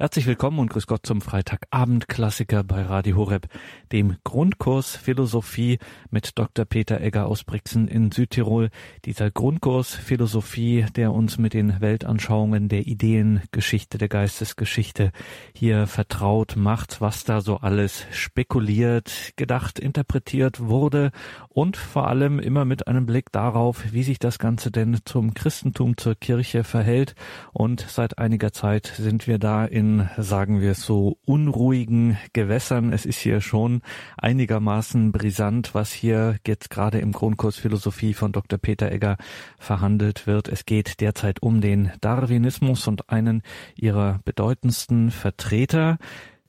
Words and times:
Herzlich 0.00 0.24
willkommen 0.26 0.60
und 0.60 0.70
grüß 0.70 0.86
Gott 0.86 1.04
zum 1.04 1.20
Freitagabend-Klassiker 1.20 2.64
bei 2.64 2.80
Radio 2.80 3.16
Horeb, 3.16 3.48
dem 3.92 4.16
Grundkurs 4.24 4.96
Philosophie 4.96 5.78
mit 6.10 6.38
Dr. 6.38 6.64
Peter 6.64 7.02
Egger 7.02 7.26
aus 7.26 7.44
Brixen 7.44 7.86
in 7.86 8.10
Südtirol. 8.10 8.70
Dieser 9.04 9.30
Grundkurs 9.30 9.94
Philosophie, 9.94 10.86
der 10.96 11.12
uns 11.12 11.36
mit 11.36 11.52
den 11.52 11.82
Weltanschauungen 11.82 12.70
der 12.70 12.86
Ideengeschichte, 12.86 13.98
der 13.98 14.08
Geistesgeschichte 14.08 15.12
hier 15.54 15.86
vertraut 15.86 16.56
macht, 16.56 17.02
was 17.02 17.24
da 17.24 17.42
so 17.42 17.58
alles 17.58 18.06
spekuliert, 18.10 19.34
gedacht, 19.36 19.78
interpretiert 19.78 20.60
wurde 20.60 21.10
und 21.50 21.76
vor 21.76 22.08
allem 22.08 22.38
immer 22.38 22.64
mit 22.64 22.88
einem 22.88 23.04
Blick 23.04 23.32
darauf, 23.32 23.92
wie 23.92 24.02
sich 24.02 24.18
das 24.18 24.38
Ganze 24.38 24.70
denn 24.70 25.00
zum 25.04 25.34
Christentum, 25.34 25.98
zur 25.98 26.14
Kirche 26.14 26.64
verhält. 26.64 27.14
Und 27.52 27.84
seit 27.86 28.16
einiger 28.16 28.54
Zeit 28.54 28.94
sind 28.96 29.26
wir 29.26 29.38
da 29.38 29.66
in 29.66 29.89
sagen 30.16 30.60
wir 30.60 30.72
es 30.72 30.82
so, 30.82 31.18
unruhigen 31.26 32.16
Gewässern. 32.32 32.92
Es 32.92 33.04
ist 33.04 33.18
hier 33.18 33.40
schon 33.40 33.82
einigermaßen 34.16 35.12
brisant, 35.12 35.74
was 35.74 35.92
hier 35.92 36.36
jetzt 36.46 36.70
gerade 36.70 36.98
im 36.98 37.12
Grundkurs 37.12 37.56
Philosophie 37.56 38.14
von 38.14 38.32
Dr. 38.32 38.58
Peter 38.58 38.90
Egger 38.90 39.16
verhandelt 39.58 40.26
wird. 40.26 40.48
Es 40.48 40.66
geht 40.66 41.00
derzeit 41.00 41.42
um 41.42 41.60
den 41.60 41.90
Darwinismus 42.00 42.86
und 42.86 43.10
einen 43.10 43.42
ihrer 43.74 44.20
bedeutendsten 44.24 45.10
Vertreter, 45.10 45.98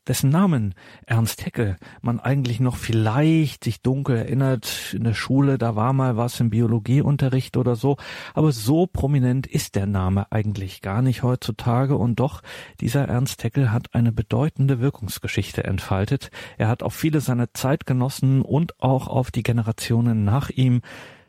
dessen 0.08 0.30
Namen 0.30 0.73
Ernst 1.05 1.46
Haeckel 1.46 1.78
man 2.02 2.20
eigentlich 2.20 2.60
noch 2.60 2.76
vielleicht 2.76 3.64
sich 3.64 3.82
dunkel 3.82 4.18
erinnert. 4.18 4.94
In 4.94 5.04
der 5.04 5.14
Schule, 5.14 5.58
da 5.58 5.76
war 5.76 5.94
mal 5.94 6.18
was 6.18 6.40
im 6.40 6.50
Biologieunterricht 6.50 7.58
oder 7.58 7.76
so, 7.76 7.98
aber 8.34 8.52
so 8.52 8.88
prominent 8.88 9.48
ist 9.48 9.76
der 9.76 9.86
Name 9.86 10.32
eigentlich 10.32 10.82
gar 10.82 11.02
nicht 11.02 11.24
heutzutage. 11.24 11.96
Und 11.96 12.20
doch 12.20 12.41
dieser 12.80 13.08
Ernst 13.08 13.44
Haeckel 13.44 13.72
hat 13.72 13.94
eine 13.94 14.12
bedeutende 14.12 14.80
Wirkungsgeschichte 14.80 15.64
entfaltet. 15.64 16.32
Er 16.58 16.68
hat 16.68 16.84
auf 16.84 16.93
viele 16.93 17.21
seiner 17.21 17.54
Zeitgenossen 17.54 18.41
und 18.41 18.82
auch 18.82 19.08
auf 19.08 19.32
die 19.32 19.43
Generationen 19.43 20.24
nach 20.24 20.49
ihm 20.49 20.82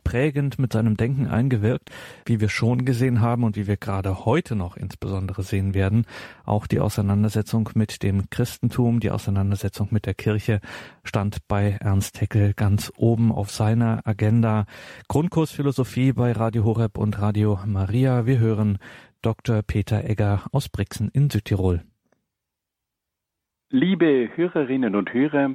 prägend 0.05 0.59
mit 0.59 0.73
seinem 0.73 0.97
Denken 0.97 1.27
eingewirkt, 1.27 1.91
wie 2.27 2.41
wir 2.41 2.49
schon 2.49 2.85
gesehen 2.85 3.21
haben 3.21 3.45
und 3.45 3.57
wie 3.57 3.67
wir 3.67 3.77
gerade 3.77 4.25
heute 4.25 4.57
noch 4.57 4.77
insbesondere 4.77 5.43
sehen 5.43 5.75
werden. 5.75 6.07
Auch 6.45 6.67
die 6.67 6.81
Auseinandersetzung 6.81 7.71
mit 7.75 8.03
dem 8.03 8.29
Christentum, 8.31 9.01
die 9.01 9.11
Auseinandersetzung 9.11 9.89
mit 9.91 10.07
der 10.07 10.15
Kirche 10.15 10.61
stand 11.05 11.47
bei 11.49 11.79
Ernst 11.81 12.21
Haeckel 12.21 12.55
ganz 12.55 12.93
oben 12.97 13.33
auf 13.33 13.51
seiner 13.51 14.07
Agenda. 14.07 14.67
Grundkurs 15.09 15.51
Philosophie 15.53 16.13
bei 16.13 16.33
Radio 16.33 16.65
Horeb 16.65 16.99
und 16.99 17.21
Radio 17.21 17.59
Maria. 17.67 18.27
Wir 18.27 18.39
hören 18.39 18.79
Dr. 19.23 19.63
Peter 19.63 20.05
Egger 20.05 20.43
aus 20.53 20.69
Brixen 20.69 21.09
in 21.13 21.31
Südtirol. 21.31 21.83
Liebe 23.75 24.29
Hörerinnen 24.35 24.95
und 24.95 25.15
Hörer, 25.15 25.55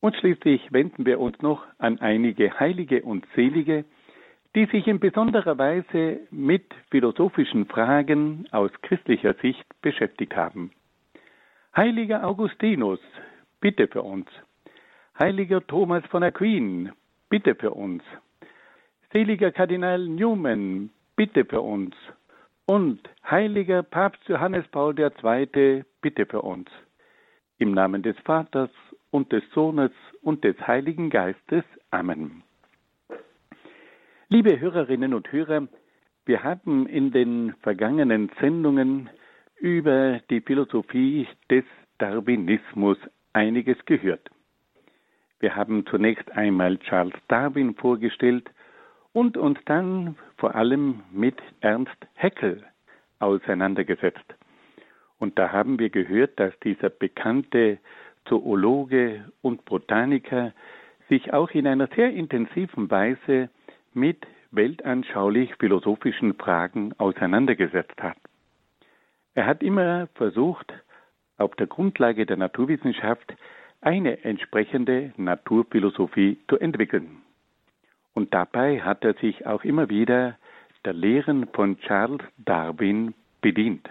Und 0.00 0.16
schließlich 0.16 0.72
wenden 0.72 1.04
wir 1.04 1.20
uns 1.20 1.40
noch 1.42 1.64
an 1.78 2.00
einige 2.00 2.58
Heilige 2.58 3.02
und 3.02 3.26
Selige, 3.34 3.84
die 4.54 4.66
sich 4.66 4.86
in 4.86 4.98
besonderer 4.98 5.58
Weise 5.58 6.20
mit 6.30 6.64
philosophischen 6.90 7.66
Fragen 7.66 8.46
aus 8.50 8.70
christlicher 8.82 9.34
Sicht 9.34 9.64
beschäftigt 9.82 10.34
haben. 10.34 10.72
Heiliger 11.76 12.26
Augustinus, 12.26 12.98
bitte 13.60 13.86
für 13.86 14.02
uns. 14.02 14.26
Heiliger 15.18 15.64
Thomas 15.66 16.04
von 16.06 16.22
Aquin, 16.22 16.90
bitte 17.28 17.54
für 17.54 17.72
uns. 17.72 18.02
Seliger 19.12 19.52
Kardinal 19.52 20.06
Newman, 20.06 20.90
bitte 21.14 21.44
für 21.44 21.60
uns. 21.60 21.94
Und 22.66 23.00
heiliger 23.28 23.82
Papst 23.82 24.22
Johannes 24.28 24.66
Paul 24.68 24.98
II, 24.98 25.84
bitte 26.00 26.26
für 26.26 26.42
uns. 26.42 26.68
Im 27.58 27.72
Namen 27.72 28.02
des 28.02 28.16
Vaters 28.20 28.70
und 29.10 29.32
des 29.32 29.42
Sohnes 29.52 29.90
und 30.22 30.44
des 30.44 30.56
Heiligen 30.66 31.10
Geistes. 31.10 31.64
Amen. 31.90 32.42
Liebe 34.28 34.60
Hörerinnen 34.60 35.14
und 35.14 35.30
Hörer, 35.32 35.66
wir 36.26 36.42
haben 36.44 36.86
in 36.86 37.10
den 37.10 37.54
vergangenen 37.62 38.30
Sendungen 38.40 39.10
über 39.58 40.20
die 40.30 40.40
Philosophie 40.40 41.26
des 41.50 41.64
Darwinismus 41.98 42.98
einiges 43.32 43.76
gehört. 43.86 44.30
Wir 45.40 45.56
haben 45.56 45.86
zunächst 45.86 46.30
einmal 46.32 46.78
Charles 46.78 47.14
Darwin 47.28 47.74
vorgestellt 47.74 48.50
und 49.12 49.36
uns 49.36 49.58
dann 49.64 50.16
vor 50.36 50.54
allem 50.54 51.02
mit 51.10 51.36
Ernst 51.60 51.96
Haeckel 52.16 52.64
auseinandergesetzt. 53.18 54.34
Und 55.18 55.38
da 55.38 55.52
haben 55.52 55.78
wir 55.78 55.90
gehört, 55.90 56.38
dass 56.38 56.58
dieser 56.60 56.88
bekannte 56.88 57.78
Zoologe 58.30 59.24
und 59.42 59.64
Botaniker 59.64 60.52
sich 61.08 61.32
auch 61.32 61.50
in 61.50 61.66
einer 61.66 61.88
sehr 61.88 62.10
intensiven 62.12 62.90
Weise 62.90 63.50
mit 63.92 64.24
weltanschaulich-philosophischen 64.52 66.34
Fragen 66.34 66.94
auseinandergesetzt 66.98 68.00
hat. 68.00 68.16
Er 69.34 69.46
hat 69.46 69.62
immer 69.62 70.06
versucht, 70.14 70.72
auf 71.36 71.54
der 71.56 71.66
Grundlage 71.66 72.24
der 72.24 72.36
Naturwissenschaft 72.36 73.34
eine 73.80 74.24
entsprechende 74.24 75.12
Naturphilosophie 75.16 76.38
zu 76.48 76.58
entwickeln. 76.58 77.22
Und 78.14 78.32
dabei 78.32 78.80
hat 78.80 79.04
er 79.04 79.14
sich 79.14 79.46
auch 79.46 79.64
immer 79.64 79.88
wieder 79.88 80.36
der 80.84 80.92
Lehren 80.92 81.48
von 81.48 81.78
Charles 81.80 82.20
Darwin 82.38 83.14
bedient. 83.40 83.88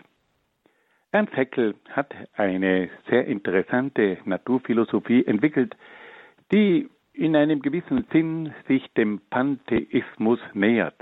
Ernst 1.12 1.36
Haeckel 1.36 1.74
hat 1.90 2.14
eine 2.34 2.90
sehr 3.10 3.26
interessante 3.26 4.20
Naturphilosophie 4.26 5.26
entwickelt, 5.26 5.76
die 6.52 6.88
in 7.14 7.36
einem 7.36 7.62
gewissen 7.62 8.06
Sinn 8.12 8.54
sich 8.68 8.94
dem 8.94 9.20
Pantheismus 9.32 10.40
nähert. 10.54 10.96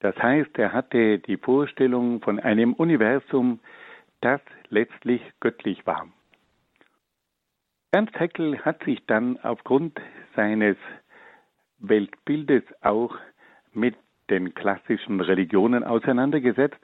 Das 0.00 0.16
heißt, 0.16 0.58
er 0.58 0.72
hatte 0.72 1.18
die 1.18 1.36
Vorstellung 1.36 2.22
von 2.22 2.40
einem 2.40 2.72
Universum, 2.72 3.60
das 4.22 4.40
letztlich 4.70 5.20
göttlich 5.40 5.86
war. 5.86 6.08
Ernst 7.92 8.18
Haeckel 8.18 8.64
hat 8.64 8.82
sich 8.84 9.04
dann 9.06 9.38
aufgrund 9.42 10.00
seines 10.34 10.76
Weltbildes 11.78 12.62
auch 12.80 13.14
mit 13.72 13.96
den 14.30 14.54
klassischen 14.54 15.20
Religionen 15.20 15.84
auseinandergesetzt 15.84 16.78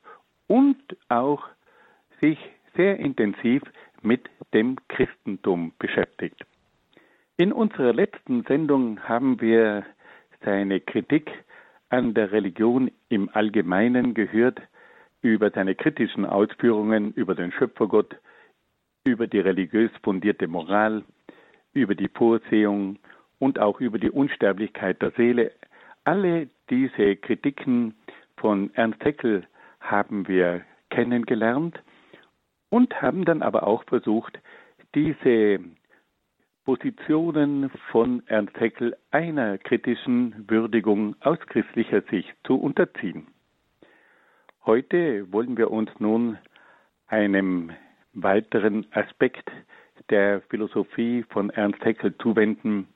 und 0.48 0.76
auch 1.08 1.48
sich 2.20 2.38
sehr 2.76 2.98
intensiv 2.98 3.62
mit 4.02 4.28
dem 4.54 4.76
Christentum 4.88 5.72
beschäftigt. 5.78 6.44
In 7.36 7.52
unserer 7.52 7.92
letzten 7.92 8.44
Sendung 8.44 9.00
haben 9.00 9.40
wir 9.40 9.84
seine 10.44 10.80
Kritik 10.80 11.30
an 11.88 12.14
der 12.14 12.32
Religion 12.32 12.90
im 13.08 13.28
Allgemeinen 13.32 14.14
gehört, 14.14 14.60
über 15.22 15.50
seine 15.50 15.74
kritischen 15.74 16.24
Ausführungen 16.24 17.12
über 17.12 17.34
den 17.34 17.52
Schöpfergott, 17.52 18.16
über 19.04 19.26
die 19.26 19.40
religiös 19.40 19.90
fundierte 20.02 20.46
Moral, 20.46 21.04
über 21.72 21.94
die 21.94 22.08
Vorsehung 22.08 22.98
und 23.38 23.58
auch 23.58 23.80
über 23.80 23.98
die 23.98 24.10
Unsterblichkeit 24.10 25.00
der 25.02 25.10
Seele. 25.12 25.52
Alle 26.04 26.48
diese 26.70 27.16
Kritiken 27.16 27.94
von 28.36 28.72
Ernst 28.74 29.04
Haeckel 29.04 29.44
haben 29.80 30.26
wir 30.28 30.62
kennengelernt 30.90 31.82
und 32.76 33.00
haben 33.00 33.24
dann 33.24 33.40
aber 33.40 33.66
auch 33.66 33.84
versucht, 33.84 34.38
diese 34.94 35.60
Positionen 36.66 37.70
von 37.90 38.22
Ernst 38.26 38.54
Haeckel 38.60 38.94
einer 39.10 39.56
kritischen 39.56 40.44
Würdigung 40.46 41.16
aus 41.20 41.38
christlicher 41.46 42.02
Sicht 42.10 42.34
zu 42.44 42.56
unterziehen. 42.56 43.28
Heute 44.66 45.32
wollen 45.32 45.56
wir 45.56 45.70
uns 45.70 45.88
nun 45.98 46.36
einem 47.06 47.72
weiteren 48.12 48.86
Aspekt 48.92 49.50
der 50.10 50.42
Philosophie 50.50 51.24
von 51.30 51.48
Ernst 51.48 51.82
Haeckel 51.82 52.14
zuwenden. 52.18 52.88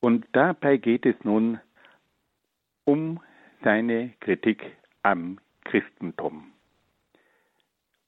Und 0.00 0.24
dabei 0.32 0.78
geht 0.78 1.04
es 1.04 1.16
nun 1.24 1.60
um 2.84 3.20
seine 3.62 4.14
Kritik 4.20 4.64
am 5.02 5.40
Christentum. 5.64 6.52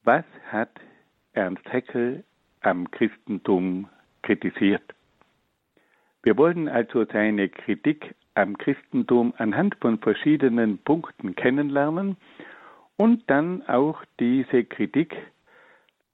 Was 0.03 0.25
hat 0.49 0.71
Ernst 1.37 1.71
Haeckel 1.71 2.23
am 2.61 2.89
Christentum 2.89 3.87
kritisiert? 4.23 4.81
Wir 6.23 6.35
wollen 6.35 6.67
also 6.67 7.05
seine 7.05 7.47
Kritik 7.47 8.15
am 8.33 8.57
Christentum 8.57 9.35
anhand 9.37 9.75
von 9.75 9.99
verschiedenen 9.99 10.79
Punkten 10.79 11.35
kennenlernen 11.35 12.17
und 12.97 13.29
dann 13.29 13.61
auch 13.69 14.03
diese 14.19 14.63
Kritik 14.63 15.15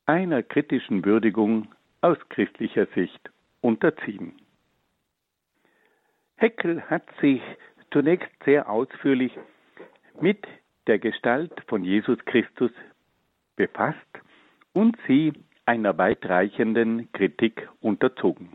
einer 0.05 0.43
kritischen 0.43 1.05
Würdigung 1.05 1.69
aus 2.01 2.17
christlicher 2.27 2.87
Sicht 2.87 3.31
unterziehen. 3.61 4.33
Heckel 6.35 6.81
hat 6.89 7.05
sich 7.21 7.41
zunächst 7.91 8.29
sehr 8.43 8.69
ausführlich 8.69 9.31
mit 10.19 10.45
der 10.87 10.99
Gestalt 10.99 11.53
von 11.67 11.85
Jesus 11.85 12.19
Christus 12.25 12.71
befasst 13.55 13.97
und 14.73 14.97
sie 15.07 15.33
einer 15.65 15.97
weitreichenden 15.97 17.11
Kritik 17.13 17.69
unterzogen. 17.79 18.49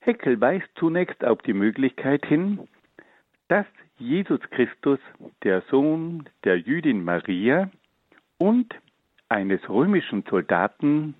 Heckel 0.00 0.40
weist 0.40 0.68
zunächst 0.76 1.24
auf 1.24 1.40
die 1.42 1.52
Möglichkeit 1.52 2.24
hin, 2.26 2.66
dass 3.48 3.66
Jesus 3.98 4.40
Christus 4.50 4.98
der 5.42 5.62
Sohn 5.70 6.28
der 6.44 6.58
Jüdin 6.58 7.04
Maria 7.04 7.70
und 8.38 8.74
eines 9.28 9.68
römischen 9.68 10.24
Soldaten 10.30 11.14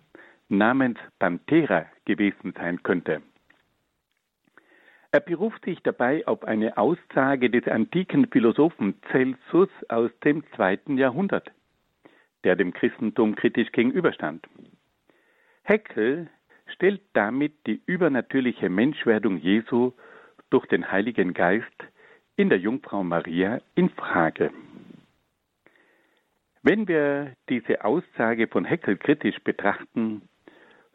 namens 0.49 0.99
Panthera 1.19 1.87
gewesen 2.05 2.55
sein 2.57 2.83
könnte. 2.83 3.23
Er 5.11 5.21
beruft 5.21 5.65
sich 5.65 5.83
dabei 5.83 6.27
auf 6.27 6.45
eine 6.45 6.77
Aussage 6.77 7.51
des 7.51 7.67
antiken 7.67 8.29
Philosophen 8.29 8.95
Celsus 9.11 9.71
aus 9.89 10.11
dem 10.23 10.45
zweiten 10.55 10.99
Jahrhundert, 10.99 11.51
der 12.45 12.57
dem 12.57 12.73
Christentum 12.73 13.35
kritisch 13.35 13.71
gegenüberstand. 13.73 14.47
Heckel 15.63 16.29
stellt 16.67 17.03
damit 17.13 17.67
die 17.67 17.81
übernatürliche 17.87 18.69
Menschwerdung 18.69 19.39
Jesu 19.39 19.93
durch 20.51 20.67
den 20.67 20.91
Heiligen 20.91 21.35
Geist 21.35 21.67
in 22.37 22.49
der 22.49 22.59
Jungfrau 22.59 23.03
Maria 23.03 23.61
in 23.75 23.91
Frage. 23.91 24.51
Wenn 26.63 26.89
wir 26.89 27.35
diese 27.49 27.85
Aussage 27.85 28.49
von 28.49 28.65
Heckel 28.65 28.97
kritisch 28.97 29.39
betrachten, 29.43 30.23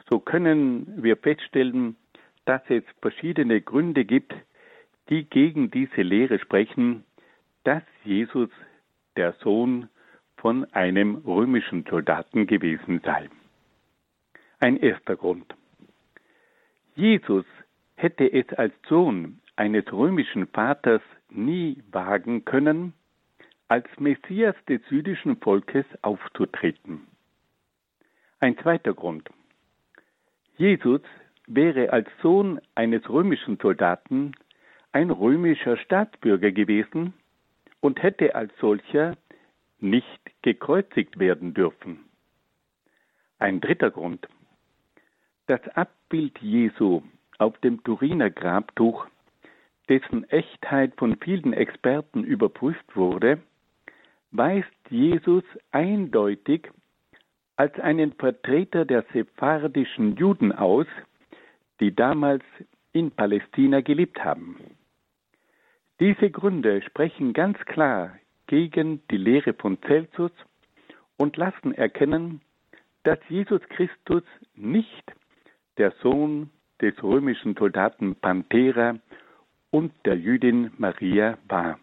so 0.09 0.19
können 0.19 1.03
wir 1.03 1.17
feststellen, 1.17 1.95
dass 2.45 2.61
es 2.69 2.83
verschiedene 3.01 3.61
Gründe 3.61 4.05
gibt, 4.05 4.33
die 5.09 5.23
gegen 5.23 5.71
diese 5.71 6.01
Lehre 6.01 6.39
sprechen, 6.39 7.03
dass 7.63 7.83
Jesus 8.03 8.49
der 9.15 9.33
Sohn 9.33 9.89
von 10.43 10.65
einem 10.73 11.15
römischen 11.25 11.85
Soldaten 11.89 12.47
gewesen 12.47 12.99
sei. 13.05 13.29
Ein 14.59 14.75
erster 14.75 15.15
Grund. 15.15 15.55
Jesus 16.95 17.45
hätte 17.95 18.29
es 18.29 18.49
als 18.57 18.73
Sohn 18.89 19.39
eines 19.55 19.89
römischen 19.93 20.47
Vaters 20.47 21.01
nie 21.29 21.81
wagen 21.93 22.43
können, 22.43 22.91
als 23.69 23.87
Messias 23.97 24.55
des 24.67 24.81
jüdischen 24.89 25.37
Volkes 25.37 25.85
aufzutreten. 26.01 27.07
Ein 28.41 28.57
zweiter 28.57 28.93
Grund. 28.93 29.29
Jesus 30.57 31.01
wäre 31.47 31.93
als 31.93 32.09
Sohn 32.21 32.59
eines 32.75 33.09
römischen 33.09 33.57
Soldaten 33.61 34.33
ein 34.91 35.09
römischer 35.09 35.77
Staatsbürger 35.77 36.51
gewesen 36.51 37.13
und 37.79 38.03
hätte 38.03 38.35
als 38.35 38.51
solcher 38.59 39.15
nicht 39.83 40.31
gekreuzigt 40.41 41.19
werden 41.19 41.53
dürfen. 41.53 42.05
Ein 43.37 43.61
dritter 43.61 43.91
Grund. 43.91 44.27
Das 45.47 45.61
Abbild 45.75 46.39
Jesu 46.39 47.03
auf 47.37 47.57
dem 47.59 47.83
Turiner 47.83 48.29
Grabtuch 48.29 49.05
dessen 49.89 50.27
Echtheit 50.29 50.93
von 50.97 51.17
vielen 51.17 51.53
Experten 51.53 52.23
überprüft 52.23 52.95
wurde, 52.95 53.41
weist 54.31 54.71
Jesus 54.89 55.43
eindeutig 55.71 56.71
als 57.55 57.77
einen 57.79 58.13
Vertreter 58.13 58.85
der 58.85 59.03
sephardischen 59.13 60.15
Juden 60.15 60.51
aus, 60.51 60.87
die 61.79 61.93
damals 61.93 62.43
in 62.93 63.11
Palästina 63.11 63.81
gelebt 63.81 64.23
haben. 64.23 64.57
Diese 65.99 66.29
Gründe 66.31 66.81
sprechen 66.81 67.33
ganz 67.33 67.59
klar 67.65 68.17
gegen 68.47 69.01
die 69.09 69.17
Lehre 69.17 69.53
von 69.53 69.77
Celsus 69.81 70.31
und 71.17 71.37
lassen 71.37 71.73
erkennen, 71.73 72.41
dass 73.03 73.19
Jesus 73.29 73.61
Christus 73.69 74.23
nicht 74.55 75.13
der 75.77 75.91
Sohn 76.01 76.49
des 76.81 77.01
römischen 77.01 77.55
Soldaten 77.55 78.15
Panthera 78.15 78.99
und 79.71 79.93
der 80.05 80.17
Jüdin 80.17 80.71
Maria 80.77 81.37
war. 81.47 81.79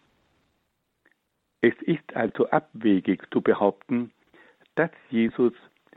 Es 1.61 1.75
ist 1.83 2.17
also 2.17 2.49
abwegig 2.49 3.23
zu 3.33 3.43
behaupten, 3.43 4.13
dass 4.77 4.91
Jesus 5.11 5.53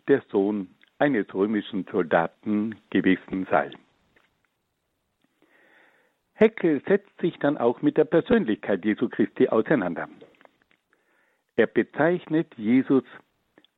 der 0.07 0.21
Sohn 0.29 0.67
eines 0.99 1.33
römischen 1.33 1.85
Soldaten 1.91 2.75
gewesen 2.89 3.47
sei. 3.49 3.71
Heckel 6.33 6.81
setzt 6.87 7.17
sich 7.21 7.37
dann 7.39 7.57
auch 7.57 7.81
mit 7.81 7.95
der 7.97 8.05
Persönlichkeit 8.05 8.83
Jesu 8.83 9.07
Christi 9.07 9.47
auseinander. 9.47 10.09
Er 11.55 11.67
bezeichnet 11.67 12.47
Jesus 12.57 13.03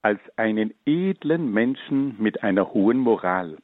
als 0.01 0.19
einen 0.37 0.73
edlen 0.85 1.51
Menschen 1.51 2.15
mit 2.21 2.43
einer 2.43 2.73
hohen 2.73 2.97
Moral, 2.97 3.57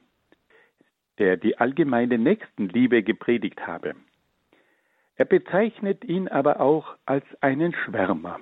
der 1.17 1.37
die 1.37 1.57
allgemeine 1.57 2.17
Nächstenliebe 2.17 3.03
gepredigt 3.03 3.65
habe. 3.67 3.95
Er 5.15 5.25
bezeichnet 5.25 6.03
ihn 6.03 6.27
aber 6.27 6.59
auch 6.59 6.95
als 7.05 7.23
einen 7.41 7.73
Schwärmer. 7.73 8.39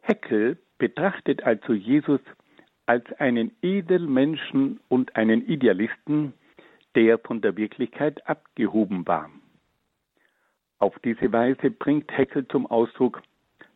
Heckel 0.00 0.58
betrachtet 0.78 1.44
also 1.44 1.72
Jesus 1.72 2.20
als 2.86 3.10
einen 3.20 3.52
Edelmenschen 3.62 4.80
und 4.88 5.16
einen 5.16 5.46
Idealisten, 5.46 6.34
der 6.94 7.18
von 7.18 7.40
der 7.40 7.56
Wirklichkeit 7.56 8.26
abgehoben 8.28 9.06
war. 9.06 9.30
Auf 10.78 10.98
diese 10.98 11.32
Weise 11.32 11.70
bringt 11.70 12.10
Heckel 12.16 12.46
zum 12.48 12.66
Ausdruck, 12.66 13.22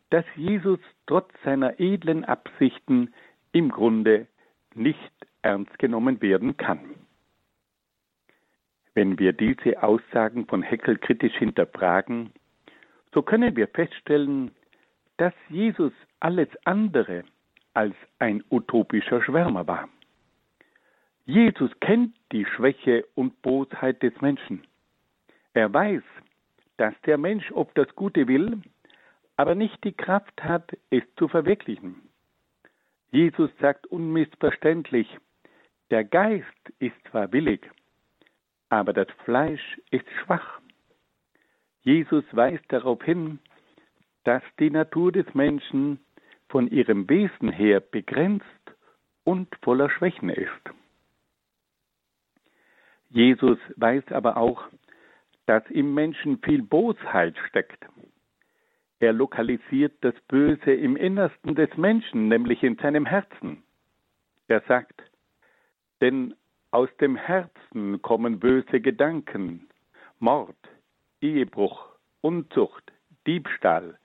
dass 0.09 0.25
Jesus 0.35 0.79
trotz 1.05 1.31
seiner 1.43 1.79
edlen 1.79 2.25
Absichten 2.25 3.13
im 3.51 3.69
Grunde 3.69 4.27
nicht 4.73 5.11
ernst 5.41 5.77
genommen 5.79 6.21
werden 6.21 6.57
kann. 6.57 6.79
Wenn 8.93 9.19
wir 9.19 9.33
diese 9.33 9.81
Aussagen 9.81 10.45
von 10.47 10.61
Heckel 10.61 10.97
kritisch 10.97 11.35
hinterfragen, 11.35 12.31
so 13.13 13.21
können 13.21 13.55
wir 13.55 13.67
feststellen, 13.67 14.51
dass 15.17 15.33
Jesus 15.49 15.93
alles 16.19 16.49
andere 16.65 17.23
als 17.73 17.95
ein 18.19 18.43
utopischer 18.49 19.21
Schwärmer 19.23 19.67
war. 19.67 19.89
Jesus 21.25 21.71
kennt 21.79 22.15
die 22.31 22.45
Schwäche 22.45 23.05
und 23.15 23.41
Bosheit 23.41 24.01
des 24.01 24.19
Menschen. 24.21 24.63
Er 25.53 25.71
weiß, 25.71 26.01
dass 26.77 26.93
der 27.05 27.17
Mensch 27.17 27.51
oft 27.51 27.77
das 27.77 27.93
Gute 27.95 28.27
will, 28.27 28.59
aber 29.39 29.55
nicht 29.55 29.81
die 29.85 29.93
Kraft 29.93 30.43
hat, 30.43 30.69
es 30.89 31.01
zu 31.15 31.29
verwirklichen. 31.29 31.95
Jesus 33.09 33.49
sagt 33.61 33.87
unmissverständlich, 33.87 35.07
der 35.91 36.03
Geist 36.03 36.73
ist 36.79 36.97
zwar 37.09 37.31
willig, 37.31 37.61
aber 38.67 38.91
das 38.91 39.07
Fleisch 39.23 39.79
ist 39.91 40.09
schwach. 40.21 40.59
Jesus 41.83 42.25
weist 42.33 42.65
darauf 42.67 43.01
hin, 43.01 43.39
dass 44.25 44.43
die 44.59 44.71
Natur 44.71 45.13
des 45.13 45.33
Menschen 45.33 46.01
von 46.49 46.67
ihrem 46.67 47.09
Wesen 47.09 47.49
her 47.49 47.79
begrenzt 47.79 48.43
und 49.23 49.47
voller 49.61 49.89
Schwächen 49.89 50.27
ist. 50.27 50.63
Jesus 53.07 53.57
weiß 53.77 54.03
aber 54.11 54.35
auch, 54.35 54.67
dass 55.45 55.63
im 55.69 55.93
Menschen 55.93 56.39
viel 56.39 56.61
Bosheit 56.61 57.37
steckt. 57.47 57.85
Er 58.99 59.13
lokalisiert 59.13 59.93
das 60.01 60.15
Böse 60.27 60.73
im 60.73 60.95
Innersten 60.95 61.55
des 61.55 61.75
Menschen, 61.77 62.27
nämlich 62.27 62.63
in 62.63 62.75
seinem 62.77 63.05
Herzen. 63.05 63.63
Er 64.47 64.61
sagt, 64.67 65.01
denn 66.01 66.35
aus 66.71 66.89
dem 66.99 67.15
Herzen 67.15 68.01
kommen 68.01 68.39
böse 68.39 68.81
Gedanken, 68.81 69.69
Mord, 70.19 70.57
Ehebruch, 71.21 71.87
Unzucht, 72.21 72.91
Diebstahl, 73.25 73.97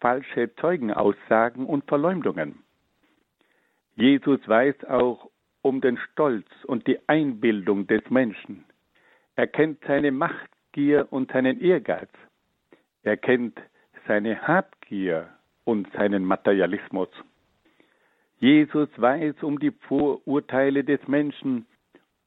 falsche 0.00 0.54
Zeugenaussagen 0.56 1.66
und 1.66 1.84
Verleumdungen. 1.86 2.64
Jesus 3.94 4.40
weiß 4.48 4.84
auch 4.86 5.30
um 5.62 5.80
den 5.80 5.98
Stolz 5.98 6.46
und 6.64 6.86
die 6.86 6.98
Einbildung 7.06 7.86
des 7.86 8.08
Menschen. 8.10 8.64
Er 9.36 9.46
kennt 9.46 9.84
seine 9.86 10.10
Machtgier 10.10 11.06
und 11.10 11.30
seinen 11.30 11.60
Ehrgeiz. 11.60 12.10
Er 13.02 13.16
kennt 13.16 13.60
seine 14.06 14.46
Habgier 14.46 15.28
und 15.64 15.90
seinen 15.92 16.24
Materialismus. 16.24 17.08
Jesus 18.38 18.88
weiß 18.96 19.42
um 19.42 19.58
die 19.58 19.70
Vorurteile 19.70 20.82
des 20.82 21.06
Menschen 21.06 21.66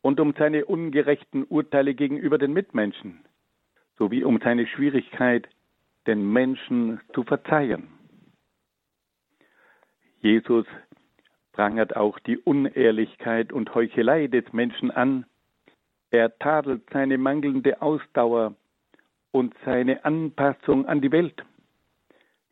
und 0.01 0.19
um 0.19 0.33
seine 0.37 0.65
ungerechten 0.65 1.43
Urteile 1.43 1.95
gegenüber 1.95 2.37
den 2.37 2.53
Mitmenschen, 2.53 3.25
sowie 3.97 4.23
um 4.23 4.39
seine 4.43 4.67
Schwierigkeit, 4.67 5.47
den 6.05 6.31
Menschen 6.31 6.99
zu 7.13 7.23
verzeihen. 7.23 7.87
Jesus 10.19 10.65
prangert 11.53 11.95
auch 11.95 12.19
die 12.19 12.37
Unehrlichkeit 12.37 13.53
und 13.53 13.73
Heuchelei 13.73 14.27
des 14.27 14.51
Menschen 14.53 14.91
an. 14.91 15.25
Er 16.11 16.37
tadelt 16.37 16.83
seine 16.91 17.17
mangelnde 17.17 17.81
Ausdauer 17.81 18.55
und 19.31 19.55
seine 19.65 20.05
Anpassung 20.05 20.85
an 20.85 21.01
die 21.01 21.11
Welt. 21.11 21.43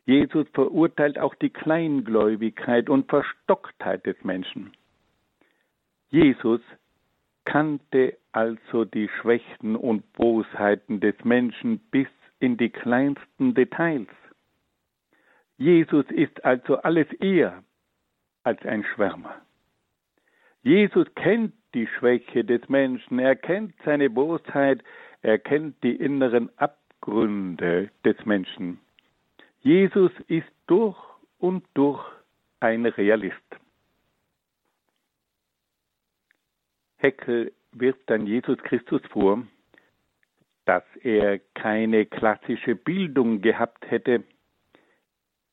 Jesus 0.04 0.48
verurteilt 0.52 1.18
auch 1.18 1.34
die 1.36 1.50
Kleingläubigkeit 1.50 2.90
und 2.90 3.08
Verstocktheit 3.08 4.04
des 4.04 4.16
Menschen. 4.24 4.72
Jesus 6.10 6.60
kannte 7.44 8.16
also 8.32 8.84
die 8.84 9.08
Schwächen 9.20 9.76
und 9.76 10.12
Bosheiten 10.14 11.00
des 11.00 11.14
Menschen 11.24 11.78
bis 11.90 12.08
in 12.40 12.56
die 12.56 12.70
kleinsten 12.70 13.54
Details. 13.54 14.08
Jesus 15.56 16.04
ist 16.10 16.44
also 16.44 16.76
alles 16.78 17.06
eher 17.20 17.62
als 18.42 18.64
ein 18.66 18.84
Schwärmer. 18.84 19.36
Jesus 20.62 21.06
kennt 21.14 21.54
die 21.74 21.86
Schwäche 21.86 22.44
des 22.44 22.68
Menschen, 22.68 23.18
er 23.18 23.36
kennt 23.36 23.74
seine 23.84 24.10
Bosheit, 24.10 24.82
er 25.22 25.38
kennt 25.38 25.82
die 25.82 25.94
inneren 25.94 26.50
Abgründe 26.58 27.90
des 28.04 28.16
Menschen. 28.24 28.80
Jesus 29.62 30.10
ist 30.26 30.50
durch 30.66 30.96
und 31.38 31.64
durch 31.74 32.04
ein 32.60 32.84
Realist. 32.86 33.36
Heckel 36.96 37.52
wirft 37.72 38.08
dann 38.10 38.26
Jesus 38.26 38.58
Christus 38.58 39.02
vor, 39.10 39.42
dass 40.64 40.84
er 41.02 41.40
keine 41.54 42.06
klassische 42.06 42.74
Bildung 42.76 43.40
gehabt 43.40 43.90
hätte. 43.90 44.24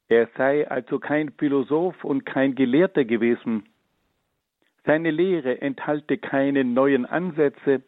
Er 0.07 0.27
sei 0.37 0.67
also 0.69 0.99
kein 0.99 1.31
Philosoph 1.33 2.03
und 2.03 2.25
kein 2.25 2.55
Gelehrter 2.55 3.05
gewesen. 3.05 3.69
Seine 4.85 5.11
Lehre 5.11 5.61
enthalte 5.61 6.17
keine 6.17 6.63
neuen 6.63 7.05
Ansätze 7.05 7.83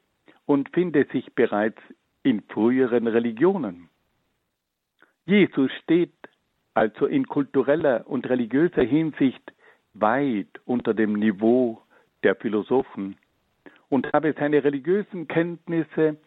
und 0.46 0.70
finde 0.70 1.06
sich 1.12 1.34
bereits 1.34 1.82
in 2.24 2.42
früheren 2.44 3.08
Religionen. 3.08 3.91
Jesus 5.26 5.72
steht 5.84 6.14
also 6.74 7.06
in 7.06 7.28
kultureller 7.28 8.08
und 8.08 8.30
religiöser 8.30 8.84
Hinsicht 8.84 9.54
weit 9.94 10.48
unter 10.66 10.94
dem 10.94 11.14
Niveau 11.14 11.82
der 12.24 12.36
Philosophen 12.36 13.18
und 13.90 14.12
habe 14.14 14.34
seine 14.38 14.64
religiösen 14.64 15.28
Kenntnisse 15.28 16.18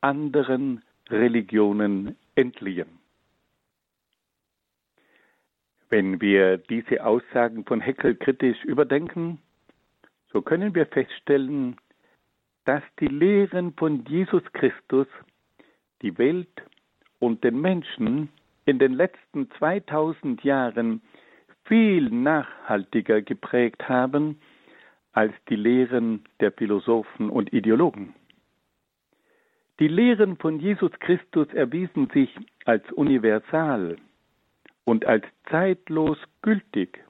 anderen 0.00 0.82
Religionen 1.10 2.16
entliehen. 2.36 2.98
Wenn 5.90 6.20
wir 6.20 6.58
diese 6.58 7.04
Aussagen 7.04 7.64
von 7.64 7.80
Heckel 7.80 8.14
kritisch 8.14 8.62
überdenken, 8.64 9.40
so 10.32 10.42
können 10.42 10.74
wir 10.74 10.86
feststellen, 10.86 11.76
dass 12.66 12.82
die 13.00 13.06
Lehren 13.06 13.72
von 13.72 14.04
Jesus 14.04 14.42
Christus 14.52 15.06
die 16.02 16.16
Welt 16.18 16.62
und 17.18 17.42
den 17.42 17.60
Menschen 17.60 18.28
in 18.68 18.78
den 18.78 18.92
letzten 18.92 19.50
2000 19.52 20.44
Jahren 20.44 21.00
viel 21.64 22.10
nachhaltiger 22.10 23.22
geprägt 23.22 23.88
haben 23.88 24.38
als 25.12 25.32
die 25.48 25.56
Lehren 25.56 26.24
der 26.40 26.52
Philosophen 26.52 27.30
und 27.30 27.52
Ideologen. 27.52 28.14
Die 29.80 29.88
Lehren 29.88 30.36
von 30.36 30.60
Jesus 30.60 30.90
Christus 31.00 31.48
erwiesen 31.54 32.10
sich 32.12 32.34
als 32.66 32.84
universal 32.92 33.96
und 34.84 35.06
als 35.06 35.24
zeitlos 35.48 36.18
gültig 36.42 37.02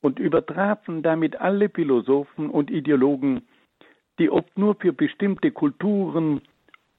und 0.00 0.18
übertrafen 0.18 1.02
damit 1.02 1.36
alle 1.36 1.68
Philosophen 1.68 2.50
und 2.50 2.70
Ideologen, 2.70 3.46
die 4.18 4.30
oft 4.30 4.58
nur 4.58 4.74
für 4.74 4.92
bestimmte 4.92 5.52
Kulturen 5.52 6.40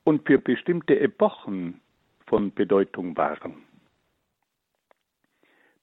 und 0.05 0.25
für 0.25 0.37
bestimmte 0.37 0.99
Epochen 0.99 1.81
von 2.27 2.53
Bedeutung 2.53 3.17
waren. 3.17 3.68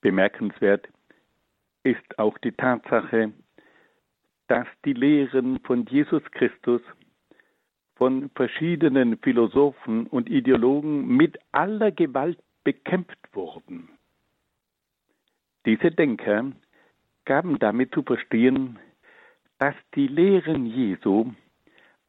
Bemerkenswert 0.07 0.87
ist 1.83 2.17
auch 2.21 2.39
die 2.39 2.53
Tatsache, 2.53 3.33
dass 4.47 4.69
die 4.85 4.93
Lehren 4.93 5.59
von 5.65 5.85
Jesus 5.87 6.23
Christus 6.31 6.81
von 7.97 8.31
verschiedenen 8.37 9.19
Philosophen 9.19 10.07
und 10.07 10.31
Ideologen 10.31 11.09
mit 11.09 11.37
aller 11.51 11.91
Gewalt 11.91 12.39
bekämpft 12.63 13.19
wurden. 13.33 13.89
Diese 15.65 15.91
Denker 15.91 16.53
gaben 17.25 17.59
damit 17.59 17.93
zu 17.93 18.05
verstehen, 18.05 18.79
dass 19.59 19.75
die 19.97 20.07
Lehren 20.07 20.67
Jesu 20.67 21.33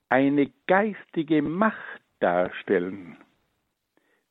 eine 0.09 0.51
geistige 0.67 1.41
Macht 1.41 2.01
darstellen, 2.19 3.17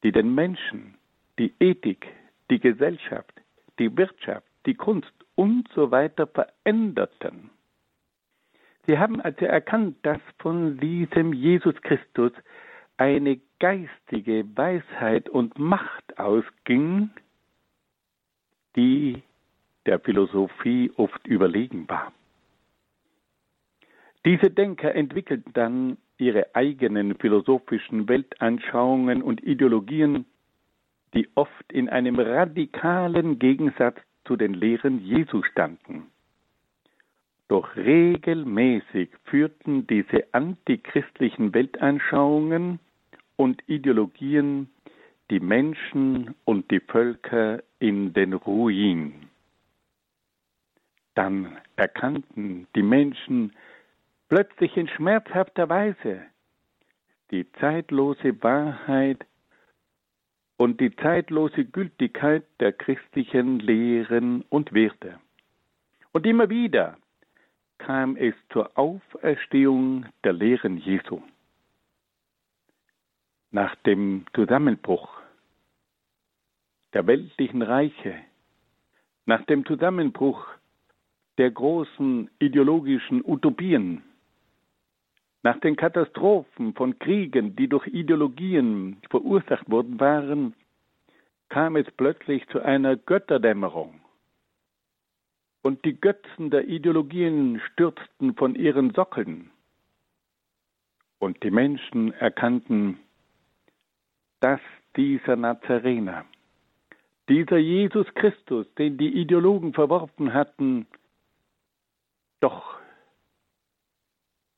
die 0.04 0.12
den 0.12 0.32
Menschen, 0.36 0.94
die 1.40 1.52
Ethik, 1.58 2.06
die 2.48 2.60
Gesellschaft, 2.60 3.35
die 3.78 3.96
Wirtschaft, 3.96 4.46
die 4.66 4.74
Kunst 4.74 5.12
und 5.34 5.68
so 5.74 5.90
weiter 5.90 6.26
veränderten. 6.26 7.50
Sie 8.86 8.98
haben 8.98 9.20
also 9.20 9.44
erkannt, 9.44 9.96
dass 10.02 10.20
von 10.38 10.78
diesem 10.78 11.32
Jesus 11.32 11.74
Christus 11.82 12.32
eine 12.96 13.40
geistige 13.58 14.44
Weisheit 14.56 15.28
und 15.28 15.58
Macht 15.58 16.18
ausging, 16.18 17.10
die 18.76 19.22
der 19.86 20.00
Philosophie 20.00 20.92
oft 20.96 21.26
überlegen 21.26 21.88
war. 21.88 22.12
Diese 24.24 24.50
Denker 24.50 24.94
entwickelten 24.94 25.52
dann 25.52 25.98
ihre 26.18 26.54
eigenen 26.54 27.16
philosophischen 27.16 28.08
Weltanschauungen 28.08 29.22
und 29.22 29.42
Ideologien, 29.44 30.24
die 31.14 31.28
oft 31.34 31.72
in 31.72 31.88
einem 31.88 32.18
radikalen 32.18 33.38
Gegensatz 33.38 33.98
zu 34.24 34.36
den 34.36 34.54
Lehren 34.54 35.00
Jesu 35.00 35.42
standen. 35.42 36.10
Doch 37.48 37.76
regelmäßig 37.76 39.10
führten 39.24 39.86
diese 39.86 40.26
antichristlichen 40.32 41.54
Weltanschauungen 41.54 42.80
und 43.36 43.62
Ideologien 43.68 44.68
die 45.30 45.40
Menschen 45.40 46.34
und 46.44 46.70
die 46.70 46.80
Völker 46.80 47.62
in 47.78 48.12
den 48.12 48.32
Ruin. 48.32 49.28
Dann 51.14 51.56
erkannten 51.76 52.66
die 52.74 52.82
Menschen 52.82 53.52
plötzlich 54.28 54.76
in 54.76 54.88
schmerzhafter 54.88 55.68
Weise 55.68 56.22
die 57.30 57.50
zeitlose 57.52 58.40
Wahrheit 58.42 59.24
und 60.56 60.80
die 60.80 60.94
zeitlose 60.96 61.64
Gültigkeit 61.64 62.44
der 62.60 62.72
christlichen 62.72 63.58
Lehren 63.60 64.42
und 64.48 64.72
Werte. 64.72 65.18
Und 66.12 66.26
immer 66.26 66.48
wieder 66.48 66.96
kam 67.78 68.16
es 68.16 68.34
zur 68.50 68.76
Auferstehung 68.76 70.06
der 70.24 70.32
Lehren 70.32 70.78
Jesu. 70.78 71.20
nach 73.56 73.74
dem 73.86 74.26
Zusammenbruch 74.34 75.08
der 76.92 77.06
weltlichen 77.06 77.62
Reiche, 77.62 78.14
nach 79.24 79.42
dem 79.46 79.64
Zusammenbruch 79.64 80.46
der 81.38 81.50
großen 81.50 82.30
ideologischen 82.38 83.24
Utopien, 83.24 84.02
nach 85.46 85.60
den 85.60 85.76
Katastrophen 85.76 86.74
von 86.74 86.98
Kriegen, 86.98 87.54
die 87.54 87.68
durch 87.68 87.86
Ideologien 87.86 88.96
verursacht 89.08 89.70
worden 89.70 90.00
waren, 90.00 90.54
kam 91.50 91.76
es 91.76 91.86
plötzlich 91.96 92.44
zu 92.48 92.60
einer 92.62 92.96
Götterdämmerung. 92.96 94.00
Und 95.62 95.84
die 95.84 96.00
Götzen 96.00 96.50
der 96.50 96.66
Ideologien 96.66 97.60
stürzten 97.60 98.34
von 98.34 98.56
ihren 98.56 98.92
Sockeln. 98.92 99.52
Und 101.20 101.40
die 101.44 101.52
Menschen 101.52 102.12
erkannten, 102.14 102.98
dass 104.40 104.60
dieser 104.96 105.36
Nazarener, 105.36 106.24
dieser 107.28 107.58
Jesus 107.58 108.08
Christus, 108.14 108.66
den 108.74 108.98
die 108.98 109.14
Ideologen 109.14 109.74
verworfen 109.74 110.34
hatten, 110.34 110.88
doch 112.40 112.80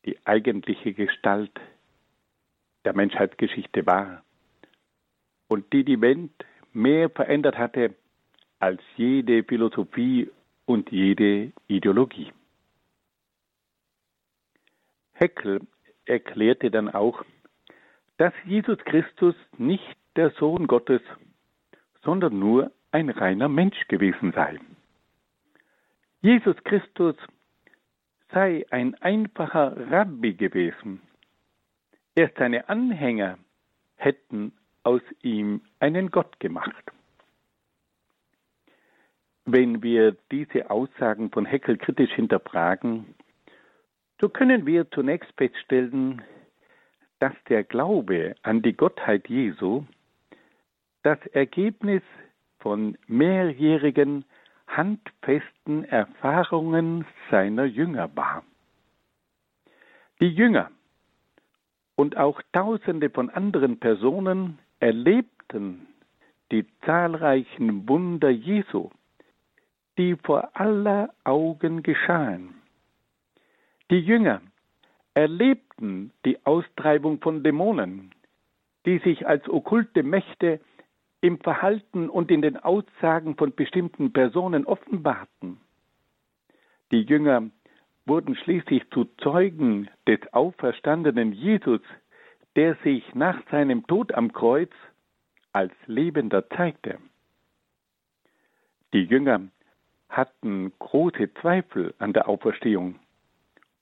die 0.08 0.18
eigentliche 0.24 0.94
Gestalt 0.94 1.52
der 2.86 2.94
Menschheitsgeschichte 2.94 3.84
war 3.84 4.22
und 5.48 5.70
die 5.74 5.84
die 5.84 6.00
Welt 6.00 6.30
mehr 6.72 7.10
verändert 7.10 7.58
hatte 7.58 7.94
als 8.58 8.80
jede 8.96 9.44
Philosophie 9.44 10.30
und 10.64 10.90
jede 10.90 11.52
Ideologie. 11.66 12.32
Heckel 15.12 15.60
erklärte 16.06 16.70
dann 16.70 16.88
auch, 16.88 17.22
dass 18.16 18.32
Jesus 18.46 18.78
Christus 18.86 19.34
nicht 19.58 19.94
der 20.16 20.30
Sohn 20.38 20.66
Gottes, 20.66 21.02
sondern 22.02 22.38
nur 22.38 22.72
ein 22.92 23.10
reiner 23.10 23.48
Mensch 23.48 23.86
gewesen 23.88 24.32
sei. 24.32 24.58
Jesus 26.22 26.56
Christus 26.64 27.14
sei 28.32 28.66
ein 28.70 28.94
einfacher 28.96 29.90
Rabbi 29.90 30.34
gewesen. 30.34 31.00
Erst 32.14 32.36
seine 32.36 32.68
Anhänger 32.68 33.38
hätten 33.96 34.52
aus 34.82 35.02
ihm 35.22 35.62
einen 35.80 36.10
Gott 36.10 36.38
gemacht. 36.40 36.92
Wenn 39.44 39.82
wir 39.82 40.16
diese 40.30 40.70
Aussagen 40.70 41.30
von 41.30 41.46
Heckel 41.46 41.78
kritisch 41.78 42.12
hinterfragen, 42.12 43.14
so 44.20 44.28
können 44.28 44.66
wir 44.66 44.90
zunächst 44.90 45.32
feststellen, 45.36 46.22
dass 47.20 47.32
der 47.48 47.64
Glaube 47.64 48.34
an 48.42 48.62
die 48.62 48.74
Gottheit 48.74 49.28
Jesu 49.28 49.84
das 51.02 51.18
Ergebnis 51.28 52.02
von 52.58 52.98
mehrjährigen 53.06 54.24
handfesten 54.68 55.84
Erfahrungen 55.84 57.04
seiner 57.30 57.64
Jünger 57.64 58.14
war. 58.14 58.44
Die 60.20 60.28
Jünger 60.28 60.70
und 61.96 62.16
auch 62.16 62.40
Tausende 62.52 63.10
von 63.10 63.30
anderen 63.30 63.80
Personen 63.80 64.58
erlebten 64.80 65.88
die 66.52 66.66
zahlreichen 66.84 67.88
Wunder 67.88 68.30
Jesu, 68.30 68.90
die 69.98 70.16
vor 70.16 70.50
aller 70.54 71.12
Augen 71.24 71.82
geschahen. 71.82 72.54
Die 73.90 74.00
Jünger 74.00 74.40
erlebten 75.14 76.12
die 76.24 76.38
Austreibung 76.46 77.20
von 77.20 77.42
Dämonen, 77.42 78.14
die 78.86 78.98
sich 78.98 79.26
als 79.26 79.48
okkulte 79.48 80.02
Mächte 80.02 80.60
im 81.20 81.38
Verhalten 81.40 82.08
und 82.08 82.30
in 82.30 82.42
den 82.42 82.56
Aussagen 82.56 83.36
von 83.36 83.54
bestimmten 83.54 84.12
Personen 84.12 84.64
offenbarten. 84.66 85.60
Die 86.90 87.02
Jünger 87.02 87.50
wurden 88.06 88.36
schließlich 88.36 88.88
zu 88.90 89.04
Zeugen 89.18 89.88
des 90.06 90.20
auferstandenen 90.32 91.32
Jesus, 91.32 91.80
der 92.56 92.76
sich 92.76 93.14
nach 93.14 93.38
seinem 93.50 93.86
Tod 93.86 94.14
am 94.14 94.32
Kreuz 94.32 94.70
als 95.52 95.72
Lebender 95.86 96.48
zeigte. 96.50 96.98
Die 98.94 99.04
Jünger 99.04 99.42
hatten 100.08 100.72
große 100.78 101.34
Zweifel 101.34 101.94
an 101.98 102.12
der 102.12 102.28
Auferstehung 102.28 102.96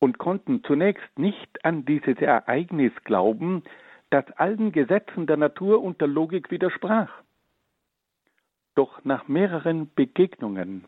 und 0.01 0.19
konnten 0.19 0.65
zunächst 0.65 1.19
nicht 1.19 1.65
an 1.65 1.85
dieses 1.85 2.19
Ereignis 2.19 2.93
glauben, 3.05 3.63
das 4.11 4.25
allen 4.33 4.73
Gesetzen 4.73 5.27
der 5.27 5.37
Natur 5.37 5.83
und 5.83 6.01
der 6.01 6.09
Logik 6.09 6.51
widersprach. 6.51 7.11
Doch 8.77 9.05
nach 9.05 9.27
mehreren 9.27 9.91
Begegnungen 9.95 10.85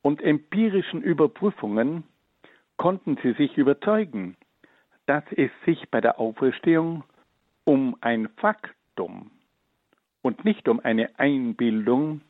und 0.00 0.22
empirischen 0.22 1.02
Überprüfungen 1.02 2.04
konnten 2.78 3.18
sie 3.22 3.34
sich 3.34 3.58
überzeugen, 3.58 4.36
dass 5.04 5.24
es 5.36 5.50
sich 5.66 5.90
bei 5.90 6.00
der 6.00 6.18
Auferstehung 6.18 7.04
um 7.64 7.96
ein 8.00 8.30
Faktum 8.38 9.30
und 10.22 10.44
nicht 10.46 10.68
um 10.68 10.80
eine 10.80 11.18
Einbildung, 11.18 12.22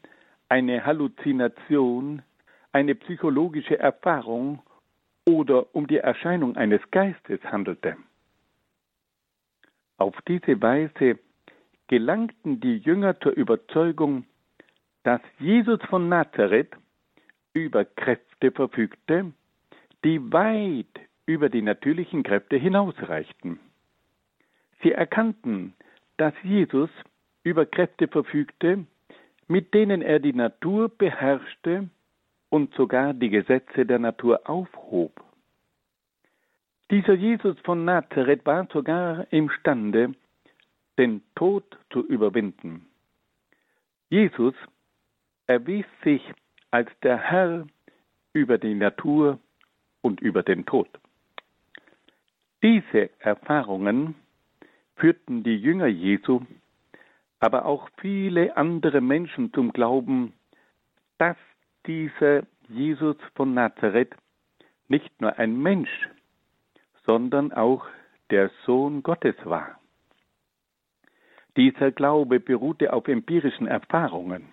eine 0.48 0.84
Halluzination, 0.84 2.22
eine 2.72 2.96
psychologische 2.96 3.78
Erfahrung 3.78 4.60
oder 5.28 5.76
um 5.76 5.86
die 5.86 5.98
Erscheinung 5.98 6.56
eines 6.56 6.80
Geistes 6.90 7.40
handelte. 7.44 7.96
Auf 9.96 10.16
diese 10.26 10.60
Weise 10.60 11.20
gelangten 11.86 12.60
die 12.60 12.78
Jünger 12.78 13.18
zur 13.20 13.32
Überzeugung, 13.32 14.24
dass 15.04 15.20
Jesus 15.38 15.80
von 15.88 16.08
Nazareth 16.08 16.76
über 17.52 17.84
Kräfte 17.84 18.50
verfügte, 18.52 19.32
die 20.04 20.32
weit 20.32 21.00
über 21.26 21.48
die 21.48 21.62
natürlichen 21.62 22.22
Kräfte 22.22 22.56
hinausreichten. 22.56 23.58
Sie 24.82 24.92
erkannten, 24.92 25.74
dass 26.16 26.34
Jesus 26.42 26.90
über 27.42 27.66
Kräfte 27.66 28.08
verfügte, 28.08 28.86
mit 29.46 29.74
denen 29.74 30.02
er 30.02 30.18
die 30.18 30.32
Natur 30.32 30.88
beherrschte 30.88 31.88
und 32.50 32.74
sogar 32.74 33.14
die 33.14 33.30
Gesetze 33.30 33.86
der 33.86 33.98
Natur 33.98 34.48
aufhob. 34.48 35.12
Dieser 36.90 37.14
Jesus 37.14 37.58
von 37.60 37.84
Nazareth 37.84 38.46
war 38.46 38.66
sogar 38.72 39.30
imstande, 39.30 40.14
den 40.96 41.22
Tod 41.34 41.64
zu 41.90 42.04
überwinden. 42.06 42.86
Jesus 44.08 44.54
erwies 45.48 45.86
sich 46.04 46.22
als 46.70 46.90
der 47.02 47.16
Herr 47.18 47.66
über 48.34 48.58
die 48.58 48.74
Natur 48.74 49.38
und 50.02 50.20
über 50.20 50.42
den 50.42 50.66
Tod. 50.66 50.88
Diese 52.62 53.10
Erfahrungen 53.18 54.14
führten 54.96 55.42
die 55.42 55.56
Jünger 55.56 55.86
Jesu, 55.86 56.42
aber 57.40 57.64
auch 57.64 57.88
viele 57.98 58.56
andere 58.56 59.00
Menschen 59.00 59.52
zum 59.54 59.72
Glauben, 59.72 60.34
dass 61.16 61.36
dieser 61.86 62.42
Jesus 62.68 63.16
von 63.34 63.54
Nazareth 63.54 64.14
nicht 64.88 65.20
nur 65.20 65.38
ein 65.38 65.58
Mensch, 65.58 66.08
sondern 67.06 67.52
auch 67.52 67.86
der 68.30 68.50
Sohn 68.66 69.02
Gottes 69.02 69.36
war. 69.44 69.80
Dieser 71.56 71.90
Glaube 71.90 72.38
beruhte 72.38 72.92
auf 72.92 73.08
empirischen 73.08 73.66
Erfahrungen 73.66 74.52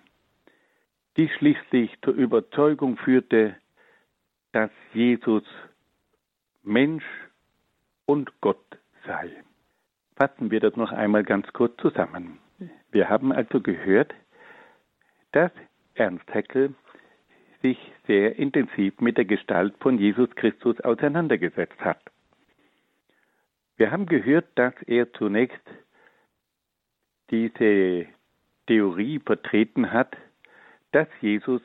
die 1.16 1.28
schließlich 1.28 1.90
zur 2.02 2.14
Überzeugung 2.14 2.96
führte, 2.96 3.56
dass 4.52 4.70
Jesus 4.92 5.44
Mensch 6.62 7.04
und 8.06 8.40
Gott 8.40 8.78
sei. 9.06 9.30
Fassen 10.16 10.50
wir 10.50 10.60
das 10.60 10.76
noch 10.76 10.92
einmal 10.92 11.24
ganz 11.24 11.46
kurz 11.52 11.76
zusammen. 11.80 12.38
Wir 12.90 13.08
haben 13.08 13.32
also 13.32 13.60
gehört, 13.60 14.14
dass 15.32 15.52
Ernst 15.94 16.32
Haeckel 16.32 16.74
sich 17.62 17.78
sehr 18.06 18.36
intensiv 18.38 19.00
mit 19.00 19.16
der 19.16 19.24
Gestalt 19.24 19.74
von 19.80 19.98
Jesus 19.98 20.30
Christus 20.36 20.80
auseinandergesetzt 20.80 21.80
hat. 21.80 22.00
Wir 23.76 23.90
haben 23.90 24.06
gehört, 24.06 24.46
dass 24.54 24.74
er 24.86 25.12
zunächst 25.12 25.60
diese 27.30 28.06
Theorie 28.66 29.18
vertreten 29.18 29.92
hat, 29.92 30.16
dass 30.96 31.08
Jesus 31.20 31.60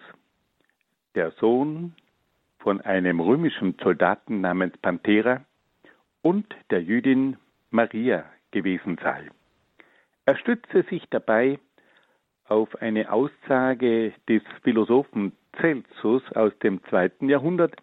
der 1.16 1.32
Sohn 1.40 1.96
von 2.60 2.82
einem 2.82 3.22
römischen 3.22 3.78
Soldaten 3.82 4.42
namens 4.42 4.78
Panthera 4.80 5.46
und 6.22 6.54
der 6.70 6.84
Jüdin 6.84 7.38
Maria 7.70 8.26
gewesen 8.52 9.00
sei. 9.02 9.30
Er 10.26 10.36
stützte 10.36 10.84
sich 10.84 11.06
dabei 11.12 11.60
auf 12.44 12.76
eine 12.82 13.10
Aussage 13.10 14.12
des 14.28 14.42
Philosophen 14.64 15.32
Celsus 15.62 16.30
aus 16.34 16.52
dem 16.60 16.84
zweiten 16.90 17.30
Jahrhundert, 17.30 17.78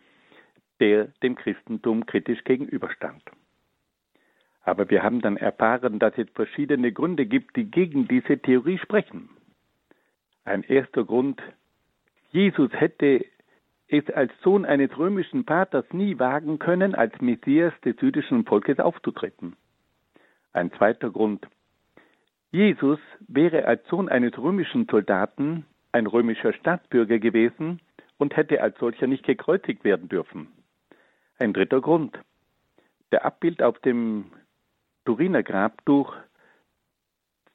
der 0.81 1.07
dem 1.23 1.35
Christentum 1.35 2.05
kritisch 2.05 2.45
gegenüberstand. 2.45 3.23
Aber 4.65 4.91
wir 4.91 5.03
haben 5.03 5.23
dann 5.23 5.39
erfahren, 5.39 5.99
dass 5.99 6.13
es 6.19 6.29
verschiedene 6.35 6.93
Gründe 6.93 7.25
gibt, 7.25 7.57
die 7.57 7.71
gegen 7.71 8.07
diese 8.07 8.37
Theorie 8.37 8.77
sprechen. 8.77 9.31
Ein 10.49 10.63
erster 10.63 11.05
Grund, 11.05 11.43
Jesus 12.31 12.73
hätte 12.73 13.23
es 13.87 14.09
als 14.09 14.33
Sohn 14.43 14.65
eines 14.65 14.97
römischen 14.97 15.45
Vaters 15.45 15.85
nie 15.93 16.19
wagen 16.19 16.59
können, 16.59 16.95
als 16.95 17.13
Messias 17.21 17.75
des 17.85 18.01
jüdischen 18.01 18.47
Volkes 18.47 18.79
aufzutreten. 18.79 19.57
Ein 20.55 20.73
zweiter 20.73 21.11
Grund, 21.11 21.47
Jesus 22.51 22.99
wäre 23.27 23.67
als 23.67 23.87
Sohn 23.89 24.09
eines 24.09 24.39
römischen 24.39 24.87
Soldaten 24.91 25.67
ein 25.93 26.07
römischer 26.07 26.55
Staatsbürger 26.55 27.19
gewesen 27.19 27.81
und 28.17 28.35
hätte 28.35 28.63
als 28.63 28.79
solcher 28.79 29.07
nicht 29.07 29.27
gekreuzigt 29.27 29.85
werden 29.85 30.09
dürfen. 30.09 30.49
Ein 31.39 31.53
dritter 31.53 31.83
Grund. 31.83 32.19
Der 33.13 33.27
Abbild 33.27 33.63
auf 33.63 33.79
dem 33.81 34.33
Turiner 35.05 35.43
Grabtuch 35.43 36.17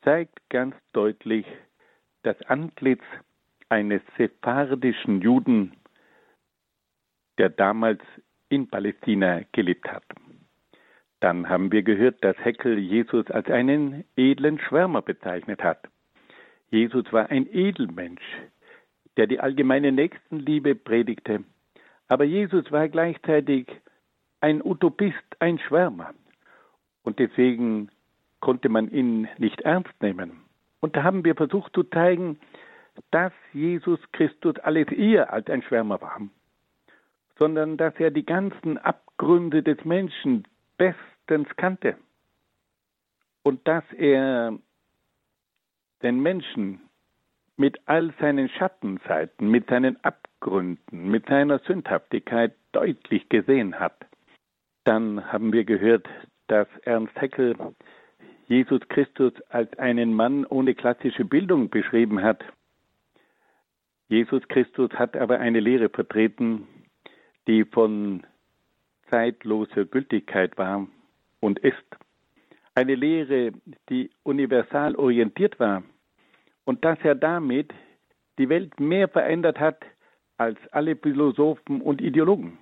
zeigt 0.03 0.47
ganz 0.49 0.75
deutlich 0.91 1.47
das 2.23 2.41
Antlitz 2.43 3.03
eines 3.69 4.01
sephardischen 4.17 5.21
Juden, 5.21 5.73
der 7.37 7.49
damals 7.49 8.01
in 8.49 8.67
Palästina 8.67 9.41
gelebt 9.51 9.87
hat. 9.91 10.03
Dann 11.19 11.47
haben 11.47 11.71
wir 11.71 11.83
gehört, 11.83 12.23
dass 12.23 12.37
Heckel 12.37 12.77
Jesus 12.77 13.29
als 13.31 13.47
einen 13.47 14.03
edlen 14.17 14.59
Schwärmer 14.59 15.01
bezeichnet 15.01 15.63
hat. 15.63 15.87
Jesus 16.69 17.11
war 17.13 17.29
ein 17.29 17.47
Edelmensch, 17.47 18.23
der 19.15 19.27
die 19.27 19.39
allgemeine 19.39 19.91
Nächstenliebe 19.91 20.75
predigte. 20.75 21.43
Aber 22.07 22.25
Jesus 22.25 22.71
war 22.71 22.89
gleichzeitig 22.89 23.67
ein 24.41 24.61
Utopist, 24.61 25.23
ein 25.39 25.59
Schwärmer. 25.59 26.13
Und 27.03 27.19
deswegen 27.19 27.89
konnte 28.39 28.67
man 28.69 28.91
ihn 28.91 29.29
nicht 29.37 29.61
ernst 29.61 29.93
nehmen. 30.01 30.42
Und 30.83 30.97
da 30.97 31.03
haben 31.03 31.23
wir 31.23 31.33
versucht 31.33 31.73
zu 31.73 31.83
zeigen, 31.83 32.37
dass 33.09 33.31
Jesus 33.53 34.01
Christus 34.11 34.59
alles 34.59 34.91
eher 34.91 35.31
als 35.31 35.49
ein 35.49 35.61
Schwärmer 35.61 36.01
war, 36.01 36.19
sondern 37.39 37.77
dass 37.77 37.93
er 37.99 38.11
die 38.11 38.25
ganzen 38.25 38.77
Abgründe 38.79 39.63
des 39.63 39.85
Menschen 39.85 40.45
bestens 40.77 41.47
kannte 41.55 41.95
und 43.43 43.65
dass 43.65 43.85
er 43.93 44.59
den 46.01 46.21
Menschen 46.21 46.81
mit 47.55 47.79
all 47.85 48.13
seinen 48.19 48.49
Schattenseiten, 48.49 49.49
mit 49.49 49.69
seinen 49.69 50.03
Abgründen, 50.03 51.09
mit 51.09 51.27
seiner 51.27 51.59
Sündhaftigkeit 51.59 52.55
deutlich 52.73 53.29
gesehen 53.29 53.79
hat. 53.79 54.05
Dann 54.83 55.31
haben 55.31 55.53
wir 55.53 55.63
gehört, 55.63 56.09
dass 56.47 56.67
Ernst 56.83 57.15
Haeckel 57.15 57.55
Jesus 58.47 58.81
Christus 58.89 59.33
als 59.49 59.77
einen 59.79 60.13
Mann 60.13 60.45
ohne 60.45 60.75
klassische 60.75 61.25
Bildung 61.25 61.69
beschrieben 61.69 62.21
hat. 62.21 62.43
Jesus 64.09 64.47
Christus 64.47 64.91
hat 64.93 65.15
aber 65.15 65.39
eine 65.39 65.59
Lehre 65.59 65.89
vertreten, 65.89 66.67
die 67.47 67.63
von 67.65 68.25
zeitloser 69.09 69.85
Gültigkeit 69.85 70.57
war 70.57 70.87
und 71.39 71.59
ist. 71.59 71.83
Eine 72.75 72.95
Lehre, 72.95 73.51
die 73.89 74.09
universal 74.23 74.95
orientiert 74.95 75.59
war 75.59 75.83
und 76.65 76.83
dass 76.83 76.99
er 77.03 77.15
damit 77.15 77.73
die 78.39 78.49
Welt 78.49 78.79
mehr 78.79 79.07
verändert 79.07 79.59
hat 79.59 79.83
als 80.37 80.57
alle 80.71 80.95
Philosophen 80.95 81.81
und 81.81 82.01
Ideologen. 82.01 82.57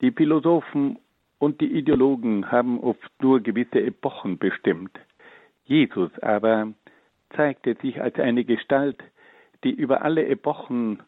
Die 0.00 0.12
Philosophen 0.12 0.98
und 1.38 1.60
die 1.60 1.72
Ideologen 1.72 2.50
haben 2.50 2.80
oft 2.80 3.10
nur 3.22 3.40
gewisse 3.40 3.80
Epochen 3.80 4.38
bestimmt. 4.38 4.98
Jesus 5.64 6.10
aber 6.20 6.72
zeigte 7.36 7.76
sich 7.82 8.00
als 8.00 8.18
eine 8.18 8.44
Gestalt, 8.44 9.02
die 9.64 9.72
über 9.72 10.02
alle 10.02 10.26
Epochen 10.26 11.02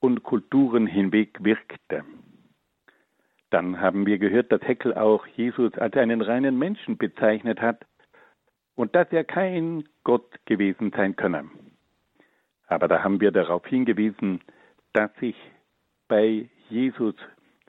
und 0.00 0.22
Kulturen 0.22 0.86
hinweg 0.86 1.44
wirkte. 1.44 2.04
Dann 3.50 3.80
haben 3.80 4.06
wir 4.06 4.18
gehört, 4.18 4.50
dass 4.50 4.62
Heckel 4.62 4.94
auch 4.94 5.26
Jesus 5.26 5.74
als 5.74 5.94
einen 5.96 6.22
reinen 6.22 6.58
Menschen 6.58 6.96
bezeichnet 6.96 7.60
hat 7.60 7.84
und 8.74 8.94
dass 8.94 9.12
er 9.12 9.24
kein 9.24 9.84
Gott 10.04 10.30
gewesen 10.46 10.90
sein 10.96 11.16
könne. 11.16 11.50
Aber 12.66 12.88
da 12.88 13.02
haben 13.02 13.20
wir 13.20 13.30
darauf 13.30 13.66
hingewiesen, 13.66 14.40
dass 14.94 15.14
sich 15.16 15.36
bei 16.08 16.48
Jesus 16.70 17.14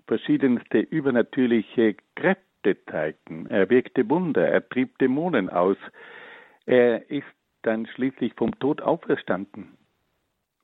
verschiedenste 0.07 0.79
übernatürliche 0.79 1.95
Kräfte 2.15 2.77
zeigten. 2.89 3.47
Er 3.47 3.69
wirkte 3.69 4.09
Wunder, 4.09 4.47
er 4.47 4.67
trieb 4.67 4.97
Dämonen 4.99 5.49
aus. 5.49 5.77
Er 6.65 7.09
ist 7.09 7.27
dann 7.61 7.87
schließlich 7.87 8.33
vom 8.35 8.57
Tod 8.59 8.81
auferstanden. 8.81 9.77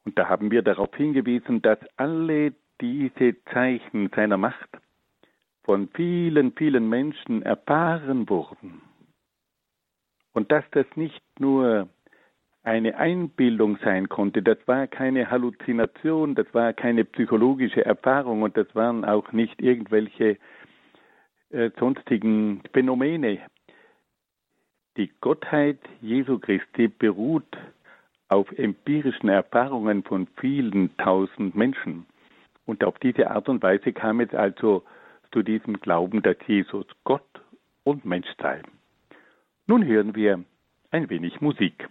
Und 0.05 0.17
da 0.17 0.29
haben 0.29 0.51
wir 0.51 0.61
darauf 0.61 0.95
hingewiesen, 0.95 1.61
dass 1.61 1.79
alle 1.97 2.53
diese 2.81 3.35
Zeichen 3.53 4.09
seiner 4.15 4.37
Macht 4.37 4.69
von 5.63 5.89
vielen, 5.93 6.53
vielen 6.53 6.89
Menschen 6.89 7.43
erfahren 7.43 8.29
wurden. 8.29 8.81
Und 10.33 10.51
dass 10.51 10.63
das 10.71 10.85
nicht 10.95 11.21
nur 11.39 11.89
eine 12.69 12.97
Einbildung 12.97 13.77
sein 13.83 14.09
konnte. 14.09 14.43
Das 14.43 14.59
war 14.67 14.85
keine 14.85 15.31
Halluzination, 15.31 16.35
das 16.35 16.45
war 16.53 16.71
keine 16.73 17.03
psychologische 17.03 17.83
Erfahrung 17.83 18.43
und 18.43 18.55
das 18.55 18.67
waren 18.75 19.03
auch 19.05 19.31
nicht 19.31 19.59
irgendwelche 19.59 20.37
äh, 21.49 21.71
sonstigen 21.79 22.61
Phänomene. 22.71 23.39
Die 24.97 25.11
Gottheit 25.19 25.79
Jesu 26.01 26.37
Christi 26.37 26.89
beruht 26.89 27.57
auf 28.27 28.51
empirischen 28.57 29.29
Erfahrungen 29.29 30.03
von 30.03 30.27
vielen 30.39 30.95
tausend 30.97 31.55
Menschen. 31.55 32.05
Und 32.67 32.83
auf 32.83 32.99
diese 32.99 33.31
Art 33.31 33.49
und 33.49 33.63
Weise 33.63 33.93
kam 33.93 34.19
es 34.19 34.31
also 34.35 34.83
zu 35.31 35.41
diesem 35.41 35.79
Glauben, 35.79 36.21
dass 36.21 36.37
Jesus 36.45 36.85
Gott 37.03 37.41
und 37.83 38.05
Mensch 38.05 38.27
sei. 38.39 38.61
Nun 39.65 39.83
hören 39.83 40.13
wir 40.13 40.43
ein 40.91 41.09
wenig 41.09 41.41
Musik. 41.41 41.89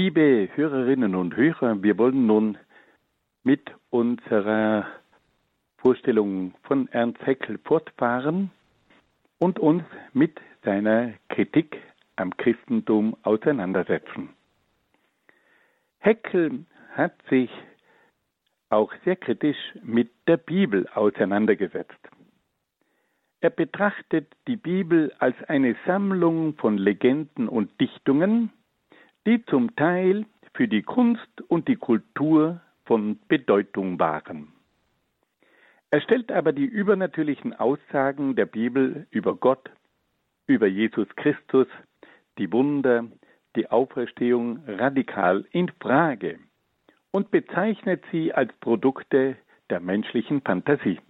Liebe 0.00 0.48
Hörerinnen 0.54 1.16
und 1.16 1.34
Hörer, 1.34 1.82
wir 1.82 1.98
wollen 1.98 2.24
nun 2.24 2.56
mit 3.42 3.68
unserer 3.90 4.86
Vorstellung 5.78 6.54
von 6.62 6.86
Ernst 6.92 7.20
Haeckel 7.26 7.58
fortfahren 7.64 8.52
und 9.38 9.58
uns 9.58 9.82
mit 10.12 10.40
seiner 10.62 11.14
Kritik 11.30 11.82
am 12.14 12.36
Christentum 12.36 13.16
auseinandersetzen. 13.24 14.28
Haeckel 15.98 16.64
hat 16.92 17.16
sich 17.28 17.50
auch 18.70 18.92
sehr 19.04 19.16
kritisch 19.16 19.58
mit 19.82 20.12
der 20.28 20.36
Bibel 20.36 20.86
auseinandergesetzt. 20.94 21.98
Er 23.40 23.50
betrachtet 23.50 24.32
die 24.46 24.56
Bibel 24.56 25.12
als 25.18 25.34
eine 25.48 25.74
Sammlung 25.88 26.54
von 26.54 26.78
Legenden 26.78 27.48
und 27.48 27.80
Dichtungen, 27.80 28.52
die 29.26 29.44
zum 29.46 29.74
Teil 29.76 30.26
für 30.54 30.68
die 30.68 30.82
Kunst 30.82 31.40
und 31.48 31.68
die 31.68 31.76
Kultur 31.76 32.60
von 32.84 33.18
Bedeutung 33.28 33.98
waren. 33.98 34.52
Er 35.90 36.00
stellt 36.00 36.30
aber 36.32 36.52
die 36.52 36.64
übernatürlichen 36.64 37.54
Aussagen 37.54 38.36
der 38.36 38.46
Bibel 38.46 39.06
über 39.10 39.34
Gott, 39.34 39.70
über 40.46 40.66
Jesus 40.66 41.08
Christus, 41.16 41.66
die 42.38 42.52
Wunder, 42.52 43.06
die 43.56 43.70
Auferstehung 43.70 44.62
radikal 44.66 45.46
in 45.50 45.70
Frage 45.80 46.38
und 47.10 47.30
bezeichnet 47.30 48.04
sie 48.12 48.32
als 48.32 48.52
Produkte 48.60 49.36
der 49.70 49.80
menschlichen 49.80 50.42
Fantasie. 50.42 51.00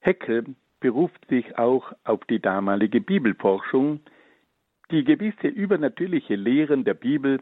Heckel 0.00 0.54
beruft 0.80 1.26
sich 1.28 1.58
auch 1.58 1.92
auf 2.04 2.24
die 2.26 2.40
damalige 2.40 3.00
Bibelforschung, 3.00 4.00
die 4.90 5.04
gewisse 5.04 5.48
übernatürliche 5.48 6.34
Lehren 6.34 6.84
der 6.84 6.94
Bibel 6.94 7.40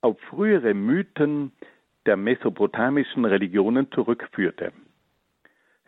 auf 0.00 0.20
frühere 0.28 0.74
Mythen 0.74 1.52
der 2.04 2.16
mesopotamischen 2.16 3.24
Religionen 3.24 3.90
zurückführte. 3.92 4.72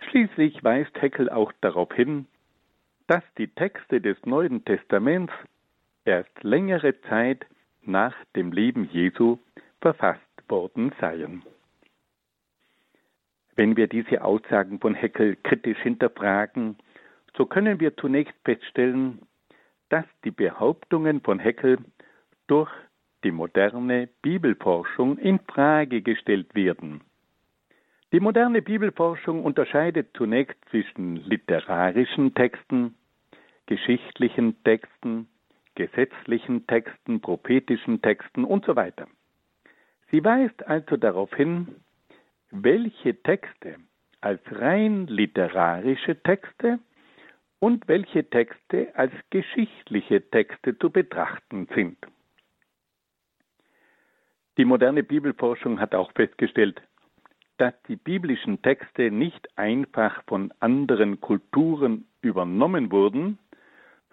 Schließlich 0.08 0.64
weist 0.64 1.00
Heckel 1.00 1.28
auch 1.28 1.52
darauf 1.60 1.92
hin, 1.92 2.26
dass 3.06 3.22
die 3.36 3.48
Texte 3.48 4.00
des 4.00 4.16
Neuen 4.24 4.64
Testaments 4.64 5.32
erst 6.04 6.42
längere 6.42 7.00
Zeit 7.02 7.46
nach 7.82 8.14
dem 8.36 8.52
Leben 8.52 8.88
Jesu 8.90 9.38
verfasst 9.80 10.20
worden 10.48 10.92
seien. 11.00 11.42
Wenn 13.56 13.76
wir 13.76 13.88
diese 13.88 14.22
Aussagen 14.22 14.78
von 14.78 14.94
Heckel 14.94 15.36
kritisch 15.42 15.78
hinterfragen, 15.78 16.76
so 17.36 17.44
können 17.46 17.80
wir 17.80 17.96
zunächst 17.96 18.34
feststellen, 18.44 19.20
dass 19.88 20.04
die 20.24 20.30
Behauptungen 20.30 21.20
von 21.20 21.38
Heckel 21.38 21.78
durch 22.46 22.70
die 23.24 23.30
moderne 23.30 24.08
Bibelforschung 24.22 25.18
in 25.18 25.38
Frage 25.40 26.02
gestellt 26.02 26.54
werden. 26.54 27.00
Die 28.12 28.20
moderne 28.20 28.62
Bibelforschung 28.62 29.44
unterscheidet 29.44 30.08
zunächst 30.16 30.56
zwischen 30.70 31.16
literarischen 31.16 32.34
Texten, 32.34 32.94
geschichtlichen 33.66 34.62
Texten, 34.64 35.28
gesetzlichen 35.74 36.66
Texten, 36.66 37.20
prophetischen 37.20 38.00
Texten 38.00 38.44
und 38.44 38.64
so 38.64 38.76
weiter. 38.76 39.06
Sie 40.10 40.24
weist 40.24 40.66
also 40.66 40.96
darauf 40.96 41.34
hin, 41.34 41.76
welche 42.50 43.14
Texte 43.22 43.76
als 44.20 44.40
rein 44.52 45.06
literarische 45.06 46.20
Texte 46.22 46.78
und 47.60 47.88
welche 47.88 48.28
Texte 48.28 48.94
als 48.94 49.12
geschichtliche 49.30 50.28
Texte 50.30 50.78
zu 50.78 50.90
betrachten 50.90 51.68
sind. 51.74 51.98
Die 54.56 54.64
moderne 54.64 55.02
Bibelforschung 55.02 55.80
hat 55.80 55.94
auch 55.94 56.12
festgestellt, 56.12 56.80
dass 57.58 57.74
die 57.88 57.96
biblischen 57.96 58.62
Texte 58.62 59.10
nicht 59.10 59.48
einfach 59.56 60.22
von 60.24 60.52
anderen 60.60 61.20
Kulturen 61.20 62.06
übernommen 62.22 62.90
wurden, 62.90 63.38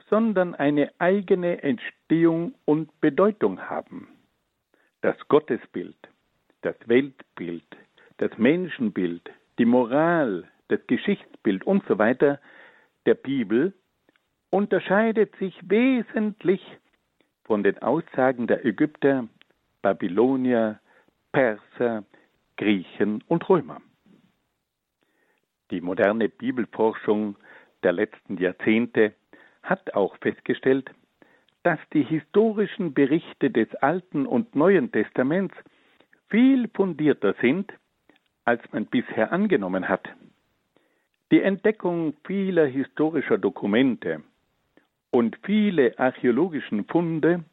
sondern 0.10 0.55
eine 0.55 0.91
eigene 0.99 1.63
Entstehung 1.63 2.55
und 2.65 2.99
Bedeutung 3.01 3.60
haben. 3.62 4.08
Das 5.01 5.15
Gottesbild, 5.27 5.97
das 6.62 6.75
Weltbild, 6.86 7.65
das 8.17 8.36
Menschenbild, 8.38 9.29
die 9.58 9.65
Moral, 9.65 10.47
das 10.67 10.79
Geschichtsbild 10.88 11.65
und 11.65 11.84
so 11.88 11.97
der 13.06 13.15
Bibel 13.15 13.74
unterscheidet 14.50 15.36
sich 15.38 15.58
wesentlich 15.70 16.62
von 17.44 17.63
den 17.63 17.78
Aussagen 17.80 18.48
der 18.48 18.65
Ägypter, 18.65 19.28
Babylonier, 19.82 20.80
Perser, 21.32 22.04
Griechen 22.58 23.24
und 23.28 23.48
Römer. 23.50 23.82
Die 25.72 25.82
moderne 25.82 26.30
Bibelforschung 26.30 27.36
der 27.84 27.91
letzten 27.91 28.38
Jahrzehnte 28.38 29.13
hat 29.63 29.94
auch 29.94 30.15
festgestellt, 30.18 30.89
dass 31.63 31.80
die 31.94 32.04
historischen 32.04 32.94
Berichte 32.94 33.50
des 33.50 33.74
Alten 33.76 34.26
und 34.26 34.56
Neuen 34.56 34.91
Testaments 34.91 35.56
viel 36.30 36.70
fundierter 36.70 37.36
sind, 37.41 37.74
als 38.46 38.62
man 38.72 38.86
bisher 38.86 39.32
angenommen 39.32 39.89
hat. 39.89 40.08
Die 41.31 41.41
Entdeckung 41.41 42.13
vieler 42.23 42.67
historischer 42.67 43.38
Dokumente 43.38 44.21
und 45.11 45.38
viele 45.43 45.97
archäologischen 45.97 46.85
Funde 46.85 47.43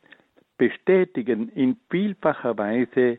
bestätigen 0.58 1.48
in 1.48 1.76
vielfacher 1.90 2.58
Weise 2.58 3.18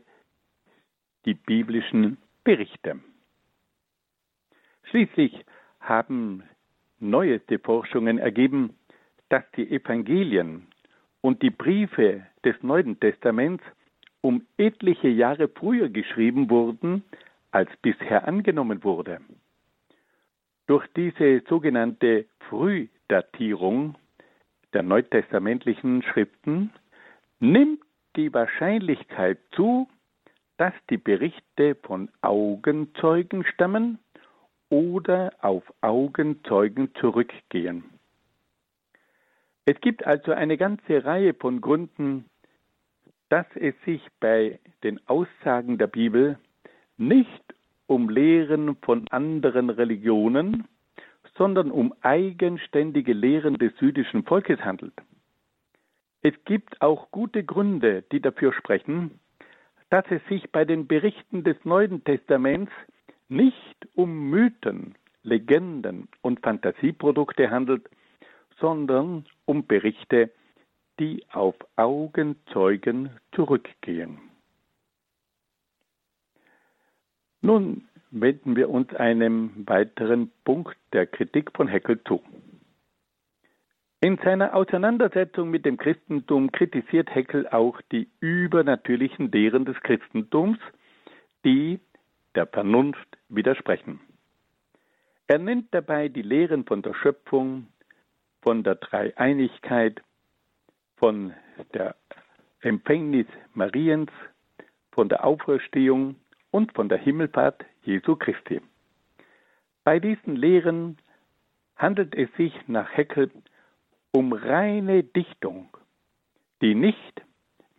die 1.24 1.34
biblischen 1.34 2.18
Berichte. 2.44 3.00
Schließlich 4.84 5.44
haben 5.80 6.44
neueste 7.00 7.58
Forschungen 7.58 8.18
ergeben, 8.18 8.74
dass 9.30 9.42
die 9.56 9.68
Evangelien 9.70 10.68
und 11.20 11.42
die 11.42 11.50
Briefe 11.50 12.26
des 12.44 12.54
Neuen 12.62 13.00
Testaments 13.00 13.64
um 14.20 14.46
etliche 14.56 15.08
Jahre 15.08 15.48
früher 15.48 15.88
geschrieben 15.88 16.48
wurden, 16.48 17.02
als 17.50 17.70
bisher 17.82 18.28
angenommen 18.28 18.84
wurde. 18.84 19.20
Durch 20.66 20.86
diese 20.96 21.42
sogenannte 21.48 22.26
Frühdatierung 22.48 23.96
der 24.72 24.82
neutestamentlichen 24.82 26.02
Schriften 26.02 26.72
nimmt 27.38 27.82
die 28.16 28.32
Wahrscheinlichkeit 28.32 29.38
zu, 29.52 29.88
dass 30.56 30.72
die 30.88 30.96
Berichte 30.96 31.74
von 31.82 32.10
Augenzeugen 32.22 33.44
stammen 33.44 33.98
oder 34.70 35.32
auf 35.40 35.62
Augenzeugen 35.80 36.94
zurückgehen. 36.94 37.84
Es 39.66 39.80
gibt 39.80 40.06
also 40.06 40.32
eine 40.32 40.56
ganze 40.56 41.04
Reihe 41.04 41.34
von 41.34 41.60
Gründen, 41.60 42.24
dass 43.28 43.46
es 43.54 43.74
sich 43.84 44.02
bei 44.20 44.60
den 44.82 45.00
Aussagen 45.08 45.78
der 45.78 45.86
Bibel 45.86 46.38
nicht 46.96 47.42
um 47.94 48.08
Lehren 48.08 48.76
von 48.82 49.06
anderen 49.10 49.70
Religionen, 49.70 50.66
sondern 51.36 51.70
um 51.70 51.94
eigenständige 52.00 53.12
Lehren 53.12 53.56
des 53.56 53.72
jüdischen 53.80 54.24
Volkes 54.24 54.58
handelt. 54.64 54.94
Es 56.20 56.34
gibt 56.44 56.82
auch 56.82 57.12
gute 57.12 57.44
Gründe, 57.44 58.02
die 58.10 58.20
dafür 58.20 58.52
sprechen, 58.52 59.20
dass 59.90 60.04
es 60.10 60.20
sich 60.28 60.50
bei 60.50 60.64
den 60.64 60.88
Berichten 60.88 61.44
des 61.44 61.56
Neuen 61.64 62.02
Testaments 62.02 62.72
nicht 63.28 63.86
um 63.94 64.28
Mythen, 64.28 64.96
Legenden 65.22 66.08
und 66.20 66.40
Fantasieprodukte 66.40 67.50
handelt, 67.50 67.88
sondern 68.58 69.24
um 69.44 69.66
Berichte, 69.66 70.32
die 70.98 71.24
auf 71.30 71.54
Augenzeugen 71.76 73.10
zurückgehen. 73.36 74.18
Nun 77.44 77.86
wenden 78.10 78.56
wir 78.56 78.70
uns 78.70 78.94
einem 78.94 79.66
weiteren 79.66 80.32
Punkt 80.44 80.78
der 80.94 81.06
Kritik 81.06 81.50
von 81.54 81.68
Heckel 81.68 82.02
zu. 82.04 82.22
In 84.00 84.16
seiner 84.24 84.54
Auseinandersetzung 84.54 85.50
mit 85.50 85.66
dem 85.66 85.76
Christentum 85.76 86.50
kritisiert 86.52 87.14
Heckel 87.14 87.46
auch 87.48 87.82
die 87.92 88.08
übernatürlichen 88.20 89.30
Lehren 89.30 89.66
des 89.66 89.78
Christentums, 89.82 90.56
die 91.44 91.80
der 92.34 92.46
Vernunft 92.46 93.18
widersprechen. 93.28 94.00
Er 95.26 95.38
nennt 95.38 95.66
dabei 95.72 96.08
die 96.08 96.22
Lehren 96.22 96.64
von 96.64 96.80
der 96.80 96.94
Schöpfung, 96.94 97.66
von 98.40 98.62
der 98.62 98.76
Dreieinigkeit, 98.76 100.00
von 100.96 101.34
der 101.74 101.94
Empfängnis 102.62 103.26
Mariens, 103.52 104.10
von 104.92 105.10
der 105.10 105.26
Auferstehung 105.26 106.16
und 106.54 106.72
von 106.72 106.88
der 106.88 106.98
Himmelfahrt 106.98 107.64
Jesu 107.82 108.14
Christi. 108.14 108.60
Bei 109.82 109.98
diesen 109.98 110.36
Lehren 110.36 110.98
handelt 111.74 112.14
es 112.14 112.32
sich 112.36 112.54
nach 112.68 112.96
Heckel 112.96 113.28
um 114.12 114.32
reine 114.32 115.02
Dichtung, 115.02 115.76
die 116.62 116.76
nicht 116.76 117.22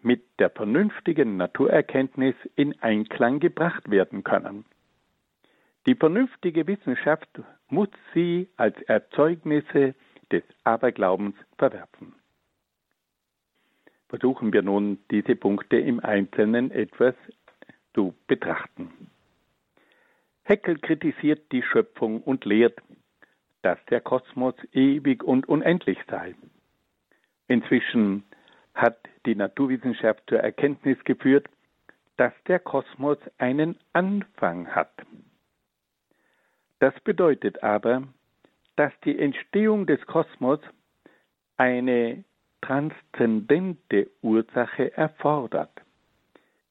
mit 0.01 0.25
der 0.39 0.49
vernünftigen 0.49 1.38
Naturerkenntnis 1.38 2.35
in 2.57 2.77
Einklang 2.81 3.39
gebracht 3.39 3.89
werden 3.89 4.25
können. 4.25 4.65
Die 5.85 5.95
vernünftige 5.95 6.67
Wissenschaft 6.67 7.29
muss 7.69 7.88
sie 8.13 8.49
als 8.57 8.75
Erzeugnisse 8.81 9.95
des 10.33 10.43
Aberglaubens 10.65 11.35
verwerfen. 11.57 12.13
Versuchen 14.09 14.51
wir 14.51 14.63
nun, 14.63 14.97
diese 15.11 15.38
Punkte 15.38 15.77
im 15.77 16.01
Einzelnen 16.01 16.71
etwas 16.71 17.15
zu 17.95 18.13
betrachten. 18.27 19.10
Heckel 20.43 20.77
kritisiert 20.77 21.51
die 21.51 21.63
Schöpfung 21.63 22.21
und 22.21 22.45
lehrt, 22.45 22.79
dass 23.63 23.84
der 23.89 24.01
Kosmos 24.01 24.53
ewig 24.73 25.23
und 25.23 25.49
unendlich 25.49 25.97
sei. 26.08 26.36
Inzwischen 27.47 28.23
hat 28.75 28.99
die 29.25 29.34
Naturwissenschaft 29.34 30.21
zur 30.29 30.39
Erkenntnis 30.39 31.03
geführt, 31.03 31.47
dass 32.17 32.34
der 32.47 32.60
Kosmos 32.60 33.17
einen 33.39 33.77
Anfang 33.93 34.67
hat. 34.67 34.93
Das 36.79 36.93
bedeutet 37.01 37.63
aber, 37.63 38.03
dass 38.75 38.93
die 39.03 39.17
Entstehung 39.17 39.88
des 39.88 40.05
Kosmos 40.05 40.60
eine 41.58 42.23
transzendente 42.62 44.12
Ursache 44.21 44.95
erfordert. 44.95 45.85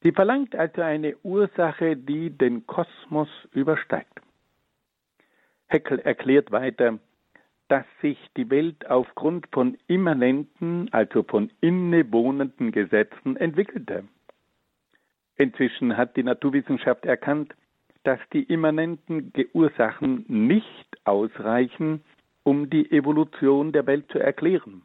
Sie 0.04 0.12
verlangt 0.12 0.54
also 0.54 0.82
eine 0.82 1.16
Ursache, 1.22 1.96
die 1.96 2.28
den 2.28 2.66
Kosmos 2.66 3.30
übersteigt. 3.52 4.20
Heckel 5.66 5.98
erklärt 5.98 6.52
weiter, 6.52 6.98
dass 7.68 7.86
sich 8.02 8.18
die 8.36 8.50
Welt 8.50 8.86
aufgrund 8.90 9.46
von 9.50 9.78
immanenten, 9.86 10.92
also 10.92 11.22
von 11.22 11.50
innewohnenden 11.62 12.70
Gesetzen 12.70 13.38
entwickelte. 13.38 14.04
Inzwischen 15.36 15.96
hat 15.96 16.18
die 16.18 16.22
Naturwissenschaft 16.22 17.06
erkannt, 17.06 17.54
dass 18.02 18.20
die 18.34 18.42
immanenten 18.42 19.32
Ursachen 19.54 20.26
nicht 20.28 20.98
ausreichen, 21.04 22.04
um 22.42 22.68
die 22.68 22.92
Evolution 22.92 23.72
der 23.72 23.86
Welt 23.86 24.12
zu 24.12 24.18
erklären. 24.18 24.82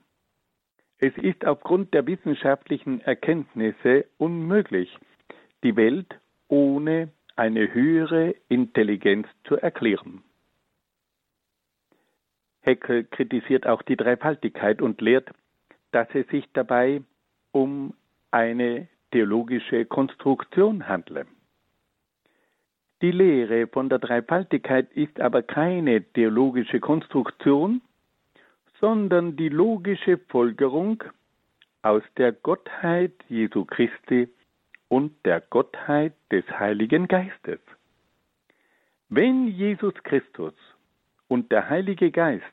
Es 0.98 1.16
ist 1.18 1.46
aufgrund 1.46 1.94
der 1.94 2.08
wissenschaftlichen 2.08 3.02
Erkenntnisse 3.02 4.06
unmöglich, 4.18 4.98
die 5.64 5.76
Welt 5.76 6.20
ohne 6.48 7.10
eine 7.36 7.74
höhere 7.74 8.36
Intelligenz 8.50 9.28
zu 9.46 9.56
erklären. 9.56 10.24
Heckel 12.62 13.06
kritisiert 13.06 13.66
auch 13.66 13.82
die 13.82 13.96
Dreifaltigkeit 13.96 14.82
und 14.82 15.02
lehrt, 15.02 15.30
dass 15.92 16.08
es 16.14 16.28
sich 16.28 16.46
dabei 16.54 17.02
um 17.52 17.94
eine 18.32 18.88
theologische 19.12 19.86
Konstruktion 19.86 20.88
handle. 20.88 21.26
Die 23.02 23.12
Lehre 23.12 23.68
von 23.68 23.88
der 23.88 24.00
Dreifaltigkeit 24.00 24.92
ist 24.92 25.20
aber 25.22 25.42
keine 25.42 26.04
theologische 26.04 26.82
Konstruktion, 26.82 27.82
sondern 28.82 29.38
die 29.38 29.50
logische 29.50 30.18
Folgerung 30.18 31.04
aus 31.82 32.04
der 32.18 32.34
Gottheit 32.34 33.14
Jesu 33.30 33.64
Christi 33.64 34.28
und 34.90 35.14
der 35.26 35.40
Gottheit 35.40 36.14
des 36.32 36.44
Heiligen 36.50 37.08
Geistes. 37.08 37.60
Wenn 39.08 39.48
Jesus 39.48 39.94
Christus 40.04 40.54
und 41.28 41.52
der 41.52 41.70
Heilige 41.70 42.12
Geist 42.12 42.44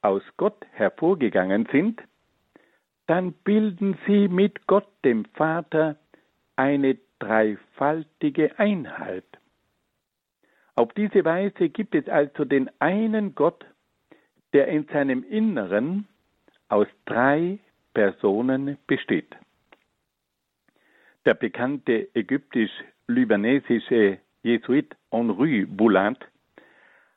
aus 0.00 0.22
Gott 0.36 0.64
hervorgegangen 0.72 1.68
sind, 1.70 2.00
dann 3.06 3.32
bilden 3.32 3.98
sie 4.06 4.28
mit 4.28 4.66
Gott 4.66 4.88
dem 5.04 5.24
Vater 5.34 5.96
eine 6.56 6.96
dreifaltige 7.18 8.58
Einheit. 8.58 9.24
Auf 10.76 10.92
diese 10.94 11.24
Weise 11.24 11.68
gibt 11.68 11.94
es 11.94 12.08
also 12.08 12.44
den 12.44 12.70
einen 12.80 13.34
Gott, 13.34 13.64
der 14.52 14.68
in 14.68 14.86
seinem 14.86 15.22
Inneren 15.24 16.08
aus 16.68 16.88
drei 17.04 17.58
Personen 17.92 18.78
besteht. 18.86 19.36
Der 21.24 21.34
bekannte 21.34 22.14
ägyptisch-libanesische 22.14 24.18
Jesuit 24.42 24.94
Henri 25.10 25.64
Boulant 25.64 26.18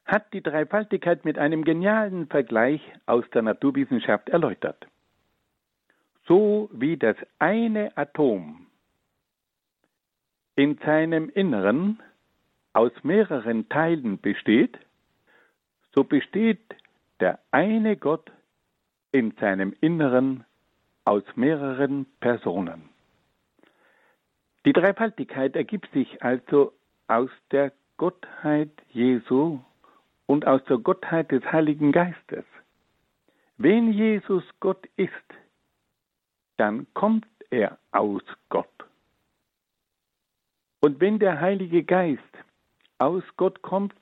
hat 0.05 0.31
die 0.31 0.41
Dreifaltigkeit 0.41 1.25
mit 1.25 1.37
einem 1.37 1.65
genialen 1.65 2.27
Vergleich 2.27 2.81
aus 3.05 3.25
der 3.33 3.41
Naturwissenschaft 3.41 4.29
erläutert. 4.29 4.87
So 6.25 6.69
wie 6.71 6.95
das 6.95 7.17
eine 7.39 7.97
Atom 7.97 8.67
in 10.55 10.77
seinem 10.77 11.27
Inneren 11.29 12.01
aus 12.71 12.93
mehreren 13.03 13.67
Teilen 13.67 14.19
besteht, 14.19 14.79
so 15.93 16.05
besteht 16.05 16.61
der 17.19 17.39
eine 17.51 17.97
Gott 17.97 18.31
in 19.11 19.31
seinem 19.39 19.73
Inneren 19.81 20.45
aus 21.03 21.23
mehreren 21.35 22.05
Personen. 22.19 22.96
Die 24.67 24.73
Dreifaltigkeit 24.73 25.55
ergibt 25.55 25.89
sich 25.93 26.21
also 26.21 26.73
aus 27.07 27.29
der 27.51 27.71
Gottheit 27.95 28.69
Jesu 28.89 29.61
und 30.25 30.45
aus 30.45 30.61
der 30.65 30.77
Gottheit 30.77 31.31
des 31.31 31.41
Heiligen 31.53 31.93
Geistes. 31.93 32.43
Wenn 33.55 33.93
Jesus 33.93 34.43
Gott 34.59 34.85
ist, 34.97 35.13
dann 36.57 36.85
kommt 36.93 37.25
er 37.49 37.77
aus 37.93 38.21
Gott. 38.49 38.67
Und 40.81 40.99
wenn 40.99 41.17
der 41.17 41.39
Heilige 41.39 41.85
Geist 41.85 42.21
aus 42.97 43.23
Gott 43.37 43.61
kommt, 43.61 43.95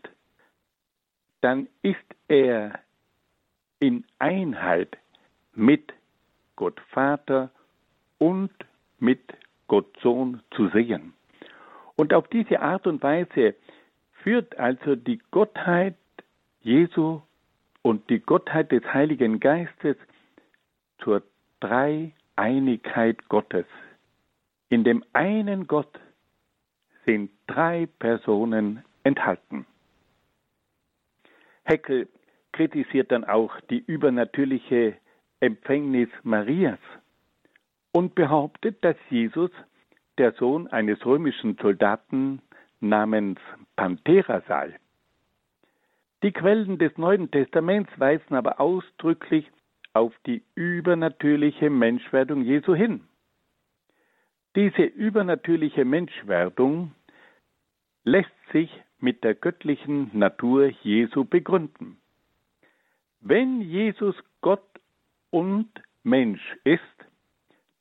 dann 1.41 1.67
ist 1.83 2.15
er 2.27 2.79
in 3.77 4.03
Einheit 4.17 4.97
mit 5.53 5.93
Gott 6.55 6.81
Vater 6.89 7.51
und 8.17 8.49
mit 8.97 9.21
Gott 9.67 9.87
Sohn 10.01 10.41
zu 10.51 10.69
sehen. 10.69 11.13
Und 11.95 12.13
auf 12.13 12.27
diese 12.27 12.59
Art 12.61 12.87
und 12.87 13.01
Weise 13.03 13.55
führt 14.23 14.57
also 14.57 14.95
die 14.95 15.19
Gottheit 15.31 15.95
Jesu 16.61 17.21
und 17.81 18.09
die 18.09 18.19
Gottheit 18.19 18.71
des 18.71 18.83
Heiligen 18.93 19.39
Geistes 19.39 19.97
zur 20.99 21.21
Dreieinigkeit 21.59 23.29
Gottes. 23.29 23.65
In 24.69 24.83
dem 24.83 25.03
einen 25.13 25.67
Gott 25.67 25.99
sind 27.05 27.31
drei 27.47 27.87
Personen 27.99 28.83
enthalten. 29.03 29.65
Heckel 31.63 32.07
kritisiert 32.51 33.11
dann 33.11 33.23
auch 33.23 33.59
die 33.69 33.83
übernatürliche 33.85 34.97
Empfängnis 35.39 36.09
Marias 36.23 36.79
und 37.95 38.13
behauptet, 38.13 38.83
dass 38.83 38.97
Jesus 39.09 39.51
der 40.17 40.33
Sohn 40.33 40.67
eines 40.67 41.05
römischen 41.05 41.55
Soldaten 41.61 42.41
namens 42.81 43.39
Panthera 43.77 44.41
sei. 44.49 44.77
Die 46.21 46.33
Quellen 46.33 46.77
des 46.77 46.97
Neuen 46.97 47.31
Testaments 47.31 47.89
weisen 47.97 48.35
aber 48.35 48.59
ausdrücklich 48.59 49.49
auf 49.93 50.13
die 50.25 50.43
übernatürliche 50.55 51.69
Menschwerdung 51.69 52.41
Jesu 52.41 52.75
hin. 52.75 53.07
Diese 54.57 54.83
übernatürliche 54.83 55.85
Menschwerdung 55.85 56.91
lässt 58.03 58.35
sich 58.51 58.71
mit 58.99 59.23
der 59.23 59.35
göttlichen 59.35 60.09
Natur 60.11 60.65
Jesu 60.83 61.23
begründen. 61.23 61.97
Wenn 63.21 63.61
Jesus 63.61 64.17
Gott 64.41 64.67
und 65.29 65.69
Mensch 66.03 66.57
ist, 66.65 66.81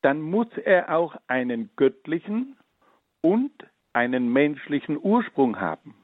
dann 0.04 0.20
muss 0.20 0.48
er 0.58 0.94
auch 0.94 1.16
einen 1.28 1.70
göttlichen 1.76 2.56
und 3.22 3.52
einen 3.94 4.30
menschlichen 4.30 4.98
Ursprung 5.02 5.58
haben. 5.58 5.94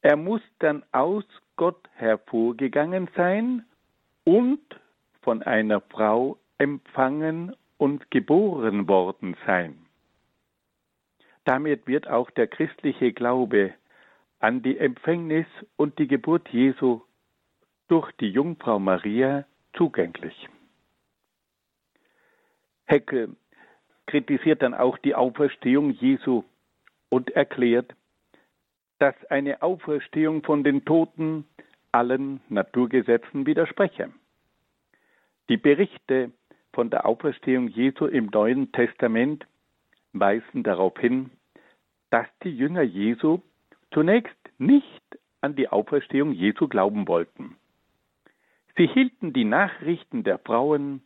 Er 0.00 0.16
muss 0.16 0.40
dann 0.58 0.82
aus 0.90 1.24
Gott 1.56 1.86
hervorgegangen 1.96 3.10
sein 3.14 3.66
und 4.24 4.62
von 5.20 5.42
einer 5.42 5.82
Frau 5.82 6.38
empfangen 6.56 7.54
und 7.76 8.10
geboren 8.10 8.88
worden 8.88 9.36
sein. 9.44 9.84
Damit 11.44 11.86
wird 11.86 12.08
auch 12.08 12.30
der 12.30 12.46
christliche 12.46 13.12
Glaube 13.12 13.74
an 14.38 14.62
die 14.62 14.78
Empfängnis 14.78 15.46
und 15.76 15.98
die 15.98 16.08
Geburt 16.08 16.48
Jesu 16.48 17.02
durch 17.88 18.10
die 18.12 18.30
Jungfrau 18.30 18.78
Maria 18.78 19.44
zugänglich. 19.74 20.48
Heckel 22.84 23.36
kritisiert 24.06 24.62
dann 24.62 24.74
auch 24.74 24.98
die 24.98 25.14
Auferstehung 25.14 25.90
Jesu 25.90 26.44
und 27.08 27.30
erklärt, 27.30 27.94
dass 28.98 29.14
eine 29.30 29.62
Auferstehung 29.62 30.42
von 30.42 30.62
den 30.64 30.84
Toten 30.84 31.46
allen 31.92 32.40
Naturgesetzen 32.48 33.46
widerspreche. 33.46 34.10
Die 35.48 35.56
Berichte 35.56 36.32
von 36.72 36.90
der 36.90 37.06
Auferstehung 37.06 37.68
Jesu 37.68 38.06
im 38.06 38.26
Neuen 38.26 38.72
Testament 38.72 39.46
weisen 40.12 40.62
darauf 40.62 40.98
hin, 40.98 41.30
dass 42.10 42.26
die 42.42 42.56
Jünger 42.56 42.82
Jesu 42.82 43.40
zunächst 43.92 44.36
nicht 44.58 45.02
an 45.40 45.54
die 45.54 45.68
Auferstehung 45.68 46.32
Jesu 46.32 46.68
glauben 46.68 47.06
wollten. 47.06 47.56
Sie 48.76 48.86
hielten 48.86 49.32
die 49.32 49.44
Nachrichten 49.44 50.24
der 50.24 50.38
Frauen 50.38 51.02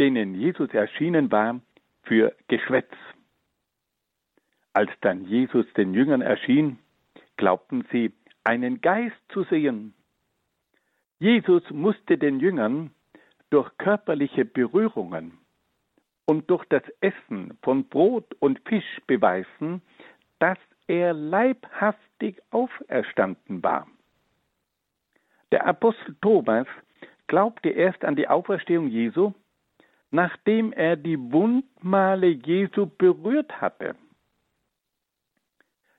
denen 0.00 0.34
Jesus 0.34 0.70
erschienen 0.70 1.30
war, 1.30 1.60
für 2.02 2.34
Geschwätz. 2.48 2.90
Als 4.72 4.90
dann 5.02 5.26
Jesus 5.26 5.66
den 5.76 5.94
Jüngern 5.94 6.22
erschien, 6.22 6.78
glaubten 7.36 7.84
sie, 7.92 8.12
einen 8.42 8.80
Geist 8.80 9.20
zu 9.28 9.44
sehen. 9.44 9.94
Jesus 11.18 11.62
musste 11.70 12.16
den 12.16 12.40
Jüngern 12.40 12.90
durch 13.50 13.70
körperliche 13.76 14.44
Berührungen 14.44 15.38
und 16.24 16.48
durch 16.48 16.64
das 16.66 16.82
Essen 17.00 17.58
von 17.62 17.84
Brot 17.88 18.34
und 18.38 18.60
Fisch 18.66 19.00
beweisen, 19.06 19.82
dass 20.38 20.58
er 20.86 21.12
leibhaftig 21.12 22.40
auferstanden 22.50 23.62
war. 23.62 23.86
Der 25.52 25.66
Apostel 25.66 26.16
Thomas 26.22 26.66
glaubte 27.26 27.68
erst 27.68 28.04
an 28.04 28.16
die 28.16 28.28
Auferstehung 28.28 28.88
Jesu, 28.88 29.34
nachdem 30.10 30.72
er 30.72 30.96
die 30.96 31.18
Wundmale 31.32 32.28
Jesu 32.28 32.86
berührt 32.86 33.60
hatte. 33.60 33.94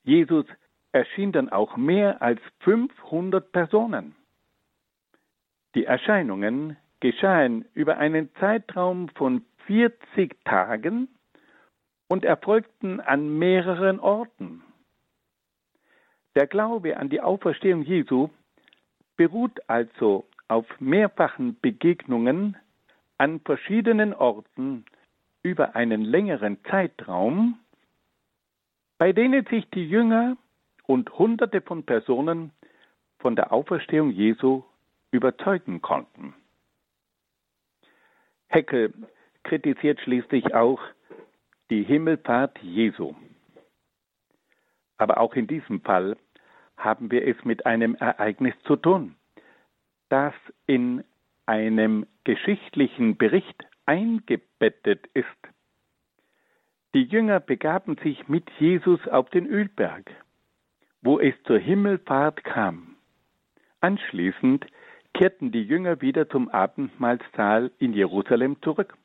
Jesus 0.04 0.46
erschien 0.92 1.32
dann 1.32 1.50
auch 1.50 1.78
mehr 1.78 2.22
als 2.22 2.42
500 2.60 3.52
Personen. 3.52 4.16
Die 5.76 5.86
Erscheinungen 5.86 6.76
geschahen 7.00 7.66
über 7.74 7.98
einen 7.98 8.34
Zeitraum 8.36 9.10
von 9.10 9.46
40 9.68 10.44
Tagen 10.44 11.08
und 12.08 12.26
erfolgten 12.26 13.00
an 13.00 13.38
mehreren 13.40 14.00
Orten. 14.00 14.64
Der 16.36 16.48
Glaube 16.48 16.98
an 16.98 17.10
die 17.10 17.22
Auferstehung 17.22 17.84
Jesu 17.84 18.30
beruht 19.16 19.62
also 19.70 20.26
auf 20.48 20.66
mehrfachen 20.80 21.58
Begegnungen 21.62 22.58
an 23.22 23.40
verschiedenen 23.42 24.16
Orten 24.16 24.84
über 25.44 25.76
einen 25.76 26.04
längeren 26.04 26.58
Zeitraum, 26.64 27.60
bei 28.98 29.14
denen 29.14 29.46
sich 29.46 29.70
die 29.70 29.88
Jünger 29.88 30.38
und 30.88 31.20
Hunderte 31.20 31.62
von 31.62 31.86
Personen 31.86 32.52
von 33.20 33.36
der 33.36 33.54
Auferstehung 33.54 34.10
Jesu 34.10 34.64
überzeugen 35.12 35.84
konnten. 35.84 36.34
Heckel 38.48 38.92
kritisiert 39.44 40.00
schließlich 40.00 40.56
auch 40.56 40.82
die 41.70 41.84
Himmelfahrt 41.84 42.58
Jesu. 42.64 43.14
Aber 44.98 45.20
auch 45.20 45.36
in 45.36 45.46
diesem 45.46 45.82
Fall 45.82 46.18
haben 46.76 47.12
wir 47.12 47.28
es 47.28 47.38
mit 47.46 47.68
einem 47.68 47.94
Ereignis 47.94 48.56
zu 48.64 48.78
tun, 48.78 49.16
das 50.10 50.34
in 50.66 51.04
einem 51.46 52.06
geschichtlichen 52.24 53.18
Bericht 53.18 53.66
eingebettet 53.86 55.08
ist. 55.14 55.28
Die 56.94 57.04
Jünger 57.04 57.40
begaben 57.40 57.98
sich 58.04 58.28
mit 58.28 58.50
Jesus 58.60 59.08
auf 59.08 59.30
den 59.30 59.48
Ölberg, 59.48 60.12
wo 61.02 61.20
es 61.20 61.34
zur 61.44 61.58
Himmelfahrt 61.58 62.44
kam. 62.44 62.96
Anschließend 63.80 64.66
kehrten 65.14 65.52
die 65.52 65.64
Jünger 65.64 66.02
wieder 66.02 66.30
zum 66.30 66.50
Abendmahlsaal 66.50 67.72
in 67.80 67.94
Jerusalem 67.94 68.62
zurück. 68.62 68.96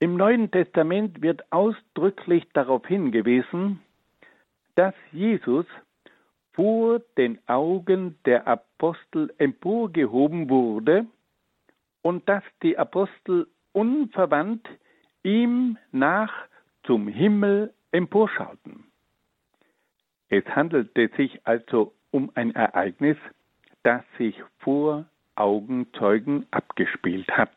Im 0.00 0.16
Neuen 0.16 0.50
Testament 0.50 1.22
wird 1.22 1.50
ausdrücklich 1.50 2.44
darauf 2.52 2.86
hingewiesen, 2.86 3.80
dass 4.74 4.94
Jesus 5.12 5.66
vor 6.54 7.00
den 7.16 7.38
Augen 7.48 8.18
der 8.24 8.46
Apostel 8.46 9.32
emporgehoben 9.38 10.48
wurde 10.48 11.06
und 12.02 12.28
dass 12.28 12.44
die 12.62 12.78
Apostel 12.78 13.46
unverwandt 13.72 14.68
ihm 15.22 15.76
nach 15.90 16.32
zum 16.84 17.08
Himmel 17.08 17.74
emporschauten. 17.90 18.84
Es 20.28 20.44
handelte 20.46 21.10
sich 21.16 21.40
also 21.44 21.92
um 22.10 22.30
ein 22.34 22.54
Ereignis, 22.54 23.16
das 23.82 24.02
sich 24.18 24.40
vor 24.58 25.06
Augenzeugen 25.34 26.46
abgespielt 26.50 27.28
hat. 27.30 27.50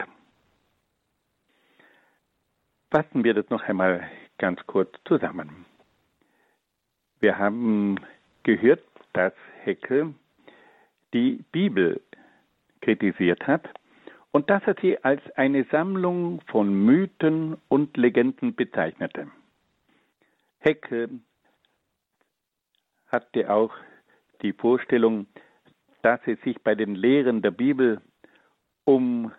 Fassen 2.89 3.23
wir 3.23 3.33
das 3.33 3.49
noch 3.49 3.63
einmal 3.63 4.09
ganz 4.37 4.65
kurz 4.65 4.91
zusammen. 5.05 5.65
Wir 7.19 7.37
haben 7.37 7.97
gehört, 8.47 8.81
dass 9.11 9.33
Heckel 9.63 10.15
die 11.13 11.43
Bibel 11.51 12.01
kritisiert 12.79 13.45
hat 13.45 13.67
und 14.31 14.49
dass 14.49 14.63
er 14.65 14.75
sie 14.81 15.03
als 15.03 15.21
eine 15.35 15.65
Sammlung 15.65 16.39
von 16.47 16.73
Mythen 16.85 17.57
und 17.67 17.97
Legenden 17.97 18.55
bezeichnete. 18.55 19.27
Heckel 20.59 21.19
hatte 23.07 23.51
auch 23.51 23.73
die 24.41 24.53
Vorstellung, 24.53 25.27
dass 26.01 26.21
es 26.25 26.39
sich 26.41 26.57
bei 26.63 26.73
den 26.73 26.95
Lehren 26.95 27.41
der 27.41 27.51
Bibel 27.51 28.01
um 28.85 29.33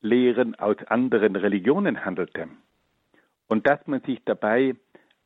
Lehren 0.00 0.54
aus 0.54 0.78
anderen 0.86 1.36
Religionen 1.36 2.02
handelte 2.02 2.48
und 3.48 3.66
dass 3.66 3.86
man 3.86 4.00
sich 4.00 4.22
dabei 4.24 4.74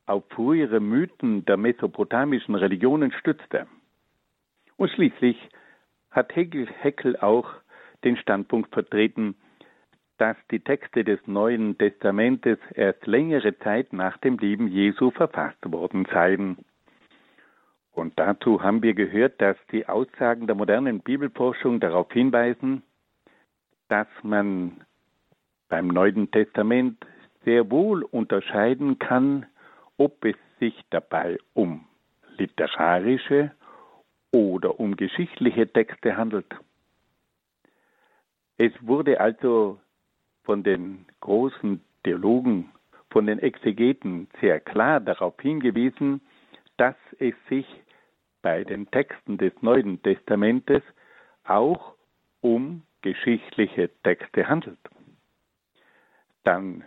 auf 0.05 0.23
frühere 0.29 0.79
Mythen 0.79 1.45
der 1.45 1.57
mesopotamischen 1.57 2.55
Religionen 2.55 3.11
stützte. 3.11 3.67
Und 4.77 4.91
schließlich 4.91 5.37
hat 6.11 6.35
Hegel, 6.35 6.67
Heckel 6.67 7.17
auch 7.17 7.49
den 8.03 8.17
Standpunkt 8.17 8.73
vertreten, 8.73 9.35
dass 10.17 10.37
die 10.51 10.59
Texte 10.59 11.03
des 11.03 11.19
Neuen 11.27 11.77
Testamentes 11.77 12.57
erst 12.73 13.05
längere 13.05 13.57
Zeit 13.59 13.91
nach 13.91 14.17
dem 14.17 14.37
Leben 14.37 14.67
Jesu 14.67 15.11
verfasst 15.11 15.59
worden 15.65 16.07
seien. 16.11 16.57
Und 17.91 18.17
dazu 18.19 18.61
haben 18.61 18.83
wir 18.83 18.93
gehört, 18.93 19.41
dass 19.41 19.57
die 19.71 19.87
Aussagen 19.87 20.47
der 20.47 20.55
modernen 20.55 20.99
Bibelforschung 20.99 21.79
darauf 21.79 22.11
hinweisen, 22.11 22.83
dass 23.87 24.07
man 24.23 24.81
beim 25.69 25.87
Neuen 25.87 26.29
Testament 26.31 27.05
sehr 27.43 27.69
wohl 27.71 28.03
unterscheiden 28.03 28.99
kann, 28.99 29.45
ob 29.97 30.23
es 30.25 30.35
sich 30.59 30.75
dabei 30.89 31.37
um 31.53 31.85
literarische 32.37 33.51
oder 34.31 34.79
um 34.79 34.95
geschichtliche 34.95 35.71
Texte 35.71 36.17
handelt. 36.17 36.53
Es 38.57 38.73
wurde 38.81 39.19
also 39.19 39.79
von 40.43 40.63
den 40.63 41.05
großen 41.21 41.81
Theologen, 42.03 42.71
von 43.09 43.25
den 43.25 43.39
Exegeten 43.39 44.27
sehr 44.41 44.59
klar 44.59 44.99
darauf 44.99 45.35
hingewiesen, 45.41 46.21
dass 46.77 46.95
es 47.19 47.33
sich 47.49 47.65
bei 48.41 48.63
den 48.63 48.89
Texten 48.91 49.37
des 49.37 49.53
Neuen 49.61 50.01
Testamentes 50.03 50.83
auch 51.45 51.95
um 52.41 52.83
geschichtliche 53.01 53.89
Texte 54.03 54.47
handelt. 54.47 54.79
Dann 56.43 56.83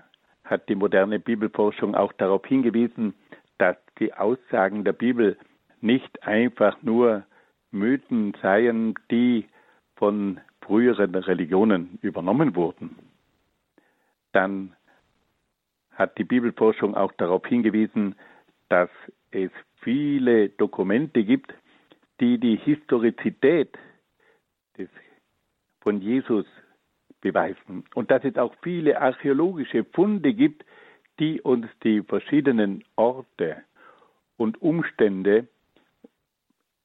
hat 0.48 0.68
die 0.68 0.74
moderne 0.74 1.18
Bibelforschung 1.18 1.94
auch 1.94 2.12
darauf 2.14 2.44
hingewiesen, 2.46 3.14
dass 3.58 3.76
die 3.98 4.14
Aussagen 4.14 4.84
der 4.84 4.92
Bibel 4.92 5.36
nicht 5.80 6.22
einfach 6.22 6.82
nur 6.82 7.24
Mythen 7.70 8.34
seien, 8.40 8.94
die 9.10 9.46
von 9.96 10.40
früheren 10.62 11.14
Religionen 11.14 11.98
übernommen 12.02 12.54
wurden. 12.56 12.96
Dann 14.32 14.74
hat 15.92 16.16
die 16.18 16.24
Bibelforschung 16.24 16.94
auch 16.94 17.12
darauf 17.12 17.44
hingewiesen, 17.46 18.14
dass 18.68 18.90
es 19.30 19.50
viele 19.80 20.48
Dokumente 20.50 21.24
gibt, 21.24 21.52
die 22.20 22.38
die 22.38 22.56
Historizität 22.56 23.76
des, 24.76 24.88
von 25.80 26.00
Jesus 26.00 26.46
beweisen 27.20 27.84
und 27.94 28.10
dass 28.10 28.24
es 28.24 28.36
auch 28.36 28.54
viele 28.62 29.00
archäologische 29.00 29.84
Funde 29.84 30.34
gibt, 30.34 30.64
die 31.18 31.40
uns 31.40 31.66
die 31.82 32.02
verschiedenen 32.02 32.84
Orte 32.96 33.62
und 34.36 34.62
Umstände, 34.62 35.48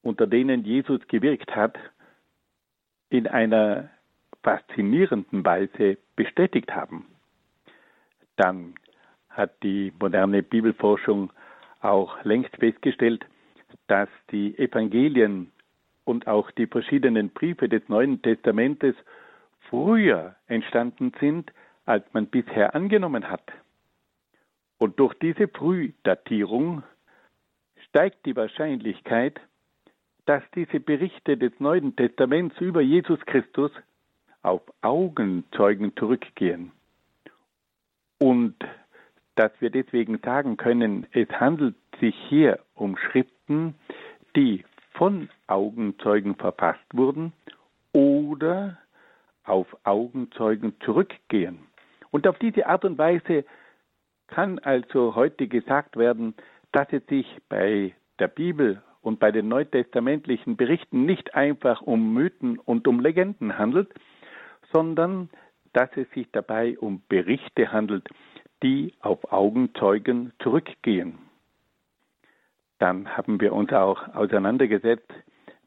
unter 0.02 0.26
denen 0.26 0.64
Jesus 0.64 1.06
gewirkt 1.08 1.54
hat, 1.54 1.78
in 3.10 3.26
einer 3.26 3.90
faszinierenden 4.42 5.44
Weise 5.44 5.98
bestätigt 6.16 6.74
haben. 6.74 7.06
Dann 8.36 8.74
hat 9.30 9.62
die 9.62 9.92
moderne 9.98 10.42
Bibelforschung 10.42 11.32
auch 11.80 12.22
längst 12.24 12.54
festgestellt, 12.56 13.24
dass 13.86 14.08
die 14.30 14.58
Evangelien 14.58 15.52
und 16.04 16.26
auch 16.26 16.50
die 16.52 16.66
verschiedenen 16.66 17.30
Briefe 17.30 17.68
des 17.68 17.88
Neuen 17.88 18.20
Testamentes 18.22 18.94
früher 19.74 20.36
entstanden 20.46 21.12
sind, 21.18 21.52
als 21.84 22.04
man 22.12 22.26
bisher 22.26 22.74
angenommen 22.74 23.28
hat. 23.28 23.52
Und 24.78 24.98
durch 25.00 25.14
diese 25.14 25.48
Frühdatierung 25.48 26.82
steigt 27.88 28.24
die 28.24 28.36
Wahrscheinlichkeit, 28.36 29.40
dass 30.26 30.42
diese 30.54 30.80
Berichte 30.80 31.36
des 31.36 31.52
Neuen 31.58 31.96
Testaments 31.96 32.58
über 32.60 32.80
Jesus 32.80 33.18
Christus 33.26 33.72
auf 34.42 34.62
Augenzeugen 34.80 35.94
zurückgehen. 35.96 36.70
Und 38.18 38.54
dass 39.34 39.52
wir 39.60 39.70
deswegen 39.70 40.18
sagen 40.18 40.56
können, 40.56 41.06
es 41.12 41.28
handelt 41.28 41.74
sich 42.00 42.14
hier 42.28 42.60
um 42.74 42.96
Schriften, 42.96 43.74
die 44.36 44.64
von 44.92 45.28
Augenzeugen 45.48 46.36
verfasst 46.36 46.86
wurden 46.92 47.32
oder 47.92 48.78
auf 49.44 49.66
Augenzeugen 49.84 50.74
zurückgehen. 50.80 51.60
Und 52.10 52.26
auf 52.26 52.38
diese 52.38 52.66
Art 52.66 52.84
und 52.84 52.98
Weise 52.98 53.44
kann 54.28 54.58
also 54.58 55.14
heute 55.14 55.48
gesagt 55.48 55.96
werden, 55.96 56.34
dass 56.72 56.88
es 56.92 57.06
sich 57.06 57.26
bei 57.48 57.94
der 58.18 58.28
Bibel 58.28 58.82
und 59.02 59.20
bei 59.20 59.30
den 59.30 59.48
neutestamentlichen 59.48 60.56
Berichten 60.56 61.04
nicht 61.04 61.34
einfach 61.34 61.82
um 61.82 62.14
Mythen 62.14 62.58
und 62.58 62.88
um 62.88 63.00
Legenden 63.00 63.58
handelt, 63.58 63.88
sondern 64.72 65.28
dass 65.72 65.90
es 65.96 66.10
sich 66.10 66.26
dabei 66.32 66.78
um 66.78 67.02
Berichte 67.08 67.70
handelt, 67.70 68.08
die 68.62 68.94
auf 69.00 69.32
Augenzeugen 69.32 70.32
zurückgehen. 70.42 71.18
Dann 72.78 73.16
haben 73.16 73.40
wir 73.40 73.52
uns 73.52 73.72
auch 73.72 74.14
auseinandergesetzt 74.14 75.12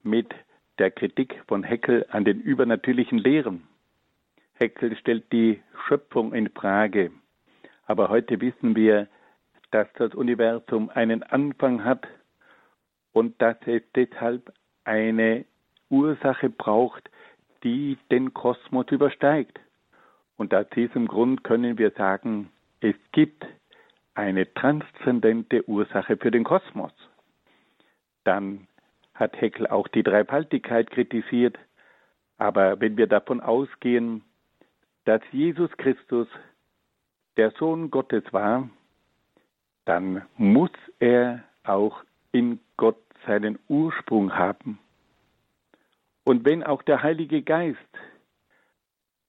mit 0.04 0.34
der 0.80 0.92
Kritik 0.92 1.42
von 1.48 1.64
Heckel 1.64 2.06
an 2.10 2.26
den 2.26 2.40
übernatürlichen 2.42 3.18
Lehren. 3.18 3.68
Heckel 4.54 4.96
stellt 4.98 5.32
die 5.32 5.62
Schöpfung 5.88 6.34
in 6.34 6.50
Frage. 6.50 7.12
Aber 7.86 8.10
heute 8.10 8.42
wissen 8.42 8.76
wir, 8.76 9.08
dass 9.72 9.88
das 9.94 10.14
Universum 10.14 10.90
einen 10.90 11.24
Anfang 11.24 11.84
hat 11.84 12.08
und 13.12 13.42
dass 13.42 13.58
es 13.66 13.82
deshalb 13.96 14.54
eine 14.84 15.46
Ursache 15.90 16.50
braucht, 16.50 17.10
die 17.64 17.98
den 18.12 18.34
Kosmos 18.34 18.88
übersteigt. 18.90 19.60
Und 20.38 20.54
aus 20.54 20.70
diesem 20.76 21.08
Grund 21.08 21.44
können 21.44 21.78
wir 21.78 21.92
sagen, 21.92 22.50
es 22.80 22.96
gibt 23.12 23.46
eine 24.14 24.52
transzendente 24.54 25.68
Ursache 25.68 26.18
für 26.18 26.32
den 26.32 26.44
Kosmos. 26.44 26.92
Dann 28.24 28.68
hat 29.18 29.40
Heckel 29.42 29.68
auch 29.68 29.88
die 29.88 30.04
Dreifaltigkeit 30.04 30.90
kritisiert. 30.92 31.58
Aber 32.38 32.80
wenn 32.80 32.98
wir 32.98 33.08
davon 33.08 33.42
ausgehen, 33.42 34.24
dass 35.06 35.22
Jesus 35.32 35.72
Christus 35.78 36.28
der 37.36 37.52
Sohn 37.52 37.92
Gottes 37.92 38.24
war, 38.32 38.70
dann 39.86 40.22
muss 40.38 40.72
er 41.00 41.44
auch 41.64 42.04
in 42.32 42.60
Gott 42.78 43.02
seinen 43.26 43.58
Ursprung 43.68 44.36
haben. 44.36 44.80
Und 46.24 46.46
wenn 46.46 46.64
auch 46.64 46.84
der 46.84 47.04
Heilige 47.04 47.42
Geist 47.42 47.80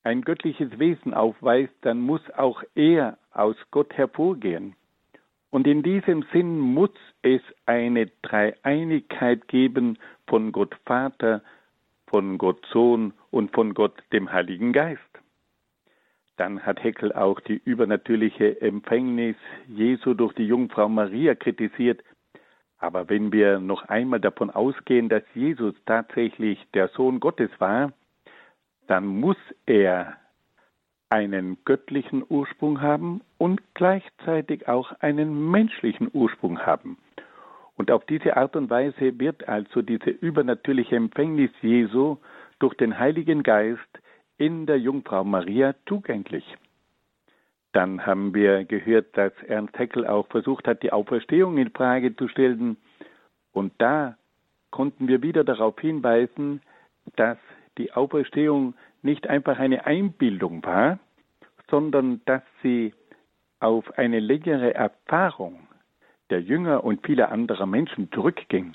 ein 0.02 0.22
göttliches 0.22 0.78
Wesen 0.78 1.14
aufweist, 1.14 1.74
dann 1.82 2.00
muss 2.00 2.22
auch 2.36 2.62
er 2.74 3.18
aus 3.30 3.56
Gott 3.70 3.92
hervorgehen. 3.94 4.74
Und 5.50 5.66
in 5.66 5.82
diesem 5.82 6.24
Sinn 6.32 6.58
muss 6.58 6.90
es 7.22 7.40
eine 7.64 8.06
Dreieinigkeit 8.22 9.48
geben 9.48 9.98
von 10.26 10.52
Gott 10.52 10.74
Vater, 10.84 11.42
von 12.06 12.38
Gott 12.38 12.64
Sohn 12.72 13.14
und 13.30 13.52
von 13.52 13.74
Gott 13.74 13.94
dem 14.12 14.30
Heiligen 14.32 14.72
Geist. 14.72 15.00
Dann 16.36 16.62
hat 16.62 16.82
Heckel 16.82 17.12
auch 17.12 17.40
die 17.40 17.60
übernatürliche 17.64 18.60
Empfängnis 18.60 19.36
Jesu 19.66 20.14
durch 20.14 20.34
die 20.34 20.46
Jungfrau 20.46 20.88
Maria 20.88 21.34
kritisiert. 21.34 22.02
Aber 22.78 23.08
wenn 23.08 23.32
wir 23.32 23.58
noch 23.58 23.82
einmal 23.88 24.20
davon 24.20 24.50
ausgehen, 24.50 25.08
dass 25.08 25.24
Jesus 25.34 25.74
tatsächlich 25.84 26.64
der 26.74 26.88
Sohn 26.88 27.18
Gottes 27.18 27.50
war, 27.58 27.92
dann 28.86 29.06
muss 29.06 29.36
er 29.66 30.16
einen 31.10 31.58
göttlichen 31.64 32.24
Ursprung 32.28 32.80
haben 32.80 33.22
und 33.38 33.62
gleichzeitig 33.74 34.68
auch 34.68 34.92
einen 35.00 35.50
menschlichen 35.50 36.10
Ursprung 36.12 36.60
haben. 36.60 36.98
Und 37.76 37.90
auf 37.90 38.04
diese 38.06 38.36
Art 38.36 38.56
und 38.56 38.70
Weise 38.70 39.18
wird 39.18 39.48
also 39.48 39.82
diese 39.82 40.10
übernatürliche 40.10 40.96
Empfängnis 40.96 41.50
Jesu 41.62 42.16
durch 42.58 42.74
den 42.74 42.98
Heiligen 42.98 43.42
Geist 43.42 43.80
in 44.36 44.66
der 44.66 44.78
Jungfrau 44.78 45.24
Maria 45.24 45.74
zugänglich. 45.86 46.44
Dann 47.72 48.04
haben 48.04 48.34
wir 48.34 48.64
gehört, 48.64 49.16
dass 49.16 49.32
Ernst 49.46 49.78
Haeckel 49.78 50.06
auch 50.06 50.26
versucht 50.28 50.66
hat, 50.66 50.82
die 50.82 50.92
Auferstehung 50.92 51.58
in 51.58 51.70
Frage 51.70 52.16
zu 52.16 52.26
stellen. 52.28 52.76
Und 53.52 53.72
da 53.78 54.16
konnten 54.70 55.06
wir 55.06 55.22
wieder 55.22 55.44
darauf 55.44 55.78
hinweisen, 55.78 56.60
dass 57.16 57.38
die 57.76 57.92
Auferstehung 57.92 58.74
nicht 59.02 59.26
einfach 59.26 59.58
eine 59.58 59.86
Einbildung 59.86 60.64
war, 60.64 60.98
sondern 61.70 62.20
dass 62.24 62.42
sie 62.62 62.94
auf 63.60 63.98
eine 63.98 64.20
längere 64.20 64.74
Erfahrung 64.74 65.68
der 66.30 66.40
Jünger 66.40 66.84
und 66.84 67.04
vieler 67.06 67.32
anderer 67.32 67.66
Menschen 67.66 68.10
zurückging. 68.12 68.74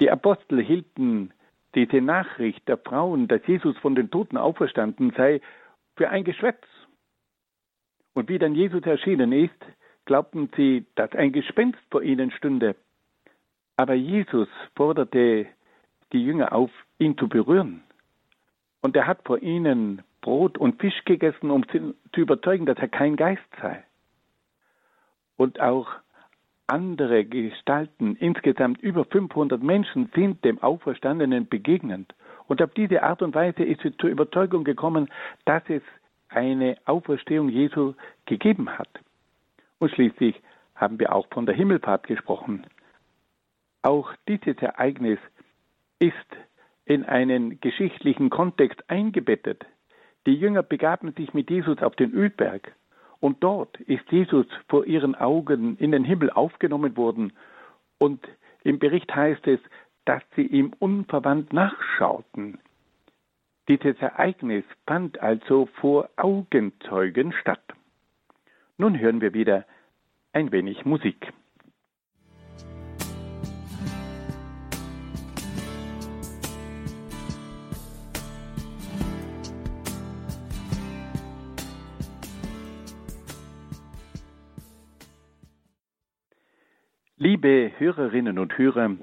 Die 0.00 0.10
Apostel 0.10 0.62
hielten 0.62 1.32
diese 1.74 2.00
Nachricht 2.00 2.66
der 2.68 2.78
Frauen, 2.78 3.28
dass 3.28 3.46
Jesus 3.46 3.76
von 3.78 3.94
den 3.94 4.10
Toten 4.10 4.36
auferstanden 4.36 5.12
sei, 5.16 5.40
für 5.96 6.08
ein 6.08 6.24
Geschwätz. 6.24 6.64
Und 8.14 8.28
wie 8.28 8.38
dann 8.38 8.54
Jesus 8.54 8.82
erschienen 8.82 9.32
ist, 9.32 9.54
glaubten 10.04 10.50
sie, 10.56 10.86
dass 10.96 11.12
ein 11.12 11.32
Gespenst 11.32 11.78
vor 11.90 12.02
ihnen 12.02 12.30
stünde. 12.32 12.74
Aber 13.76 13.94
Jesus 13.94 14.48
forderte 14.74 15.46
die 16.12 16.24
Jünger 16.24 16.52
auf, 16.52 16.70
ihn 16.98 17.16
zu 17.16 17.28
berühren. 17.28 17.82
Und 18.82 18.96
er 18.96 19.06
hat 19.06 19.20
vor 19.24 19.42
ihnen 19.42 20.02
Brot 20.20 20.58
und 20.58 20.80
Fisch 20.80 21.04
gegessen, 21.04 21.50
um 21.50 21.66
zu 21.68 21.94
überzeugen, 22.20 22.66
dass 22.66 22.78
er 22.78 22.88
kein 22.88 23.16
Geist 23.16 23.42
sei. 23.60 23.82
Und 25.36 25.60
auch 25.60 25.88
andere 26.66 27.24
Gestalten, 27.24 28.16
insgesamt 28.16 28.80
über 28.80 29.04
500 29.04 29.62
Menschen, 29.62 30.10
sind 30.14 30.44
dem 30.44 30.62
Auferstandenen 30.62 31.48
begegnend. 31.48 32.14
Und 32.46 32.62
auf 32.62 32.72
diese 32.74 33.02
Art 33.02 33.22
und 33.22 33.34
Weise 33.34 33.64
ist 33.64 33.80
sie 33.82 33.96
zur 33.96 34.10
Überzeugung 34.10 34.64
gekommen, 34.64 35.08
dass 35.44 35.62
es 35.68 35.82
eine 36.28 36.76
Auferstehung 36.84 37.48
Jesu 37.48 37.94
gegeben 38.26 38.78
hat. 38.78 38.88
Und 39.78 39.90
schließlich 39.90 40.40
haben 40.74 40.98
wir 40.98 41.14
auch 41.14 41.26
von 41.32 41.46
der 41.46 41.54
Himmelfahrt 41.54 42.06
gesprochen. 42.06 42.66
Auch 43.82 44.12
dieses 44.28 44.56
Ereignis 44.58 45.18
ist 45.98 46.14
in 46.90 47.04
einen 47.04 47.60
geschichtlichen 47.60 48.30
Kontext 48.30 48.82
eingebettet. 48.90 49.64
Die 50.26 50.34
Jünger 50.34 50.64
begaben 50.64 51.12
sich 51.12 51.32
mit 51.32 51.48
Jesus 51.48 51.80
auf 51.82 51.94
den 51.94 52.12
Ölberg 52.12 52.74
und 53.20 53.44
dort 53.44 53.78
ist 53.82 54.10
Jesus 54.10 54.46
vor 54.68 54.84
ihren 54.86 55.14
Augen 55.14 55.76
in 55.76 55.92
den 55.92 56.02
Himmel 56.02 56.30
aufgenommen 56.30 56.96
worden 56.96 57.32
und 57.98 58.26
im 58.64 58.80
Bericht 58.80 59.14
heißt 59.14 59.46
es, 59.46 59.60
dass 60.04 60.22
sie 60.34 60.42
ihm 60.42 60.72
unverwandt 60.80 61.52
nachschauten. 61.52 62.58
Dieses 63.68 63.96
Ereignis 64.00 64.64
fand 64.84 65.20
also 65.20 65.66
vor 65.80 66.10
Augenzeugen 66.16 67.32
statt. 67.40 67.62
Nun 68.78 68.98
hören 68.98 69.20
wir 69.20 69.32
wieder 69.32 69.64
ein 70.32 70.50
wenig 70.50 70.84
Musik. 70.84 71.32
Liebe 87.22 87.70
Hörerinnen 87.76 88.38
und 88.38 88.56
Hörer, 88.56 88.96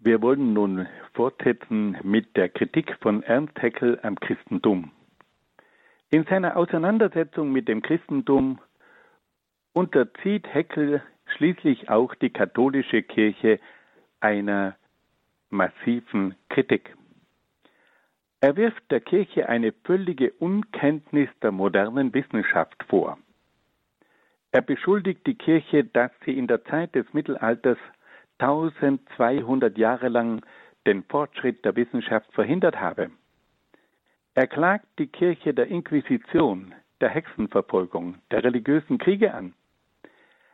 wir 0.00 0.22
wollen 0.22 0.52
nun 0.52 0.86
fortsetzen 1.12 1.96
mit 2.04 2.36
der 2.36 2.48
Kritik 2.48 2.96
von 3.00 3.24
Ernst 3.24 3.60
Haeckel 3.60 3.98
am 4.04 4.14
Christentum. 4.14 4.92
In 6.10 6.22
seiner 6.26 6.56
Auseinandersetzung 6.56 7.50
mit 7.50 7.66
dem 7.66 7.82
Christentum 7.82 8.60
unterzieht 9.72 10.46
Haeckel 10.54 11.02
schließlich 11.34 11.90
auch 11.90 12.14
die 12.14 12.30
katholische 12.30 13.02
Kirche 13.02 13.58
einer 14.20 14.76
massiven 15.50 16.36
Kritik. 16.48 16.96
Er 18.40 18.56
wirft 18.56 18.88
der 18.92 19.00
Kirche 19.00 19.48
eine 19.48 19.72
völlige 19.82 20.30
Unkenntnis 20.34 21.28
der 21.42 21.50
modernen 21.50 22.14
Wissenschaft 22.14 22.84
vor. 22.84 23.18
Er 24.54 24.62
beschuldigt 24.62 25.26
die 25.26 25.34
Kirche, 25.34 25.82
dass 25.82 26.12
sie 26.24 26.38
in 26.38 26.46
der 26.46 26.64
Zeit 26.66 26.94
des 26.94 27.12
Mittelalters 27.12 27.76
1200 28.38 29.76
Jahre 29.76 30.08
lang 30.08 30.46
den 30.86 31.02
Fortschritt 31.02 31.64
der 31.64 31.74
Wissenschaft 31.74 32.32
verhindert 32.32 32.78
habe. 32.78 33.10
Er 34.34 34.46
klagt 34.46 34.86
die 35.00 35.08
Kirche 35.08 35.54
der 35.54 35.66
Inquisition, 35.66 36.72
der 37.00 37.08
Hexenverfolgung, 37.08 38.18
der 38.30 38.44
religiösen 38.44 38.98
Kriege 38.98 39.34
an. 39.34 39.54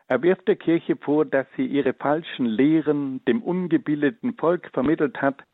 Er 0.09 0.23
wirft 0.23 0.49
der 0.49 0.57
Kirche 0.57 0.97
vor, 0.97 1.27
dass 1.27 1.47
sie 1.59 1.67
ihre 1.67 1.93
falschen 1.93 2.47
Lehren 2.47 3.23
dem 3.27 3.43
ungebildeten 3.43 4.33
Volk 4.33 4.71
vermittelt 4.73 5.21
hat, 5.21 5.45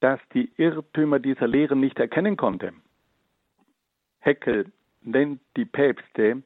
das 0.00 0.20
die 0.32 0.50
Irrtümer 0.56 1.18
dieser 1.18 1.46
Lehren 1.46 1.80
nicht 1.80 1.98
erkennen 1.98 2.38
konnte. 2.38 2.72
Heckel 4.20 4.72
nennt 5.02 5.42
die 5.56 5.66
Päpste 5.66 6.42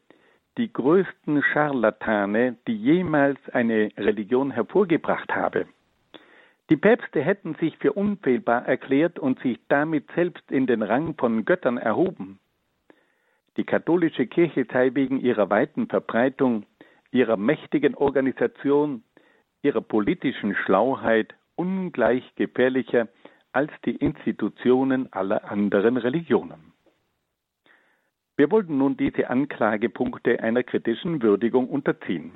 die 0.58 0.72
größten 0.72 1.42
Scharlatane, 1.42 2.56
die 2.66 2.76
jemals 2.76 3.38
eine 3.52 3.90
Religion 3.96 4.50
hervorgebracht 4.50 5.34
habe. 5.34 5.66
Die 6.70 6.76
Päpste 6.76 7.20
hätten 7.20 7.54
sich 7.56 7.76
für 7.78 7.92
unfehlbar 7.92 8.66
erklärt 8.66 9.18
und 9.18 9.40
sich 9.40 9.58
damit 9.68 10.10
selbst 10.14 10.50
in 10.50 10.66
den 10.66 10.82
Rang 10.82 11.14
von 11.16 11.44
Göttern 11.44 11.78
erhoben. 11.78 12.38
Die 13.56 13.64
katholische 13.64 14.26
Kirche 14.26 14.66
sei 14.72 14.94
wegen 14.94 15.20
ihrer 15.20 15.50
weiten 15.50 15.88
Verbreitung, 15.88 16.64
ihrer 17.10 17.36
mächtigen 17.36 17.94
Organisation, 17.94 19.02
ihrer 19.62 19.82
politischen 19.82 20.54
Schlauheit 20.54 21.34
ungleich 21.56 22.24
gefährlicher 22.36 23.08
als 23.52 23.70
die 23.84 23.96
Institutionen 23.96 25.12
aller 25.12 25.50
anderen 25.50 25.98
Religionen. 25.98 26.71
Wir 28.42 28.50
wollten 28.50 28.76
nun 28.76 28.96
diese 28.96 29.30
Anklagepunkte 29.30 30.40
einer 30.40 30.64
kritischen 30.64 31.22
Würdigung 31.22 31.68
unterziehen. 31.68 32.32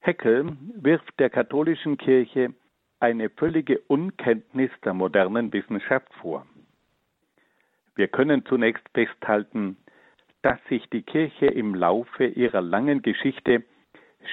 Heckel 0.00 0.58
wirft 0.76 1.18
der 1.18 1.30
katholischen 1.30 1.96
Kirche 1.96 2.52
eine 3.00 3.30
völlige 3.30 3.78
Unkenntnis 3.86 4.70
der 4.84 4.92
modernen 4.92 5.50
Wissenschaft 5.54 6.12
vor. 6.20 6.46
Wir 7.94 8.08
können 8.08 8.44
zunächst 8.44 8.86
festhalten, 8.92 9.78
dass 10.42 10.62
sich 10.68 10.86
die 10.90 11.00
Kirche 11.00 11.46
im 11.46 11.74
Laufe 11.74 12.26
ihrer 12.26 12.60
langen 12.60 13.00
Geschichte 13.00 13.64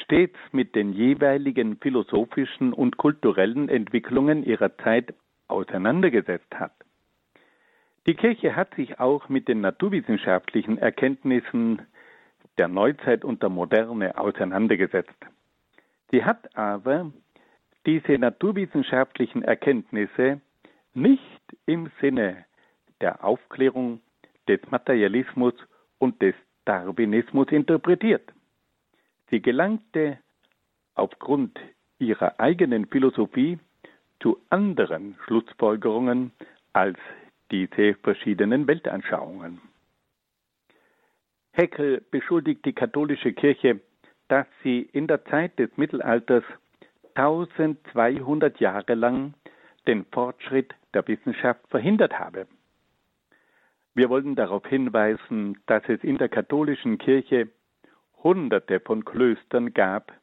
stets 0.04 0.38
mit 0.52 0.76
den 0.76 0.92
jeweiligen 0.92 1.78
philosophischen 1.78 2.74
und 2.74 2.98
kulturellen 2.98 3.70
Entwicklungen 3.70 4.44
ihrer 4.44 4.78
Zeit 4.80 5.14
auseinandergesetzt 5.48 6.54
hat. 6.56 6.74
Die 8.08 8.16
Kirche 8.16 8.56
hat 8.56 8.74
sich 8.76 9.00
auch 9.00 9.30
mit 9.30 9.48
den 9.48 9.62
naturwissenschaftlichen 9.62 10.78
Erkenntnissen 10.78 11.82
der 12.58 12.68
Neuzeit 12.68 13.24
und 13.24 13.44
der 13.44 13.50
Moderne 13.50 14.18
auseinandergesetzt. 14.18 15.16
Sie 16.10 16.26
hat 16.26 16.56
aber 16.58 17.12
diese 17.86 18.18
naturwissenschaftlichen 18.18 19.44
Erkenntnisse 19.44 20.42
nicht 20.94 21.42
im 21.66 21.92
Sinne 22.00 22.46
der 23.02 23.24
Aufklärung, 23.24 24.02
des 24.48 24.60
Materialismus 24.70 25.54
und 26.00 26.22
des 26.22 26.34
Darwinismus 26.66 27.48
interpretiert. 27.52 28.34
Sie 29.30 29.42
gelangte 29.42 30.18
aufgrund 30.96 31.58
ihrer 32.00 32.40
eigenen 32.40 32.88
Philosophie 32.88 33.60
zu 34.20 34.40
anderen 34.50 35.16
Schlussfolgerungen 35.26 36.32
als 36.74 36.98
diese 37.52 37.96
verschiedenen 37.96 38.68
Weltanschauungen. 38.68 39.62
Heckel 41.52 42.02
beschuldigt 42.12 42.66
die 42.66 42.74
katholische 42.74 43.34
Kirche, 43.34 43.82
dass 44.30 44.48
sie 44.64 44.82
in 44.94 45.08
der 45.08 45.26
Zeit 45.26 45.60
des 45.60 45.70
Mittelalters 45.76 46.44
1200 47.16 48.60
Jahre 48.60 48.96
lang 48.96 49.34
den 49.88 50.06
Fortschritt 50.06 50.74
der 50.94 51.06
Wissenschaft 51.08 51.68
verhindert 51.68 52.18
habe. 52.18 52.48
Wir 53.94 54.10
wollen 54.10 54.36
darauf 54.36 54.66
hinweisen, 54.66 55.58
dass 55.66 55.84
es 55.90 56.02
in 56.04 56.18
der 56.18 56.30
katholischen 56.30 56.98
Kirche 56.98 57.50
Hunderte 58.24 58.80
von 58.80 59.04
Klöstern 59.04 59.74
gab, 59.74 60.14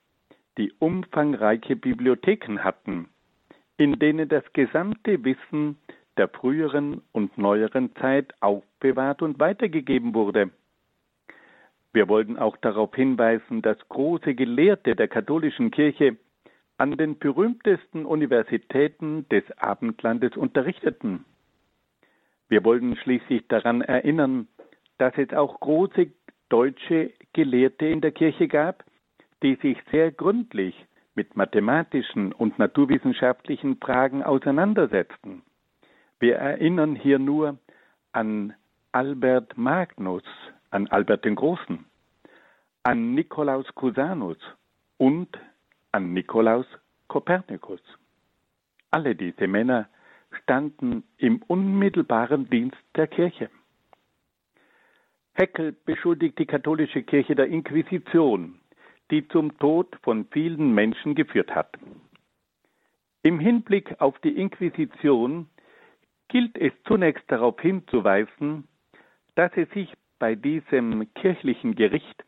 die 0.57 0.72
umfangreiche 0.79 1.76
Bibliotheken 1.76 2.61
hatten, 2.61 3.11
in 3.76 3.99
denen 3.99 4.29
das 4.29 4.45
gesamte 4.55 5.22
Wissen 5.24 5.79
der 6.18 6.28
früheren 6.28 7.02
und 7.12 7.38
neueren 7.38 7.94
Zeit 7.96 8.34
aufbewahrt 8.40 9.22
und 9.22 9.38
weitergegeben 9.40 10.14
wurde. 10.14 10.50
Wir 11.92 12.08
wollten 12.08 12.36
auch 12.38 12.56
darauf 12.58 12.94
hinweisen, 12.94 13.62
dass 13.62 13.78
große 13.88 14.34
Gelehrte 14.34 14.94
der 14.94 15.08
katholischen 15.08 15.70
Kirche 15.70 16.16
an 16.76 16.96
den 16.96 17.18
berühmtesten 17.18 18.04
Universitäten 18.04 19.28
des 19.30 19.44
Abendlandes 19.58 20.36
unterrichteten. 20.36 21.24
Wir 22.48 22.64
wollen 22.64 22.96
schließlich 22.96 23.46
daran 23.48 23.82
erinnern, 23.82 24.48
dass 24.98 25.16
es 25.16 25.32
auch 25.32 25.60
große 25.60 26.08
deutsche 26.48 27.12
Gelehrte 27.32 27.86
in 27.86 28.00
der 28.00 28.12
Kirche 28.12 28.48
gab, 28.48 28.84
die 29.42 29.56
sich 29.56 29.78
sehr 29.90 30.12
gründlich 30.12 30.74
mit 31.14 31.36
mathematischen 31.36 32.32
und 32.32 32.58
naturwissenschaftlichen 32.58 33.76
Fragen 33.78 34.22
auseinandersetzten. 34.22 35.42
Wir 36.20 36.36
erinnern 36.36 36.96
hier 36.96 37.18
nur 37.18 37.58
an 38.12 38.54
Albert 38.90 39.56
Magnus, 39.56 40.24
an 40.70 40.88
Albert 40.88 41.24
den 41.24 41.36
Großen, 41.36 41.84
an 42.82 43.14
Nikolaus 43.14 43.66
Cusanus 43.74 44.38
und 44.96 45.28
an 45.92 46.12
Nikolaus 46.12 46.66
Kopernikus. 47.06 47.80
Alle 48.90 49.14
diese 49.14 49.46
Männer 49.46 49.88
standen 50.42 51.04
im 51.18 51.40
unmittelbaren 51.46 52.50
Dienst 52.50 52.78
der 52.96 53.06
Kirche. 53.06 53.48
Heckel 55.34 55.72
beschuldigt 55.84 56.38
die 56.40 56.46
katholische 56.46 57.04
Kirche 57.04 57.36
der 57.36 57.46
Inquisition, 57.46 58.58
die 59.12 59.28
zum 59.28 59.56
Tod 59.58 59.96
von 60.02 60.26
vielen 60.32 60.74
Menschen 60.74 61.14
geführt 61.14 61.54
hat. 61.54 61.78
Im 63.22 63.38
Hinblick 63.38 64.00
auf 64.00 64.18
die 64.18 64.36
Inquisition 64.36 65.48
gilt 66.29 66.57
es 66.59 66.72
zunächst 66.85 67.24
darauf 67.31 67.61
hinzuweisen, 67.61 68.68
dass 69.35 69.51
es 69.57 69.68
sich 69.70 69.93
bei 70.18 70.35
diesem 70.35 71.12
kirchlichen 71.14 71.74
Gericht 71.74 72.24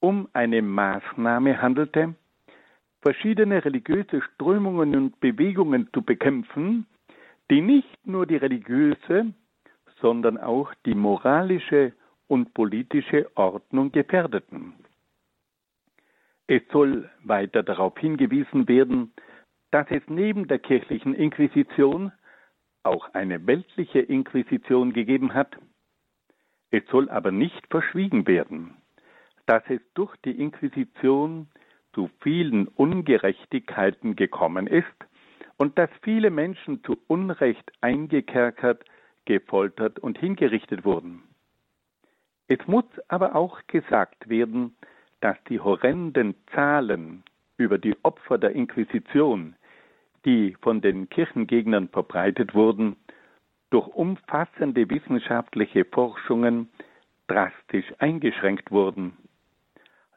um 0.00 0.28
eine 0.32 0.62
Maßnahme 0.62 1.60
handelte, 1.60 2.14
verschiedene 3.02 3.64
religiöse 3.64 4.22
Strömungen 4.22 4.94
und 4.94 5.20
Bewegungen 5.20 5.88
zu 5.92 6.02
bekämpfen, 6.02 6.86
die 7.50 7.60
nicht 7.60 8.06
nur 8.06 8.26
die 8.26 8.36
religiöse, 8.36 9.32
sondern 10.00 10.38
auch 10.38 10.72
die 10.86 10.94
moralische 10.94 11.92
und 12.28 12.54
politische 12.54 13.30
Ordnung 13.34 13.90
gefährdeten. 13.90 14.74
Es 16.46 16.62
soll 16.72 17.10
weiter 17.24 17.62
darauf 17.62 17.98
hingewiesen 17.98 18.68
werden, 18.68 19.12
dass 19.70 19.86
es 19.90 20.02
neben 20.06 20.46
der 20.48 20.58
kirchlichen 20.58 21.14
Inquisition 21.14 22.12
auch 22.82 23.12
eine 23.14 23.46
weltliche 23.46 24.00
Inquisition 24.00 24.92
gegeben 24.92 25.34
hat. 25.34 25.56
Es 26.70 26.82
soll 26.90 27.08
aber 27.10 27.30
nicht 27.30 27.66
verschwiegen 27.68 28.26
werden, 28.26 28.76
dass 29.46 29.62
es 29.68 29.80
durch 29.94 30.14
die 30.24 30.40
Inquisition 30.40 31.48
zu 31.94 32.10
vielen 32.20 32.68
Ungerechtigkeiten 32.68 34.14
gekommen 34.16 34.66
ist 34.66 34.86
und 35.56 35.78
dass 35.78 35.90
viele 36.02 36.30
Menschen 36.30 36.84
zu 36.84 36.96
Unrecht 37.06 37.72
eingekerkert, 37.80 38.84
gefoltert 39.24 39.98
und 39.98 40.18
hingerichtet 40.18 40.84
wurden. 40.84 41.22
Es 42.46 42.58
muss 42.66 42.84
aber 43.08 43.34
auch 43.34 43.60
gesagt 43.66 44.28
werden, 44.28 44.74
dass 45.20 45.36
die 45.48 45.60
horrenden 45.60 46.34
Zahlen 46.54 47.24
über 47.56 47.76
die 47.78 47.96
Opfer 48.04 48.38
der 48.38 48.52
Inquisition, 48.52 49.56
die 50.24 50.56
von 50.62 50.80
den 50.80 51.08
Kirchengegnern 51.08 51.88
verbreitet 51.88 52.54
wurden, 52.54 52.96
durch 53.70 53.86
umfassende 53.88 54.88
wissenschaftliche 54.88 55.84
Forschungen 55.84 56.68
drastisch 57.26 57.86
eingeschränkt 57.98 58.70
wurden. 58.70 59.16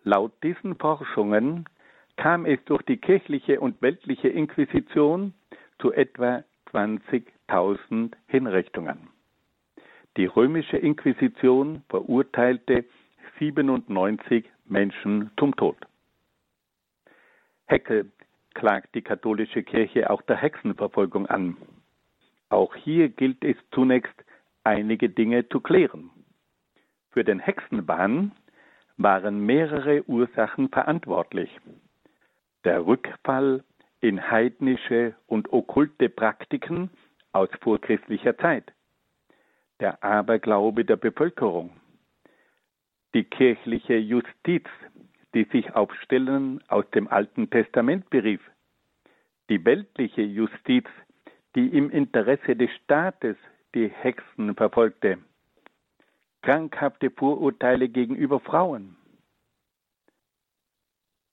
Laut 0.04 0.32
diesen 0.44 0.76
Forschungen 0.76 1.66
kam 2.18 2.46
es 2.46 2.64
durch 2.66 2.82
die 2.84 2.98
kirchliche 2.98 3.60
und 3.60 3.82
weltliche 3.82 4.30
Inquisition 4.30 5.34
zu 5.80 5.92
etwa 5.92 6.44
20.000 6.72 8.14
Hinrichtungen. 8.28 9.10
Die 10.18 10.26
römische 10.26 10.78
Inquisition 10.78 11.84
verurteilte 11.90 12.86
97 13.40 14.46
Menschen 14.66 15.32
zum 15.38 15.56
Tod. 15.56 15.78
Heckel 17.66 18.12
klagt 18.54 18.96
die 18.96 19.02
katholische 19.02 19.64
Kirche 19.64 20.10
auch 20.10 20.22
der 20.24 20.38
Hexenverfolgung 20.38 21.28
an. 21.28 21.58
Auch 22.50 22.76
hier 22.76 23.10
gilt 23.10 23.44
es 23.44 23.58
zunächst, 23.72 24.14
einige 24.64 25.10
Dinge 25.10 25.48
zu 25.50 25.60
klären. 25.60 26.12
Für 27.10 27.24
den 27.24 27.40
Hexenwahn 27.40 28.32
waren 28.98 29.46
mehrere 29.46 30.04
Ursachen 30.08 30.70
verantwortlich 30.70 31.50
der 32.64 32.86
Rückfall 32.86 33.64
in 34.02 34.30
heidnische 34.30 35.16
und 35.28 35.52
okkulte 35.52 36.10
Praktiken 36.10 36.90
aus 37.32 37.50
vorchristlicher 37.62 38.38
Zeit, 38.38 38.72
der 39.80 40.04
Aberglaube 40.04 40.86
der 40.86 40.98
Bevölkerung, 40.98 41.72
die 43.14 43.24
kirchliche 43.24 43.98
Justiz, 43.98 44.66
die 45.34 45.46
sich 45.46 45.74
auf 45.76 45.94
Stellen 46.02 46.62
aus 46.68 46.90
dem 46.92 47.08
Alten 47.08 47.50
Testament 47.50 48.10
berief, 48.10 48.42
die 49.50 49.64
weltliche 49.66 50.22
Justiz, 50.22 50.86
die 51.56 51.68
im 51.68 51.90
Interesse 51.90 52.56
des 52.56 52.70
Staates 52.84 53.38
die 53.74 53.90
Hexen 53.90 54.56
verfolgte, 54.56 55.18
krankhafte 56.42 57.12
Vorurteile 57.12 57.90
gegenüber 57.90 58.40
Frauen. 58.40 58.98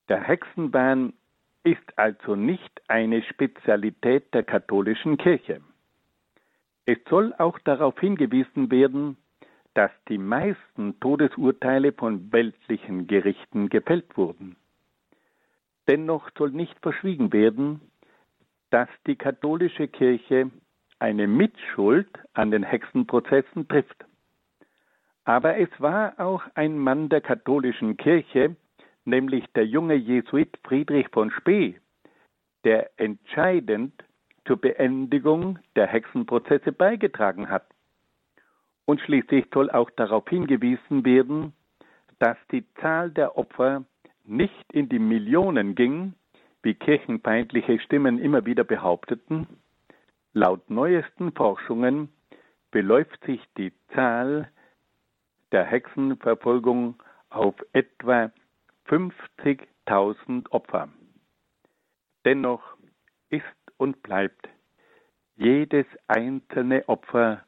Der 0.09 0.23
Hexenbahn 0.23 1.13
ist 1.65 1.99
also 1.99 2.35
nicht 2.35 2.83
eine 2.89 3.23
Spezialität 3.23 4.33
der 4.33 4.43
katholischen 4.43 5.19
Kirche. 5.19 5.61
Es 6.87 6.99
soll 7.11 7.35
auch 7.37 7.59
darauf 7.59 7.99
hingewiesen 8.01 8.71
werden, 8.71 9.19
dass 9.79 9.93
die 10.09 10.19
meisten 10.19 10.99
Todesurteile 10.99 11.93
von 11.93 12.33
weltlichen 12.33 13.07
Gerichten 13.07 13.69
gefällt 13.69 14.17
wurden. 14.17 14.57
Dennoch 15.87 16.31
soll 16.37 16.51
nicht 16.51 16.77
verschwiegen 16.83 17.33
werden, 17.33 17.81
dass 18.71 18.89
die 19.07 19.15
katholische 19.15 19.87
Kirche 19.87 20.51
eine 20.99 21.29
Mitschuld 21.29 22.09
an 22.33 22.51
den 22.51 22.65
Hexenprozessen 22.65 23.69
trifft. 23.69 24.05
Aber 25.23 25.59
es 25.59 25.71
war 25.79 26.19
auch 26.19 26.43
ein 26.57 26.77
Mann 26.77 27.09
der 27.09 27.21
katholischen 27.21 27.97
Kirche, 27.97 28.57
nämlich 29.05 29.45
der 29.55 29.65
junge 29.65 29.95
Jesuit 29.95 30.59
Friedrich 30.65 31.07
von 31.13 31.31
Spee, 31.31 31.79
der 32.65 32.91
entscheidend 32.99 33.93
zur 34.45 34.61
Beendigung 34.61 35.61
der 35.77 35.87
Hexenprozesse 35.87 36.73
beigetragen 36.73 37.49
hat. 37.49 37.69
Und 38.89 39.03
schließlich 39.03 39.45
soll 39.53 39.71
auch 39.71 39.91
darauf 39.91 40.27
hingewiesen 40.31 41.05
werden, 41.05 41.53
dass 42.21 42.39
die 42.51 42.65
Zahl 42.77 43.11
der 43.11 43.37
Opfer 43.37 43.85
nicht 44.25 44.73
in 44.73 44.89
die 44.89 44.99
Millionen 44.99 45.75
ging, 45.75 46.15
wie 46.63 46.73
kirchenfeindliche 46.73 47.81
Stimmen 47.81 48.19
immer 48.19 48.47
wieder 48.47 48.65
behaupteten. 48.65 49.47
Laut 50.33 50.71
neuesten 50.71 51.33
Forschungen 51.33 52.09
beläuft 52.71 53.23
sich 53.27 53.43
die 53.59 53.75
Zahl 53.95 54.51
der 55.53 55.67
Hexenverfolgung 55.67 56.95
auf 57.29 57.57
etwa 57.75 58.33
50.000 58.87 60.49
Opfer. 60.49 60.89
Dennoch 62.25 62.63
und 63.77 64.03
bleibt 64.03 64.49
jedes 65.37 65.85
einzelne 66.07 66.89
Opfer 66.89 67.45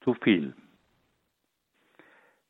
zu 0.00 0.14
viel. 0.14 0.54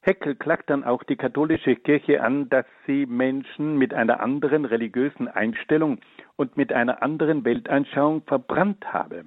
Heckel 0.03 0.35
klagt 0.35 0.71
dann 0.71 0.83
auch 0.83 1.03
die 1.03 1.17
katholische 1.17 1.77
Kirche 1.77 2.23
an, 2.23 2.49
dass 2.49 2.65
sie 2.87 3.05
Menschen 3.05 3.77
mit 3.77 3.93
einer 3.93 4.21
anderen 4.21 4.65
religiösen 4.65 5.29
Einstellung 5.29 6.01
und 6.37 6.57
mit 6.57 6.73
einer 6.73 7.03
anderen 7.03 7.45
Weltanschauung 7.45 8.23
verbrannt 8.23 8.93
habe. 8.93 9.25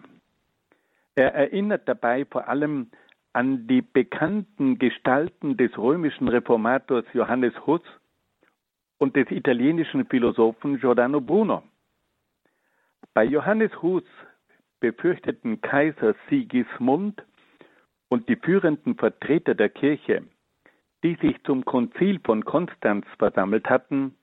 Er 1.15 1.35
erinnert 1.35 1.87
dabei 1.87 2.25
vor 2.25 2.47
allem 2.47 2.89
an 3.33 3.67
die 3.67 3.81
bekannten 3.81 4.79
Gestalten 4.79 5.57
des 5.57 5.77
römischen 5.77 6.27
Reformators 6.27 7.05
Johannes 7.13 7.53
Hus 7.67 7.81
und 8.97 9.15
des 9.15 9.29
italienischen 9.29 10.05
Philosophen 10.07 10.79
Giordano 10.79 11.21
Bruno. 11.21 11.63
Bei 13.13 13.23
Johannes 13.23 13.71
Hus 13.83 14.03
befürchteten 14.79 15.61
Kaiser 15.61 16.15
Sigismund 16.29 17.23
und 18.13 18.29
die 18.29 18.35
führenden 18.35 18.93
Vertreter 18.93 19.55
der 19.55 19.69
Kirche, 19.69 20.21
die 21.03 21.15
sich 21.15 21.35
zum 21.45 21.65
Konzil 21.65 22.19
von 22.23 22.45
Konstanz 22.45 23.07
versammelt 23.17 23.67
hatten, 23.71 24.13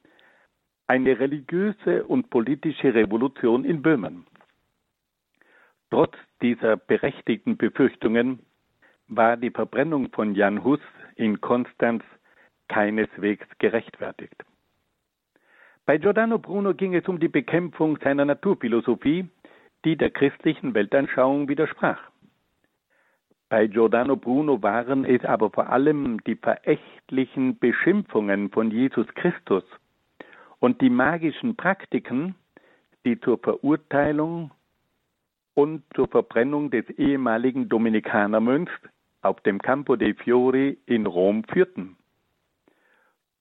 eine 0.87 1.19
religiöse 1.19 2.05
und 2.05 2.31
politische 2.31 2.95
Revolution 2.95 3.65
in 3.65 3.83
Böhmen. 3.83 4.29
Trotz 5.91 6.15
dieser 6.41 6.77
berechtigten 6.77 7.57
Befürchtungen 7.57 8.39
war 9.09 9.37
die 9.37 9.51
Verbrennung 9.51 10.11
von 10.13 10.37
Jan 10.37 10.63
Hus 10.63 10.81
in 11.17 11.41
Konstanz 11.41 12.05
keineswegs 12.69 13.49
gerechtfertigt. 13.59 14.45
Bei 15.85 15.99
Giordano 15.99 16.39
Bruno 16.39 16.75
ging 16.75 16.95
es 16.95 17.09
um 17.09 17.19
die 17.19 17.27
Bekämpfung 17.27 17.99
seiner 18.05 18.25
Naturphilosophie, 18.25 19.29
die 19.85 19.97
der 19.97 20.11
christlichen 20.11 20.75
Weltanschauung 20.75 21.49
widersprach. 21.49 22.01
Bei 23.51 23.67
Giordano 23.67 24.15
Bruno 24.15 24.63
waren 24.63 25.05
es 25.05 25.25
aber 25.25 25.51
vor 25.51 25.69
allem 25.71 26.23
die 26.23 26.37
verächtlichen 26.37 27.59
Beschimpfungen 27.59 28.49
von 28.51 28.71
Jesus 28.71 29.09
Christus 29.17 29.65
und 30.61 30.81
die 30.81 30.89
magischen 30.89 31.57
Praktiken, 31.57 32.37
die 33.05 33.19
zur 33.19 33.39
Verurteilung 33.39 34.53
und 35.55 35.83
zur 35.97 36.07
Verbrennung 36.07 36.71
des 36.71 36.89
ehemaligen 36.91 37.69
Dominikanermönchs 37.69 38.71
auf 39.23 39.41
dem 39.41 39.61
Campo 39.61 39.97
dei 39.97 40.15
Fiori 40.15 40.79
in 40.87 41.07
Rom 41.07 41.43
führten. 41.43 41.97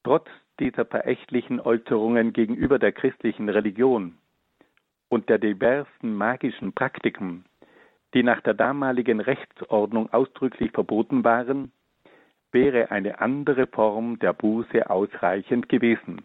Trotz 0.03 0.27
dieser 0.59 0.85
verächtlichen 0.85 1.59
Äußerungen 1.59 2.33
gegenüber 2.33 2.79
der 2.79 2.93
christlichen 2.93 3.47
Religion 3.47 4.17
und 5.07 5.29
der 5.29 5.37
diversen 5.37 6.15
magischen 6.15 6.73
Praktiken, 6.73 7.45
die 8.13 8.23
nach 8.23 8.41
der 8.41 8.53
damaligen 8.53 9.19
Rechtsordnung 9.19 10.11
ausdrücklich 10.11 10.71
verboten 10.71 11.23
waren, 11.23 11.71
wäre 12.51 12.91
eine 12.91 13.19
andere 13.21 13.67
Form 13.67 14.17
der 14.19 14.33
Buße 14.33 14.89
ausreichend 14.89 15.69
gewesen. 15.69 16.23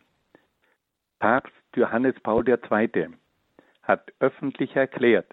Papst 1.19 1.53
Johannes 1.77 2.19
Paul 2.21 2.49
II. 2.49 3.09
hat 3.83 4.13
öffentlich 4.21 4.75
erklärt, 4.77 5.27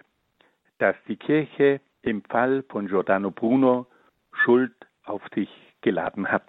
dass 0.79 0.95
die 1.07 1.15
Kirche 1.15 1.79
im 2.01 2.23
Fall 2.23 2.63
von 2.69 2.87
Giordano 2.87 3.31
Bruno 3.31 3.87
Schuld 4.33 4.73
auf 5.03 5.21
sich 5.33 5.49
geladen 5.81 6.31
hat. 6.31 6.45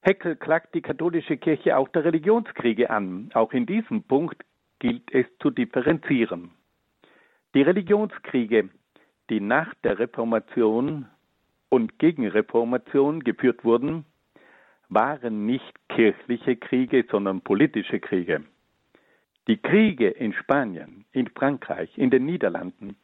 Heckel 0.00 0.36
klagt 0.36 0.74
die 0.74 0.82
katholische 0.82 1.36
Kirche 1.36 1.76
auch 1.76 1.88
der 1.88 2.04
Religionskriege 2.04 2.90
an. 2.90 3.30
Auch 3.32 3.52
in 3.52 3.64
diesem 3.64 4.02
Punkt 4.02 4.44
gilt 4.78 5.10
es 5.12 5.26
zu 5.38 5.50
differenzieren. 5.50 6.50
Die 7.54 7.62
Religionskriege, 7.62 8.68
die 9.30 9.40
nach 9.40 9.72
der 9.84 10.00
Reformation 10.00 11.06
und 11.68 12.00
Gegenreformation 12.00 13.22
geführt 13.22 13.64
wurden, 13.64 14.04
waren 14.88 15.46
nicht 15.46 15.72
kirchliche 15.88 16.56
Kriege, 16.56 17.04
sondern 17.08 17.42
politische 17.42 18.00
Kriege. 18.00 18.42
Die 19.46 19.56
Kriege 19.56 20.08
in 20.08 20.32
Spanien, 20.32 21.04
in 21.12 21.28
Frankreich, 21.28 21.96
in 21.96 22.10
den 22.10 22.26
Niederlanden 22.26 22.96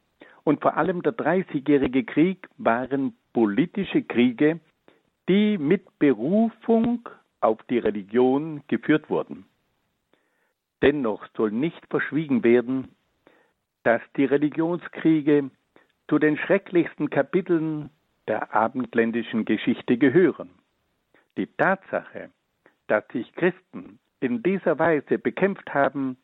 und 0.42 0.60
vor 0.60 0.76
allem 0.76 1.02
der 1.02 1.12
Dreißigjährige 1.12 2.02
Krieg 2.02 2.48
waren 2.58 3.14
politische 3.32 4.02
Kriege, 4.02 4.58
die 5.28 5.58
mit 5.58 5.98
Berufung 6.00 7.08
auf 7.40 7.62
die 7.70 7.78
Religion 7.78 8.62
geführt 8.66 9.10
wurden. 9.10 9.44
Dennoch 10.82 11.26
soll 11.36 11.52
nicht 11.52 11.86
verschwiegen 11.88 12.42
werden, 12.42 12.88
dass 13.82 14.02
die 14.16 14.24
Religionskriege 14.24 15.50
zu 16.08 16.18
den 16.18 16.36
schrecklichsten 16.36 17.10
Kapiteln 17.10 17.90
der 18.28 18.54
abendländischen 18.54 19.44
Geschichte 19.44 19.96
gehören. 19.96 20.50
Die 21.36 21.46
Tatsache, 21.46 22.30
dass 22.86 23.06
sich 23.08 23.32
Christen 23.34 23.98
in 24.20 24.42
dieser 24.42 24.78
Weise 24.78 25.18
bekämpft 25.18 25.72
haben, 25.72 26.16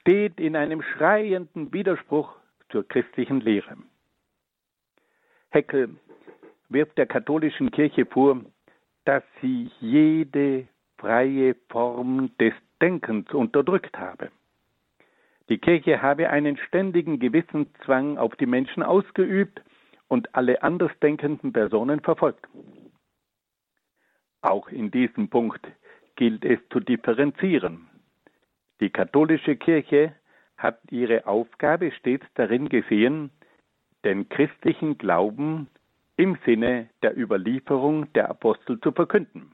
steht 0.00 0.38
in 0.38 0.56
einem 0.56 0.82
schreienden 0.82 1.72
Widerspruch 1.72 2.36
zur 2.70 2.86
christlichen 2.86 3.40
Lehre. 3.40 3.76
Heckel 5.50 5.96
wirft 6.68 6.96
der 6.96 7.06
katholischen 7.06 7.70
Kirche 7.70 8.06
vor, 8.06 8.40
dass 9.04 9.22
sie 9.40 9.70
jede 9.80 10.68
freie 10.98 11.54
Form 11.68 12.30
des 12.38 12.54
Denkens 12.80 13.30
unterdrückt 13.32 13.98
habe. 13.98 14.30
Die 15.48 15.58
Kirche 15.58 16.02
habe 16.02 16.30
einen 16.30 16.56
ständigen 16.56 17.18
Gewissenszwang 17.18 18.18
auf 18.18 18.34
die 18.36 18.46
Menschen 18.46 18.82
ausgeübt 18.82 19.60
und 20.08 20.34
alle 20.34 20.62
andersdenkenden 20.62 21.52
Personen 21.52 22.00
verfolgt. 22.00 22.46
Auch 24.40 24.68
in 24.68 24.90
diesem 24.90 25.28
Punkt 25.28 25.66
gilt 26.16 26.44
es 26.44 26.58
zu 26.70 26.80
differenzieren. 26.80 27.88
Die 28.80 28.90
katholische 28.90 29.56
Kirche 29.56 30.14
hat 30.56 30.80
ihre 30.90 31.26
Aufgabe 31.26 31.92
stets 31.92 32.26
darin 32.34 32.68
gesehen, 32.68 33.30
den 34.04 34.28
christlichen 34.28 34.98
Glauben 34.98 35.68
im 36.16 36.36
Sinne 36.44 36.88
der 37.02 37.16
Überlieferung 37.16 38.12
der 38.12 38.28
Apostel 38.28 38.80
zu 38.80 38.92
verkünden. 38.92 39.52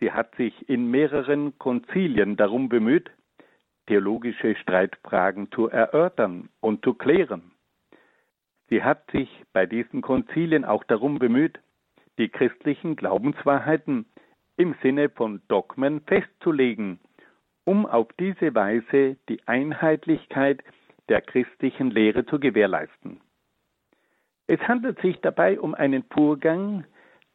Sie 0.00 0.10
hat 0.10 0.34
sich 0.36 0.68
in 0.68 0.90
mehreren 0.90 1.56
Konzilien 1.58 2.36
darum 2.36 2.68
bemüht, 2.68 3.10
theologische 3.86 4.56
Streitfragen 4.56 5.50
zu 5.52 5.68
erörtern 5.68 6.48
und 6.60 6.84
zu 6.84 6.94
klären. 6.94 7.52
Sie 8.68 8.82
hat 8.82 9.10
sich 9.10 9.28
bei 9.52 9.66
diesen 9.66 10.00
Konzilien 10.00 10.64
auch 10.64 10.84
darum 10.84 11.18
bemüht, 11.18 11.58
die 12.18 12.28
christlichen 12.28 12.96
Glaubenswahrheiten 12.96 14.06
im 14.56 14.74
Sinne 14.82 15.08
von 15.08 15.42
Dogmen 15.48 16.00
festzulegen 16.02 17.00
um 17.64 17.86
auf 17.86 18.08
diese 18.18 18.54
Weise 18.54 19.16
die 19.28 19.40
Einheitlichkeit 19.46 20.62
der 21.08 21.20
christlichen 21.20 21.90
Lehre 21.90 22.26
zu 22.26 22.38
gewährleisten. 22.38 23.20
Es 24.46 24.60
handelt 24.60 25.00
sich 25.00 25.20
dabei 25.20 25.60
um 25.60 25.74
einen 25.74 26.04
Vorgang, 26.04 26.84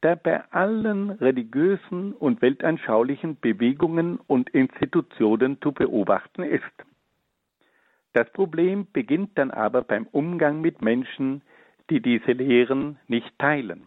der 0.08 0.16
bei 0.16 0.42
allen 0.52 1.10
religiösen 1.10 2.14
und 2.14 2.42
weltanschaulichen 2.42 3.42
Bewegungen 3.42 4.22
und 4.26 4.50
Institutionen 4.52 5.62
zu 5.62 5.74
beobachten 5.74 6.44
ist. 6.44 6.64
Das 8.14 8.32
Problem 8.32 8.88
beginnt 8.94 9.38
dann 9.38 9.52
aber 9.52 9.82
beim 9.82 10.08
Umgang 10.14 10.62
mit 10.62 10.82
Menschen, 10.82 11.42
die 11.90 12.02
diese 12.02 12.32
Lehren 12.32 12.98
nicht 13.10 13.38
teilen. 13.38 13.84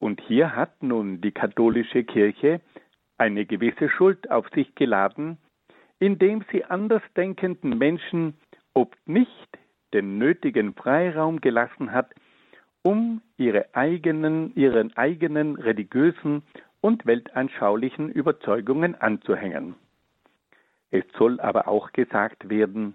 Und 0.00 0.20
hier 0.22 0.56
hat 0.56 0.82
nun 0.82 1.20
die 1.20 1.30
katholische 1.30 2.02
Kirche 2.02 2.60
eine 3.18 3.46
gewisse 3.46 3.88
Schuld 3.90 4.28
auf 4.32 4.48
sich 4.48 4.74
geladen, 4.74 5.38
indem 6.00 6.44
sie 6.50 6.64
andersdenkenden 6.64 7.78
Menschen 7.78 8.34
oft 8.74 8.98
nicht 9.06 9.58
den 9.94 10.18
nötigen 10.18 10.74
Freiraum 10.74 11.40
gelassen 11.40 11.92
hat, 11.92 12.12
um 12.88 13.20
ihre 13.36 13.66
eigenen, 13.74 14.54
ihren 14.54 14.96
eigenen 14.96 15.56
religiösen 15.56 16.42
und 16.80 17.04
weltanschaulichen 17.04 18.08
Überzeugungen 18.08 18.94
anzuhängen. 18.94 19.74
Es 20.90 21.04
soll 21.18 21.38
aber 21.40 21.68
auch 21.68 21.92
gesagt 21.92 22.48
werden, 22.48 22.94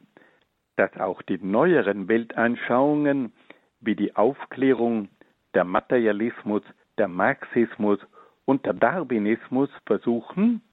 dass 0.78 0.98
auch 0.98 1.22
die 1.22 1.38
neueren 1.38 2.08
Weltanschauungen 2.08 3.34
wie 3.82 3.96
die 3.96 4.16
Aufklärung, 4.16 5.10
der 5.54 5.64
Materialismus, 5.64 6.64
der 6.98 7.08
Marxismus 7.08 8.00
und 8.46 8.66
der 8.66 8.74
Darwinismus 8.74 9.70
versuchen, 9.86 10.64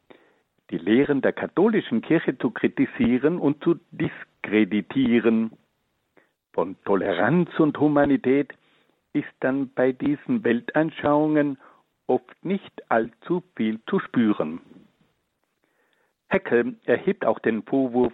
die 0.70 0.78
Lehren 0.78 1.20
der 1.20 1.34
katholischen 1.34 2.00
Kirche 2.00 2.38
zu 2.38 2.52
kritisieren 2.52 3.38
und 3.38 3.62
zu 3.62 3.78
diskreditieren. 3.90 5.52
Von 6.54 6.76
Toleranz 6.86 7.50
und 7.58 7.78
Humanität 7.78 8.54
ist 9.12 9.28
dann 9.40 9.70
bei 9.74 9.92
diesen 9.92 10.44
Weltanschauungen 10.44 11.58
oft 12.06 12.44
nicht 12.44 12.90
allzu 12.90 13.42
viel 13.56 13.80
zu 13.86 13.98
spüren. 14.00 14.60
Heckel 16.28 16.76
erhebt 16.84 17.24
auch 17.24 17.38
den 17.40 17.62
Vorwurf, 17.62 18.12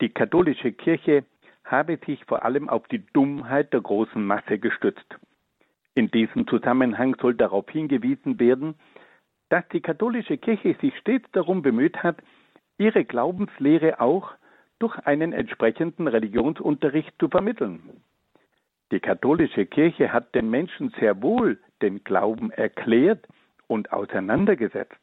die 0.00 0.10
katholische 0.10 0.72
Kirche 0.72 1.24
habe 1.64 1.98
sich 2.04 2.22
vor 2.26 2.44
allem 2.44 2.68
auf 2.68 2.86
die 2.88 3.04
Dummheit 3.12 3.72
der 3.72 3.80
großen 3.80 4.24
Masse 4.24 4.58
gestützt. 4.58 5.16
In 5.94 6.10
diesem 6.10 6.46
Zusammenhang 6.46 7.16
soll 7.20 7.34
darauf 7.34 7.68
hingewiesen 7.70 8.38
werden, 8.38 8.74
dass 9.48 9.66
die 9.68 9.80
katholische 9.80 10.36
Kirche 10.36 10.76
sich 10.80 10.96
stets 10.98 11.30
darum 11.32 11.62
bemüht 11.62 12.02
hat, 12.02 12.22
ihre 12.76 13.04
Glaubenslehre 13.04 14.00
auch 14.00 14.32
durch 14.78 14.98
einen 15.06 15.32
entsprechenden 15.32 16.08
Religionsunterricht 16.08 17.14
zu 17.18 17.28
vermitteln. 17.28 18.02
Die 18.94 19.00
katholische 19.00 19.66
Kirche 19.66 20.12
hat 20.12 20.36
den 20.36 20.50
Menschen 20.50 20.94
sehr 21.00 21.20
wohl 21.20 21.58
den 21.82 22.04
Glauben 22.04 22.52
erklärt 22.52 23.26
und 23.66 23.92
auseinandergesetzt. 23.92 25.00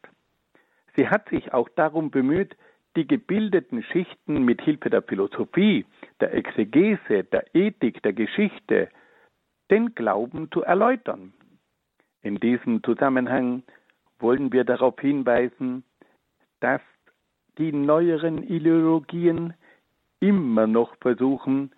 Sie 0.96 1.10
hat 1.10 1.28
sich 1.28 1.52
auch 1.52 1.68
darum 1.76 2.10
bemüht, 2.10 2.56
die 2.96 3.06
gebildeten 3.06 3.82
Schichten 3.82 4.46
mit 4.46 4.62
Hilfe 4.62 4.88
der 4.88 5.02
Philosophie, 5.02 5.84
der 6.20 6.32
Exegese, 6.32 7.24
der 7.24 7.54
Ethik, 7.54 8.02
der 8.02 8.14
Geschichte, 8.14 8.88
den 9.70 9.94
Glauben 9.94 10.50
zu 10.50 10.62
erläutern. 10.62 11.34
In 12.22 12.36
diesem 12.36 12.82
Zusammenhang 12.84 13.62
wollen 14.20 14.54
wir 14.54 14.64
darauf 14.64 14.98
hinweisen, 15.00 15.84
dass 16.60 16.80
die 17.58 17.72
neueren 17.72 18.42
Ideologien 18.42 19.52
immer 20.20 20.66
noch 20.66 20.96
versuchen, 20.96 21.72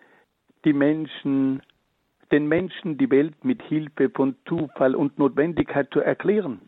die 0.65 0.73
Menschen, 0.73 1.61
den 2.35 2.49
Menschen 2.49 2.99
die 2.99 3.13
Welt 3.13 3.45
mit 3.45 3.63
Hilfe 3.63 4.11
von 4.11 4.35
Zufall 4.49 4.97
und 4.97 5.21
Notwendigkeit 5.21 5.89
zu 5.93 6.01
erklären. 6.01 6.61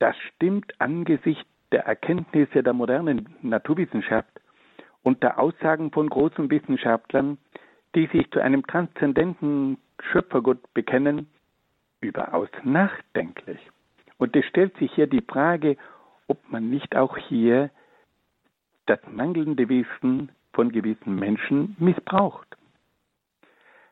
Das 0.00 0.16
stimmt 0.16 0.72
angesichts 0.80 1.46
der 1.70 1.84
Erkenntnisse 1.84 2.64
der 2.64 2.72
modernen 2.72 3.28
Naturwissenschaft 3.42 4.40
und 5.04 5.22
der 5.22 5.38
Aussagen 5.38 5.92
von 5.92 6.10
großen 6.10 6.50
Wissenschaftlern, 6.50 7.38
die 7.94 8.08
sich 8.08 8.28
zu 8.32 8.40
einem 8.40 8.66
transzendenten 8.66 9.78
Schöpfergott 10.00 10.74
bekennen, 10.74 11.28
überaus 12.00 12.48
nachdenklich. 12.64 13.60
Und 14.18 14.34
es 14.34 14.44
stellt 14.46 14.76
sich 14.78 14.92
hier 14.92 15.06
die 15.06 15.22
Frage, 15.22 15.76
ob 16.26 16.40
man 16.50 16.68
nicht 16.68 16.96
auch 16.96 17.16
hier 17.16 17.70
das 18.86 18.98
mangelnde 19.08 19.68
Wissen 19.68 20.32
von 20.52 20.72
gewissen 20.72 21.14
Menschen 21.14 21.76
missbraucht. 21.78 22.53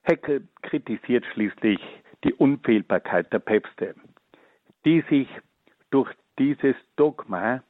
Heckel 0.02 0.46
kritisiert 0.62 1.24
schließlich 1.32 1.80
die 2.24 2.34
Unfehlbarkeit 2.34 3.32
der 3.32 3.38
Päpste, 3.38 3.94
die 4.84 5.02
sich 5.08 5.28
durch 5.90 6.10
dieses 6.38 6.76
Dogma 6.96 7.62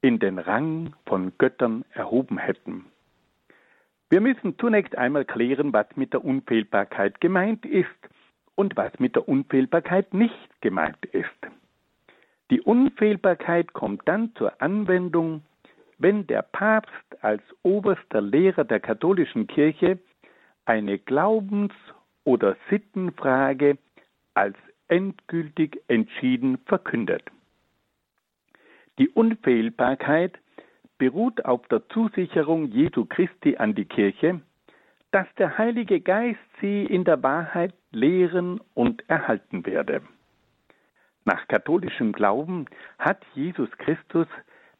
in 0.00 0.18
den 0.18 0.38
Rang 0.38 0.94
von 1.06 1.32
Göttern 1.38 1.84
erhoben 1.92 2.38
hätten. 2.38 2.86
Wir 4.10 4.20
müssen 4.20 4.58
zunächst 4.58 4.98
einmal 4.98 5.24
klären, 5.24 5.72
was 5.72 5.86
mit 5.96 6.12
der 6.12 6.24
Unfehlbarkeit 6.24 7.20
gemeint 7.20 7.64
ist 7.64 7.88
und 8.56 8.76
was 8.76 8.92
mit 8.98 9.14
der 9.14 9.28
Unfehlbarkeit 9.28 10.12
nicht 10.12 10.60
gemeint 10.60 11.04
ist. 11.06 11.28
Die 12.50 12.60
Unfehlbarkeit 12.60 13.72
kommt 13.72 14.02
dann 14.06 14.34
zur 14.34 14.60
Anwendung, 14.60 15.42
wenn 15.98 16.26
der 16.26 16.42
Papst 16.42 16.92
als 17.22 17.42
oberster 17.62 18.20
Lehrer 18.20 18.64
der 18.64 18.80
katholischen 18.80 19.46
Kirche 19.46 19.98
eine 20.64 20.98
Glaubens- 20.98 21.72
oder 22.24 22.56
Sittenfrage 22.70 23.78
als 24.34 24.56
endgültig 24.88 25.82
entschieden 25.88 26.58
verkündet. 26.66 27.22
Die 28.98 29.08
Unfehlbarkeit 29.08 30.38
beruht 30.98 31.44
auf 31.44 31.66
der 31.68 31.88
Zusicherung 31.88 32.66
Jesu 32.66 33.06
Christi 33.06 33.56
an 33.56 33.74
die 33.74 33.86
Kirche, 33.86 34.40
dass 35.10 35.26
der 35.38 35.58
Heilige 35.58 36.00
Geist 36.00 36.38
sie 36.60 36.84
in 36.84 37.04
der 37.04 37.22
Wahrheit 37.22 37.74
lehren 37.90 38.60
und 38.74 39.08
erhalten 39.08 39.66
werde. 39.66 40.02
Nach 41.24 41.46
katholischem 41.48 42.12
Glauben 42.12 42.66
hat 42.98 43.24
Jesus 43.34 43.70
Christus 43.78 44.26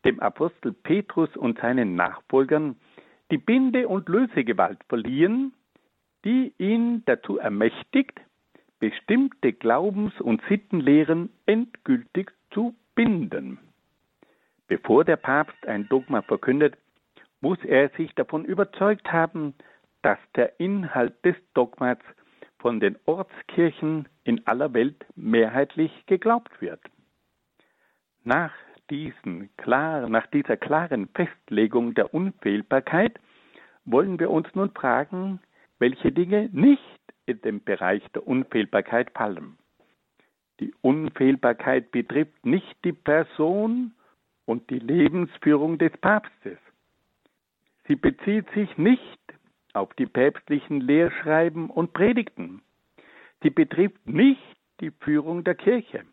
dem 0.05 0.21
Apostel 0.21 0.73
Petrus 0.73 1.35
und 1.37 1.59
seinen 1.59 1.95
Nachfolgern 1.95 2.77
die 3.31 3.39
Binde- 3.39 3.89
und 3.89 4.09
Lösegewalt 4.09 4.79
verliehen, 4.89 5.53
die 6.25 6.55
ihn 6.59 7.03
dazu 7.07 7.39
ermächtigt, 7.39 8.21
bestimmte 8.79 9.53
Glaubens- 9.53 10.21
und 10.21 10.43
Sittenlehren 10.49 11.31
endgültig 11.47 12.33
zu 12.53 12.75
binden. 12.95 13.59
Bevor 14.69 15.05
der 15.05 15.17
Papst 15.17 15.67
ein 15.67 15.89
Dogma 15.89 16.23
verkündet, 16.23 16.77
muss 17.41 17.59
er 17.65 17.91
sich 17.91 18.15
davon 18.15 18.45
überzeugt 18.45 19.13
haben, 19.13 19.55
dass 20.03 20.19
der 20.35 20.59
Inhalt 20.59 21.25
des 21.25 21.37
Dogmats 21.55 22.05
von 22.59 22.81
den 22.81 22.97
Ortskirchen 23.07 24.09
in 24.25 24.47
aller 24.47 24.73
Welt 24.73 25.05
mehrheitlich 25.17 25.93
geglaubt 26.07 26.61
wird. 26.61 26.81
Nach, 28.25 28.53
diesen 28.89 29.55
klar, 29.57 30.09
nach 30.09 30.27
dieser 30.29 30.57
klaren 30.57 31.09
Festlegung 31.09 31.95
der 31.95 32.15
Unfehlbarkeit 32.15 33.19
wollen 33.85 34.19
wir 34.21 34.31
uns 34.31 34.47
nun 34.55 34.71
fragen, 34.71 35.41
welche 35.83 36.13
Dinge 36.13 36.49
nicht 36.53 37.01
in 37.27 37.41
den 37.41 37.65
Bereich 37.65 38.05
der 38.15 38.25
Unfehlbarkeit 38.25 39.11
fallen. 39.11 39.59
Die 40.61 40.73
Unfehlbarkeit 40.81 41.91
betrifft 41.91 42.47
nicht 42.47 42.77
die 42.85 42.93
Person 42.93 43.93
und 44.45 44.71
die 44.71 44.79
Lebensführung 44.79 45.79
des 45.79 45.91
Papstes. 45.99 46.59
Sie 47.89 47.97
bezieht 47.97 48.49
sich 48.51 48.79
nicht 48.79 49.19
auf 49.73 49.93
die 49.95 50.07
päpstlichen 50.07 50.81
Lehrschreiben 50.81 51.69
und 51.69 51.93
Predigten. 51.93 52.63
Sie 53.43 53.51
betrifft 53.51 54.07
nicht 54.07 54.57
die 54.81 54.93
Führung 55.01 55.43
der 55.43 55.57
Kirche. 55.57 56.05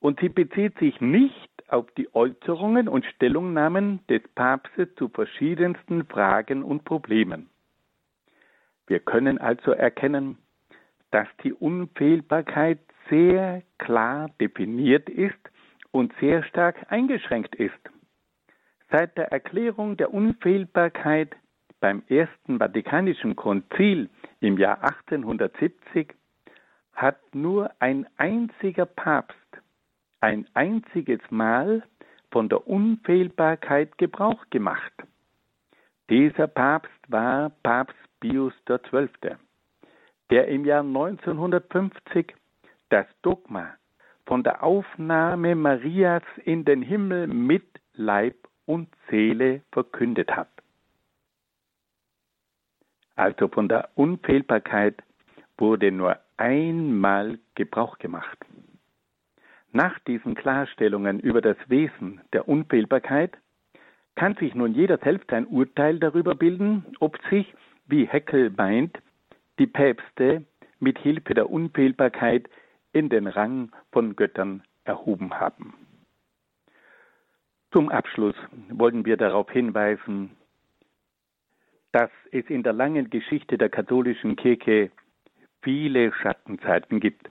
Und 0.00 0.18
sie 0.18 0.30
bezieht 0.30 0.76
sich 0.78 1.00
nicht 1.00 1.52
auf 1.68 1.86
die 1.92 2.12
Äußerungen 2.12 2.88
und 2.88 3.04
Stellungnahmen 3.04 4.00
des 4.08 4.22
Papstes 4.34 4.88
zu 4.96 5.08
verschiedensten 5.08 6.04
Fragen 6.06 6.64
und 6.64 6.84
Problemen. 6.84 7.48
Wir 8.86 9.00
können 9.00 9.38
also 9.38 9.72
erkennen, 9.72 10.38
dass 11.10 11.28
die 11.42 11.52
Unfehlbarkeit 11.52 12.78
sehr 13.08 13.62
klar 13.78 14.30
definiert 14.40 15.08
ist 15.08 15.34
und 15.90 16.12
sehr 16.20 16.42
stark 16.44 16.76
eingeschränkt 16.90 17.54
ist. 17.54 17.74
Seit 18.90 19.16
der 19.16 19.32
Erklärung 19.32 19.96
der 19.96 20.12
Unfehlbarkeit 20.12 21.34
beim 21.80 22.02
Ersten 22.08 22.58
Vatikanischen 22.58 23.36
Konzil 23.36 24.08
im 24.40 24.58
Jahr 24.58 24.82
1870 24.82 26.14
hat 26.92 27.18
nur 27.34 27.70
ein 27.78 28.06
einziger 28.16 28.86
Papst 28.86 29.36
ein 30.20 30.46
einziges 30.54 31.20
Mal 31.30 31.82
von 32.30 32.48
der 32.48 32.66
Unfehlbarkeit 32.66 33.96
Gebrauch 33.98 34.44
gemacht. 34.50 34.92
Dieser 36.10 36.46
Papst 36.46 36.90
war 37.08 37.50
Papst 37.62 37.96
Pius 38.20 38.54
XII., 38.66 39.36
der 40.30 40.48
im 40.48 40.64
Jahr 40.64 40.82
1950 40.82 42.34
das 42.88 43.06
Dogma 43.22 43.74
von 44.26 44.42
der 44.42 44.62
Aufnahme 44.62 45.54
Marias 45.54 46.22
in 46.44 46.64
den 46.64 46.82
Himmel 46.82 47.26
mit 47.26 47.66
Leib 47.94 48.36
und 48.66 48.88
Seele 49.08 49.62
verkündet 49.72 50.34
hat. 50.34 50.48
Also 53.14 53.48
von 53.48 53.68
der 53.68 53.88
Unfehlbarkeit 53.94 55.02
wurde 55.56 55.90
nur 55.90 56.18
einmal 56.36 57.38
Gebrauch 57.54 57.98
gemacht. 57.98 58.38
Nach 59.72 59.98
diesen 60.00 60.34
Klarstellungen 60.34 61.20
über 61.20 61.40
das 61.40 61.56
Wesen 61.68 62.20
der 62.32 62.48
Unfehlbarkeit 62.48 63.36
kann 64.14 64.34
sich 64.36 64.54
nun 64.54 64.74
jeder 64.74 64.98
selbst 64.98 65.32
ein 65.32 65.46
Urteil 65.46 65.98
darüber 65.98 66.34
bilden, 66.34 66.84
ob 67.00 67.18
sich, 67.30 67.54
wie 67.86 68.06
Heckel 68.06 68.50
meint, 68.56 68.98
die 69.58 69.66
Päpste 69.66 70.44
mit 70.80 70.98
Hilfe 70.98 71.34
der 71.34 71.50
Unfehlbarkeit 71.50 72.48
in 72.92 73.08
den 73.08 73.26
Rang 73.26 73.72
von 73.92 74.16
Göttern 74.16 74.62
erhoben 74.84 75.34
haben. 75.38 75.74
Zum 77.72 77.88
Abschluss 77.88 78.36
wollen 78.70 79.04
wir 79.04 79.16
darauf 79.16 79.50
hinweisen, 79.50 80.30
dass 81.92 82.10
es 82.30 82.46
in 82.46 82.62
der 82.62 82.72
langen 82.72 83.10
Geschichte 83.10 83.58
der 83.58 83.68
katholischen 83.68 84.36
Kirche 84.36 84.90
viele 85.62 86.12
Schattenzeiten 86.12 87.00
gibt. 87.00 87.28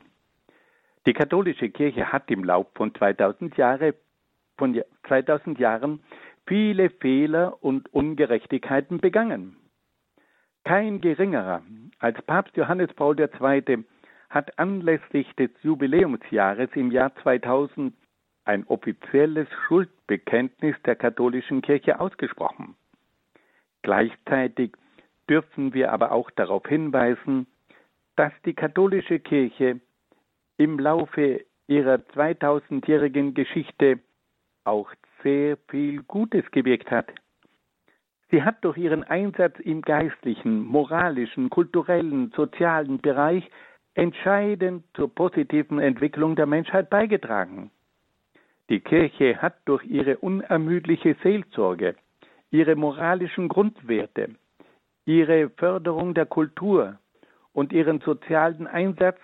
Die 1.05 1.13
katholische 1.13 1.69
Kirche 1.69 2.11
hat 2.11 2.31
im 2.31 2.43
Lauf 2.43 2.67
von 2.73 2.93
2000, 2.93 3.57
Jahre, 3.57 3.93
von 4.57 4.81
2000 5.07 5.59
Jahren 5.59 6.03
viele 6.47 6.89
Fehler 6.89 7.63
und 7.63 7.93
Ungerechtigkeiten 7.93 8.99
begangen. 8.99 9.55
Kein 10.65 10.99
geringerer 10.99 11.61
als 11.99 12.19
Papst 12.23 12.57
Johannes 12.57 12.91
Paul 12.95 13.15
II 13.19 13.85
hat 14.31 14.57
anlässlich 14.57 15.31
des 15.35 15.51
Jubiläumsjahres 15.61 16.71
im 16.73 16.89
Jahr 16.89 17.15
2000 17.21 17.93
ein 18.45 18.65
offizielles 18.65 19.47
Schuldbekenntnis 19.67 20.75
der 20.83 20.95
katholischen 20.95 21.61
Kirche 21.61 21.99
ausgesprochen. 21.99 22.75
Gleichzeitig 23.83 24.71
dürfen 25.29 25.75
wir 25.75 25.93
aber 25.93 26.11
auch 26.11 26.31
darauf 26.31 26.65
hinweisen, 26.65 27.45
dass 28.15 28.33
die 28.43 28.55
katholische 28.55 29.19
Kirche 29.19 29.79
im 30.57 30.79
Laufe 30.79 31.45
ihrer 31.67 31.97
2000-jährigen 32.15 33.35
Geschichte 33.35 33.99
auch 34.63 34.91
sehr 35.21 35.57
viel 35.69 36.01
Gutes 36.01 36.49
gewirkt 36.49 36.89
hat. 36.89 37.11
Sie 38.31 38.43
hat 38.43 38.63
durch 38.63 38.77
ihren 38.77 39.03
Einsatz 39.03 39.59
im 39.59 39.81
geistlichen, 39.81 40.65
moralischen, 40.65 41.49
kulturellen, 41.49 42.31
sozialen 42.35 42.99
Bereich 42.99 43.49
entscheidend 43.93 44.83
zur 44.93 45.13
positiven 45.13 45.79
Entwicklung 45.79 46.35
der 46.35 46.45
Menschheit 46.45 46.89
beigetragen. 46.89 47.71
Die 48.69 48.79
Kirche 48.79 49.41
hat 49.41 49.55
durch 49.65 49.85
ihre 49.85 50.17
unermüdliche 50.17 51.15
Seelsorge, 51.21 51.95
ihre 52.49 52.75
moralischen 52.75 53.47
Grundwerte, 53.47 54.35
ihre 55.05 55.49
Förderung 55.51 56.15
der 56.15 56.25
Kultur 56.25 56.97
und 57.53 57.71
ihren 57.73 57.99
sozialen 58.01 58.67
Einsatz 58.67 59.19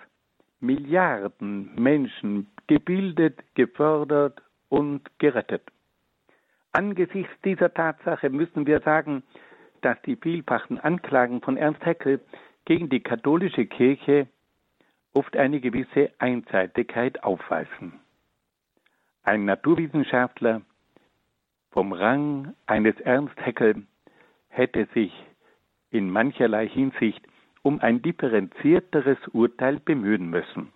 Milliarden 0.60 1.74
Menschen 1.74 2.46
gebildet, 2.68 3.40
gefördert 3.54 4.40
und 4.68 5.02
gerettet. 5.18 5.71
Angesichts 6.72 7.32
dieser 7.44 7.72
Tatsache 7.72 8.30
müssen 8.30 8.66
wir 8.66 8.80
sagen, 8.80 9.22
dass 9.82 10.00
die 10.02 10.16
vielfachen 10.16 10.78
Anklagen 10.78 11.42
von 11.42 11.56
Ernst 11.56 11.84
Haeckel 11.84 12.20
gegen 12.64 12.88
die 12.88 13.00
katholische 13.00 13.66
Kirche 13.66 14.26
oft 15.12 15.36
eine 15.36 15.60
gewisse 15.60 16.10
Einseitigkeit 16.18 17.22
aufweisen. 17.22 18.00
Ein 19.22 19.44
Naturwissenschaftler 19.44 20.62
vom 21.70 21.92
Rang 21.92 22.54
eines 22.66 22.98
Ernst 23.00 23.38
Haeckel 23.38 23.86
hätte 24.48 24.86
sich 24.94 25.12
in 25.90 26.10
mancherlei 26.10 26.68
Hinsicht 26.68 27.22
um 27.62 27.80
ein 27.80 28.02
differenzierteres 28.02 29.18
Urteil 29.32 29.78
bemühen 29.78 30.28
müssen. 30.30 30.72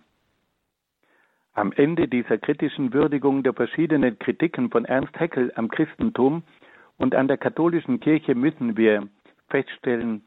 Am 1.57 1.71
Ende 1.71 2.07
dieser 2.07 2.37
kritischen 2.37 2.93
Würdigung 2.93 3.41
der 3.41 3.51
verschiedenen 3.51 4.19
Kritiken 4.19 4.69
von 4.69 4.85
Ernst 4.85 5.19
Haeckel 5.19 5.51
am 5.55 5.69
Christentum 5.69 6.43
und 6.97 7.15
an 7.15 7.27
der 7.27 7.39
katholischen 7.39 7.99
Kirche 7.99 8.35
müssen 8.35 8.77
wir 8.77 9.09
feststellen, 9.49 10.21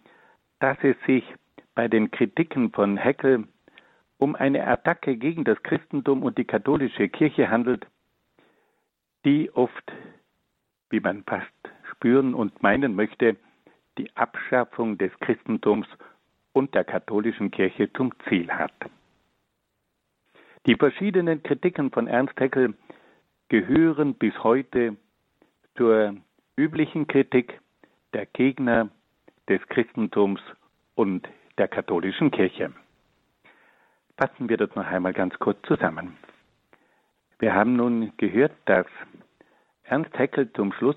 dass 0.59 0.77
es 0.83 0.97
sich 1.07 1.23
bei 1.77 1.87
den 1.87 2.11
Kritiken 2.11 2.73
von 2.73 2.99
Haeckel 2.99 3.47
um 4.19 4.35
eine 4.35 4.67
Attacke 4.67 5.17
gegen 5.17 5.45
das 5.45 5.63
Christentum 5.63 6.25
und 6.25 6.37
die 6.37 6.45
katholische 6.45 7.09
Kirche 7.09 7.49
handelt, 7.49 7.87
die 9.25 9.53
oft, 9.55 9.93
wie 10.91 10.99
man 10.99 11.23
fast 11.23 11.47
spüren 11.93 12.35
und 12.35 12.61
meinen 12.61 12.97
möchte, 12.97 13.37
die 13.99 14.11
Abschaffung 14.17 14.99
des 14.99 15.13
Christentums 15.21 15.87
und 16.53 16.75
der 16.75 16.83
katholischen 16.83 17.53
Kirche 17.53 17.89
zum 17.93 18.13
Ziel 18.29 18.51
hat. 18.51 18.75
Die 20.67 20.75
verschiedenen 20.75 21.43
Kritiken 21.43 21.91
von 21.91 22.07
Ernst 22.07 22.39
Haeckel 22.39 22.75
gehören 23.49 24.15
bis 24.15 24.35
heute 24.43 24.97
zur 25.77 26.15
üblichen 26.57 27.07
Kritik 27.07 27.59
der 28.13 28.27
Gegner 28.27 28.91
des 29.49 29.67
Christentums 29.69 30.41
und 30.95 31.27
der 31.57 31.69
katholischen 31.69 32.31
Kirche. 32.31 32.73
Fassen 34.19 34.51
wir 34.51 34.59
das 34.59 34.75
noch 34.75 34.87
einmal 34.87 35.15
ganz 35.15 35.39
kurz 35.39 35.59
zusammen. 35.67 36.19
Wir 37.39 37.55
haben 37.55 37.75
nun 37.77 38.13
gehört, 38.19 38.53
dass 38.67 38.87
Ernst 39.85 40.17
Haeckel 40.19 40.53
zum 40.53 40.75
Schluss 40.75 40.97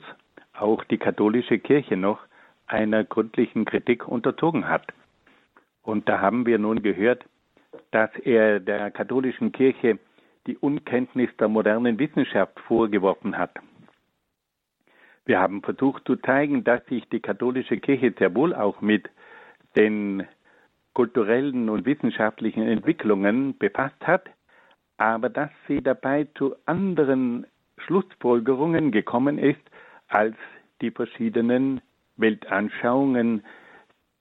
auch 0.52 0.84
die 0.84 0.98
katholische 0.98 1.58
Kirche 1.58 1.96
noch 1.96 2.20
einer 2.68 3.06
gründlichen 3.06 3.64
Kritik 3.64 4.08
unterzogen 4.10 4.68
hat. 4.68 4.88
Und 5.84 6.10
da 6.10 6.20
haben 6.20 6.46
wir 6.46 6.60
nun 6.60 6.84
gehört, 6.84 7.26
dass 7.92 8.10
er 8.24 8.60
der 8.60 8.92
katholischen 8.92 9.52
Kirche 9.52 10.00
die 10.48 10.58
Unkenntnis 10.58 11.30
der 11.40 11.48
modernen 11.48 12.00
Wissenschaft 12.00 12.60
vorgeworfen 12.62 13.38
hat. 13.38 13.52
Wir 15.26 15.40
haben 15.40 15.62
versucht 15.62 16.06
zu 16.06 16.18
zeigen, 16.18 16.64
dass 16.64 16.86
sich 16.88 17.08
die 17.10 17.22
katholische 17.22 17.78
Kirche 17.78 18.14
sehr 18.18 18.36
wohl 18.36 18.54
auch 18.54 18.82
mit 18.82 19.10
den 19.76 20.28
kulturellen 20.94 21.70
und 21.70 21.86
wissenschaftlichen 21.86 22.64
Entwicklungen 22.64 23.58
befasst 23.58 24.06
hat, 24.06 24.30
aber 24.98 25.30
dass 25.30 25.50
sie 25.68 25.82
dabei 25.82 26.28
zu 26.36 26.56
anderen 26.66 27.48
Schlussfolgerungen 27.78 28.92
gekommen 28.92 29.38
ist 29.38 29.62
als 30.08 30.36
die 30.82 30.92
verschiedenen 30.92 31.82
Weltanschauungen 32.18 33.44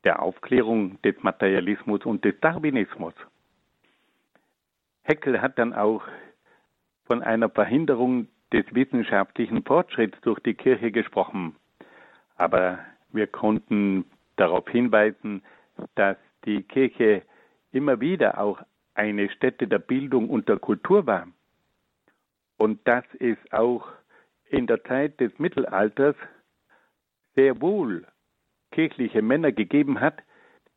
der 0.05 0.23
Aufklärung 0.23 1.01
des 1.03 1.23
Materialismus 1.23 2.05
und 2.07 2.25
des 2.25 2.35
Darwinismus. 2.41 3.15
Heckel 5.03 5.41
hat 5.41 5.59
dann 5.59 5.73
auch 5.73 6.03
von 7.05 7.23
einer 7.23 7.49
Verhinderung 7.49 8.29
des 8.53 8.65
wissenschaftlichen 8.75 9.65
Fortschritts 9.65 10.21
durch 10.23 10.41
die 10.41 10.55
Kirche 10.55 10.93
gesprochen. 10.93 11.57
Aber 12.37 12.79
wir 13.11 13.27
konnten 13.27 14.05
darauf 14.37 14.69
hinweisen, 14.69 15.43
dass 15.95 16.17
die 16.45 16.63
Kirche 16.63 17.23
immer 17.73 18.01
wieder 18.01 18.39
auch 18.39 18.61
eine 18.95 19.31
Stätte 19.31 19.67
der 19.67 19.79
Bildung 19.79 20.29
und 20.29 20.49
der 20.49 20.59
Kultur 20.59 21.07
war. 21.07 21.27
Und 22.59 22.87
dass 22.87 23.05
es 23.19 23.37
auch 23.51 23.89
in 24.51 24.67
der 24.67 24.85
Zeit 24.85 25.19
des 25.19 25.37
Mittelalters 25.39 26.15
sehr 27.35 27.61
wohl 27.61 28.07
kirchliche 28.71 29.23
Männer 29.23 29.53
gegeben 29.53 30.01
hat, 30.01 30.23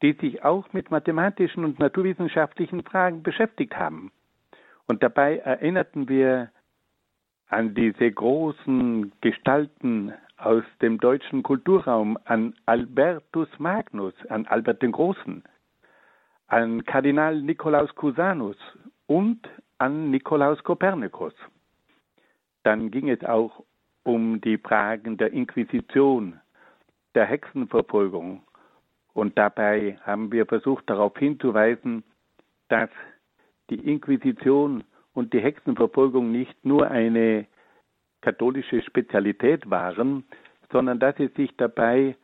die 0.02 0.14
sich 0.14 0.44
auch 0.44 0.72
mit 0.74 0.92
mathematischen 0.92 1.64
und 1.64 1.80
naturwissenschaftlichen 1.80 2.84
Fragen 2.84 3.24
beschäftigt 3.24 3.76
haben. 3.78 4.12
Und 4.88 5.04
dabei 5.04 5.38
erinnerten 5.38 6.10
wir 6.10 6.52
an 7.48 7.74
diese 7.74 8.12
großen 8.12 9.12
Gestalten 9.22 10.14
aus 10.38 10.64
dem 10.82 11.00
deutschen 11.00 11.44
Kulturraum, 11.44 12.18
an 12.26 12.54
Albertus 12.66 13.48
Magnus, 13.58 14.14
an 14.30 14.46
Albert 14.48 14.82
den 14.82 14.92
Großen, 14.92 15.44
an 16.48 16.84
Kardinal 16.86 17.42
Nikolaus 17.42 17.94
Cusanus 17.96 18.58
und 19.08 19.48
an 19.78 20.12
Nikolaus 20.12 20.62
Kopernikus. 20.64 21.34
Dann 22.64 22.92
ging 22.92 23.10
es 23.10 23.24
auch 23.24 23.64
um 24.04 24.42
die 24.42 24.58
Fragen 24.58 25.18
der 25.18 25.32
Inquisition, 25.34 26.40
der 27.16 27.26
Hexenverfolgung. 27.26 28.44
Und 29.16 29.38
dabei 29.38 29.98
haben 30.04 30.34
wir 30.34 30.46
versucht 30.46 30.90
darauf 30.90 31.18
hinzuweisen, 31.18 32.04
dass 32.68 32.90
die 33.70 33.80
Inquisition 33.80 34.84
und 35.14 35.32
die 35.32 35.40
Hexenverfolgung 35.40 36.34
nicht 36.34 36.66
nur 36.66 36.92
eine 36.92 37.48
katholische 38.20 38.82
Spezialität 38.82 39.70
waren, 39.70 40.26
sondern 40.70 41.00
dass 41.00 41.18
es 41.18 41.34
sich 41.36 41.56
dabei 41.56 42.18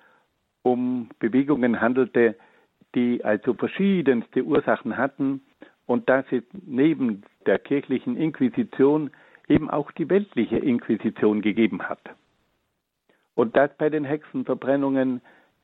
um 0.63 1.09
Bewegungen 1.19 1.79
handelte, 1.79 2.35
die 2.93 3.23
also 3.23 3.53
verschiedenste 3.53 4.43
Ursachen 4.43 4.97
hatten 4.97 5.41
und 5.85 6.09
dass 6.09 6.25
es 6.31 6.43
neben 6.51 7.23
der 7.45 7.57
kirchlichen 7.57 8.17
Inquisition 8.17 9.11
eben 9.47 9.69
auch 9.69 9.91
die 9.91 10.09
weltliche 10.09 10.57
Inquisition 10.57 11.41
gegeben 11.41 11.83
hat. 11.83 12.01
Und 13.33 13.55
dass 13.55 13.75
bei 13.77 13.89
den 13.89 14.03
Hexenverbrennungen 14.03 15.21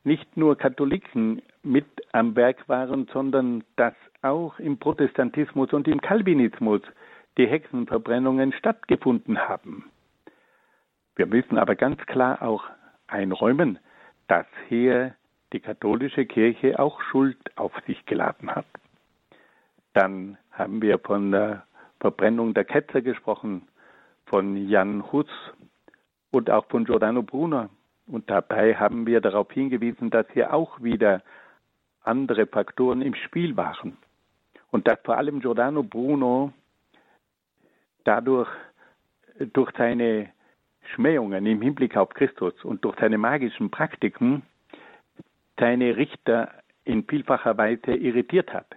nicht 0.08 0.36
nur 0.36 0.56
Katholiken 0.56 1.42
mit 1.62 1.86
am 2.12 2.34
Werk 2.34 2.68
waren, 2.68 3.06
sondern 3.12 3.62
dass 3.76 3.94
auch 4.22 4.58
im 4.58 4.78
Protestantismus 4.78 5.72
und 5.72 5.86
im 5.86 6.00
Calvinismus 6.00 6.80
die 7.36 7.46
Hexenverbrennungen 7.46 8.52
stattgefunden 8.52 9.38
haben. 9.38 9.84
Wir 11.14 11.26
müssen 11.26 11.58
aber 11.58 11.76
ganz 11.76 12.00
klar 12.06 12.42
auch 12.42 12.64
einräumen, 13.06 13.78
dass 14.26 14.46
hier 14.68 15.14
die 15.52 15.60
katholische 15.60 16.26
Kirche 16.26 16.78
auch 16.78 17.00
Schuld 17.02 17.38
auf 17.56 17.72
sich 17.86 18.04
geladen 18.06 18.50
hat. 18.50 18.66
Dann 19.94 20.36
haben 20.50 20.82
wir 20.82 20.98
von 20.98 21.30
der 21.32 21.64
Verbrennung 22.00 22.54
der 22.54 22.64
Ketzer 22.64 23.02
gesprochen, 23.02 23.68
von 24.26 24.56
Jan 24.68 25.10
Hus 25.12 25.26
und 26.30 26.50
auch 26.50 26.66
von 26.66 26.84
Giordano 26.84 27.22
Bruno. 27.22 27.68
Und 28.08 28.30
dabei 28.30 28.74
haben 28.74 29.06
wir 29.06 29.20
darauf 29.20 29.52
hingewiesen, 29.52 30.10
dass 30.10 30.26
hier 30.32 30.54
auch 30.54 30.82
wieder 30.82 31.22
andere 32.02 32.46
Faktoren 32.46 33.02
im 33.02 33.14
Spiel 33.14 33.56
waren. 33.56 33.98
Und 34.70 34.88
dass 34.88 34.98
vor 35.04 35.18
allem 35.18 35.40
Giordano 35.40 35.82
Bruno 35.82 36.52
dadurch 38.04 38.48
durch 39.52 39.70
seine 39.76 40.30
Schmähungen 40.94 41.44
im 41.44 41.60
Hinblick 41.60 41.96
auf 41.96 42.08
Christus 42.10 42.54
und 42.64 42.84
durch 42.84 42.96
seine 42.98 43.18
magischen 43.18 43.70
Praktiken 43.70 44.42
seine 45.58 45.96
Richter 45.96 46.50
in 46.84 47.04
vielfacher 47.04 47.58
Weise 47.58 47.92
irritiert 47.92 48.52
hat. 48.54 48.74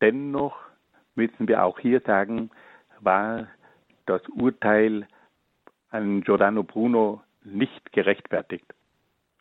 Dennoch 0.00 0.56
müssen 1.16 1.48
wir 1.48 1.64
auch 1.64 1.78
hier 1.80 2.00
sagen, 2.00 2.50
war 3.00 3.48
das 4.06 4.22
Urteil 4.28 5.08
an 5.90 6.20
Giordano 6.20 6.62
Bruno 6.62 7.23
nicht 7.44 7.92
gerechtfertigt. 7.92 8.66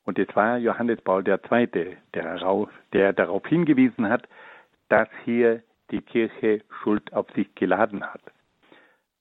Und 0.06 0.20
es 0.20 0.28
war 0.36 0.58
Johannes 0.58 1.02
Paul 1.02 1.24
II., 1.28 1.68
der, 2.14 2.68
der 2.94 3.14
darauf 3.14 3.48
hingewiesen 3.48 4.10
hat, 4.10 4.28
dass 4.90 5.08
hier 5.24 5.64
die 5.92 6.02
Kirche 6.02 6.62
Schuld 6.82 7.14
auf 7.14 7.28
sich 7.36 7.54
geladen 7.56 8.04
hat. 8.04 8.22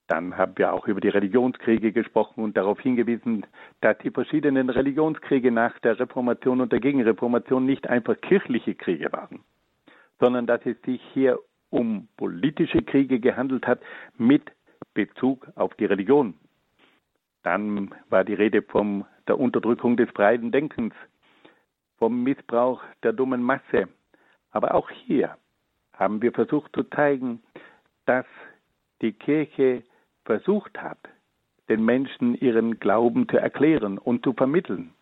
Dann 0.07 0.37
haben 0.37 0.57
wir 0.57 0.73
auch 0.73 0.87
über 0.87 0.99
die 0.99 1.09
Religionskriege 1.09 1.93
gesprochen 1.93 2.43
und 2.43 2.57
darauf 2.57 2.79
hingewiesen, 2.81 3.45
dass 3.79 3.97
die 3.99 4.11
verschiedenen 4.11 4.69
Religionskriege 4.69 5.49
nach 5.49 5.79
der 5.79 5.99
Reformation 5.99 6.59
und 6.59 6.71
der 6.71 6.81
Gegenreformation 6.81 7.65
nicht 7.65 7.87
einfach 7.87 8.19
kirchliche 8.19 8.75
Kriege 8.75 9.11
waren, 9.13 9.39
sondern 10.19 10.45
dass 10.45 10.65
es 10.65 10.75
sich 10.81 11.01
hier 11.13 11.39
um 11.69 12.07
politische 12.17 12.81
Kriege 12.83 13.19
gehandelt 13.19 13.65
hat 13.65 13.79
mit 14.17 14.51
Bezug 14.93 15.47
auf 15.55 15.73
die 15.75 15.85
Religion. 15.85 16.35
Dann 17.43 17.93
war 18.09 18.23
die 18.23 18.33
Rede 18.33 18.61
von 18.61 19.05
der 19.27 19.39
Unterdrückung 19.39 19.97
des 19.97 20.09
freien 20.11 20.51
Denkens, 20.51 20.93
vom 21.97 22.23
Missbrauch 22.23 22.81
der 23.03 23.13
dummen 23.13 23.43
Masse. 23.43 23.87
Aber 24.51 24.75
auch 24.75 24.89
hier 24.89 25.37
haben 25.93 26.21
wir 26.21 26.31
versucht 26.31 26.73
zu 26.75 26.83
zeigen, 26.83 27.41
dass 28.05 28.25
die 29.01 29.13
Kirche 29.13 29.83
versucht 30.25 30.81
hat, 30.81 30.99
den 31.69 31.83
Menschen 31.83 32.35
ihren 32.35 32.79
Glauben 32.79 33.27
zu 33.29 33.37
erklären 33.37 33.97
und 33.97 34.23
zu 34.23 34.33
vermitteln. 34.33 34.93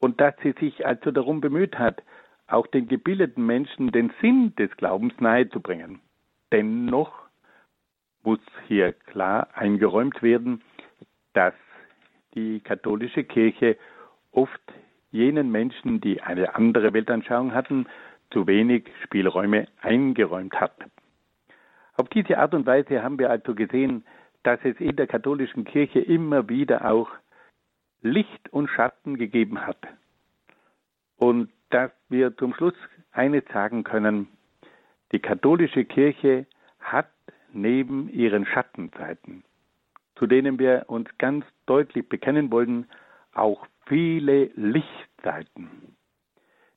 Und 0.00 0.20
dass 0.20 0.34
sie 0.42 0.52
sich 0.52 0.86
also 0.86 1.10
darum 1.10 1.40
bemüht 1.40 1.78
hat, 1.78 2.02
auch 2.46 2.66
den 2.66 2.88
gebildeten 2.88 3.46
Menschen 3.46 3.90
den 3.90 4.12
Sinn 4.20 4.54
des 4.56 4.70
Glaubens 4.76 5.14
nahezubringen. 5.18 6.00
Dennoch 6.52 7.12
muss 8.22 8.40
hier 8.68 8.92
klar 8.92 9.48
eingeräumt 9.54 10.22
werden, 10.22 10.62
dass 11.34 11.54
die 12.34 12.60
katholische 12.60 13.24
Kirche 13.24 13.76
oft 14.32 14.60
jenen 15.10 15.52
Menschen, 15.52 16.00
die 16.00 16.20
eine 16.22 16.54
andere 16.56 16.92
Weltanschauung 16.92 17.54
hatten, 17.54 17.86
zu 18.30 18.46
wenig 18.46 18.90
Spielräume 19.04 19.68
eingeräumt 19.80 20.54
hat. 20.60 20.74
Auf 21.96 22.08
diese 22.08 22.38
Art 22.38 22.54
und 22.54 22.66
Weise 22.66 23.02
haben 23.02 23.18
wir 23.18 23.30
also 23.30 23.54
gesehen, 23.54 24.04
dass 24.42 24.58
es 24.64 24.78
in 24.80 24.96
der 24.96 25.06
katholischen 25.06 25.64
Kirche 25.64 26.00
immer 26.00 26.48
wieder 26.48 26.90
auch 26.90 27.10
Licht 28.02 28.52
und 28.52 28.68
Schatten 28.68 29.16
gegeben 29.16 29.64
hat. 29.64 29.78
Und 31.16 31.50
dass 31.70 31.92
wir 32.08 32.36
zum 32.36 32.54
Schluss 32.54 32.74
eines 33.12 33.44
sagen 33.52 33.84
können, 33.84 34.28
die 35.12 35.20
katholische 35.20 35.84
Kirche 35.84 36.46
hat 36.80 37.10
neben 37.52 38.08
ihren 38.10 38.44
Schattenzeiten, 38.46 39.44
zu 40.16 40.26
denen 40.26 40.58
wir 40.58 40.84
uns 40.88 41.08
ganz 41.18 41.44
deutlich 41.66 42.08
bekennen 42.08 42.50
wollen, 42.50 42.86
auch 43.32 43.66
viele 43.86 44.50
Lichtseiten. 44.54 45.96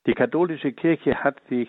Die 0.06 0.14
katholische 0.14 0.72
Kirche 0.72 1.22
hat 1.22 1.40
sich 1.48 1.68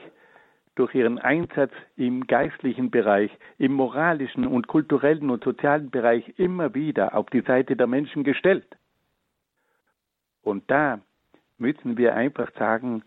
durch 0.76 0.95
ihren 0.95 1.20
Einsatz 1.20 1.74
im 1.97 2.26
geistlichen 2.26 2.89
Bereich, 2.89 3.32
im 3.57 3.74
moralischen 3.74 4.47
und 4.47 4.67
kulturellen 4.67 5.30
und 5.30 5.43
sozialen 5.43 5.89
Bereich 5.89 6.34
immer 6.38 6.74
wieder 6.74 7.15
auf 7.15 7.30
die 7.30 7.41
Seite 7.41 7.76
der 7.76 7.88
Menschen 7.88 8.24
gestellt. 8.24 8.78
Und 10.41 10.72
da 10.72 11.01
müssen 11.57 11.97
wir 11.97 12.15
einfach 12.15 12.49
sagen, 12.57 13.03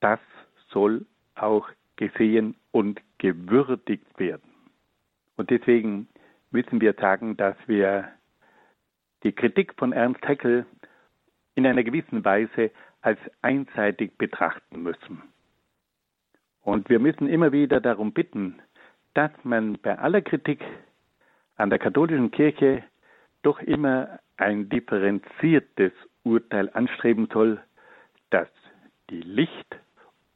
das 0.00 0.20
soll 0.68 1.06
auch 1.34 1.68
gesehen 1.96 2.54
und 2.70 3.00
gewürdigt 3.18 4.18
werden. 4.18 4.48
Und 5.36 5.50
deswegen 5.50 6.08
müssen 6.54 6.80
wir 6.80 6.94
sagen, 6.94 7.36
dass 7.36 7.56
wir 7.66 8.08
die 9.24 9.32
Kritik 9.32 9.74
von 9.76 9.92
Ernst 9.92 10.22
Haeckel 10.26 10.64
in 11.56 11.66
einer 11.66 11.82
gewissen 11.82 12.24
Weise 12.24 12.70
als 13.02 13.18
einseitig 13.42 14.16
betrachten 14.16 14.82
müssen. 14.82 15.20
Und 16.62 16.88
wir 16.88 17.00
müssen 17.00 17.28
immer 17.28 17.50
wieder 17.50 17.80
darum 17.80 18.12
bitten, 18.12 18.62
dass 19.14 19.32
man 19.42 19.78
bei 19.82 19.98
aller 19.98 20.22
Kritik 20.22 20.64
an 21.56 21.70
der 21.70 21.80
katholischen 21.80 22.30
Kirche 22.30 22.84
doch 23.42 23.60
immer 23.60 24.20
ein 24.36 24.68
differenziertes 24.68 25.92
Urteil 26.22 26.70
anstreben 26.72 27.28
soll, 27.32 27.60
das 28.30 28.48
die 29.10 29.20
Licht- 29.20 29.76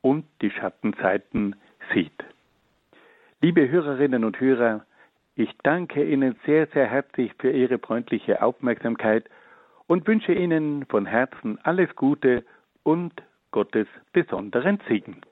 und 0.00 0.26
die 0.42 0.50
Schattenseiten 0.50 1.54
sieht. 1.94 2.24
Liebe 3.40 3.68
Hörerinnen 3.68 4.24
und 4.24 4.40
Hörer, 4.40 4.84
ich 5.38 5.50
danke 5.62 6.04
Ihnen 6.04 6.36
sehr, 6.44 6.66
sehr 6.74 6.86
herzlich 6.86 7.32
für 7.38 7.52
Ihre 7.52 7.78
freundliche 7.78 8.42
Aufmerksamkeit 8.42 9.24
und 9.86 10.06
wünsche 10.08 10.32
Ihnen 10.32 10.84
von 10.86 11.06
Herzen 11.06 11.58
alles 11.62 11.94
Gute 11.94 12.44
und 12.82 13.12
Gottes 13.52 13.86
besonderen 14.12 14.80
Segen. 14.88 15.22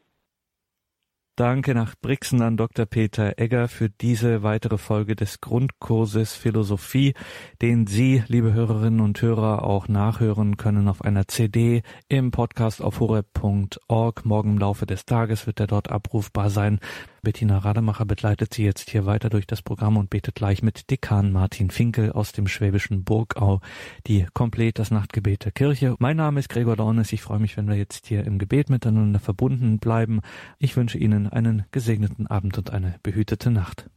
Danke 1.39 1.75
nach 1.75 1.97
Brixen 2.01 2.41
an 2.41 2.57
Dr. 2.57 2.87
Peter 2.87 3.35
Egger 3.37 3.69
für 3.69 3.91
diese 3.91 4.43
weitere 4.43 4.79
Folge 4.79 5.15
des 5.17 5.43
Grundkurses 5.43 6.35
Philosophie, 6.35 7.13
den 7.61 7.87
Sie, 7.87 8.23
liebe 8.29 8.55
Hörerinnen 8.55 9.01
und 9.01 9.21
Hörer, 9.21 9.63
auch 9.63 9.87
nachhören 9.87 10.57
können 10.57 10.89
auf 10.89 11.03
einer 11.03 11.29
CD 11.29 11.83
im 12.09 12.31
Podcast 12.31 12.81
auf 12.81 13.01
horeb.org. 13.01 14.25
Morgen 14.25 14.53
im 14.53 14.59
Laufe 14.59 14.87
des 14.87 15.05
Tages 15.05 15.47
wird 15.47 15.61
er 15.61 15.67
dort 15.67 15.91
abrufbar 15.91 16.49
sein. 16.49 16.81
Bettina 17.27 17.59
Rademacher 17.59 18.05
begleitet 18.05 18.55
Sie 18.55 18.63
jetzt 18.63 18.89
hier 18.89 19.05
weiter 19.05 19.31
durch 19.31 19.49
das 19.49 19.61
Programm 19.61 19.97
und 19.97 20.11
betet 20.11 20.37
gleich 20.37 20.63
mit 20.63 20.93
Dekan 20.93 21.33
Martin 21.33 21.71
Finkel 21.71 22.13
aus 22.13 22.31
dem 22.31 22.47
schwäbischen 22.47 23.03
Burgau 23.03 23.61
die 24.07 24.29
komplett 24.33 24.79
das 24.79 24.93
Nachtgebet 24.93 25.45
der 25.45 25.51
Kirche. 25.51 25.97
Mein 25.99 26.19
Name 26.19 26.39
ist 26.39 26.49
Gregor 26.49 26.77
Dornes. 26.77 27.13
Ich 27.13 27.23
freue 27.23 27.41
mich, 27.41 27.57
wenn 27.57 27.67
wir 27.67 27.75
jetzt 27.75 28.07
hier 28.07 28.25
im 28.25 28.39
Gebet 28.39 28.71
miteinander 28.71 29.19
verbunden 29.19 29.81
bleiben. 29.81 30.21
Ich 30.61 30.77
wünsche 30.77 30.99
Ihnen 30.99 31.27
einen 31.27 31.65
gesegneten 31.73 32.29
Abend 32.29 32.59
und 32.59 32.71
eine 32.71 32.95
behütete 33.03 33.51
Nacht. 33.51 33.91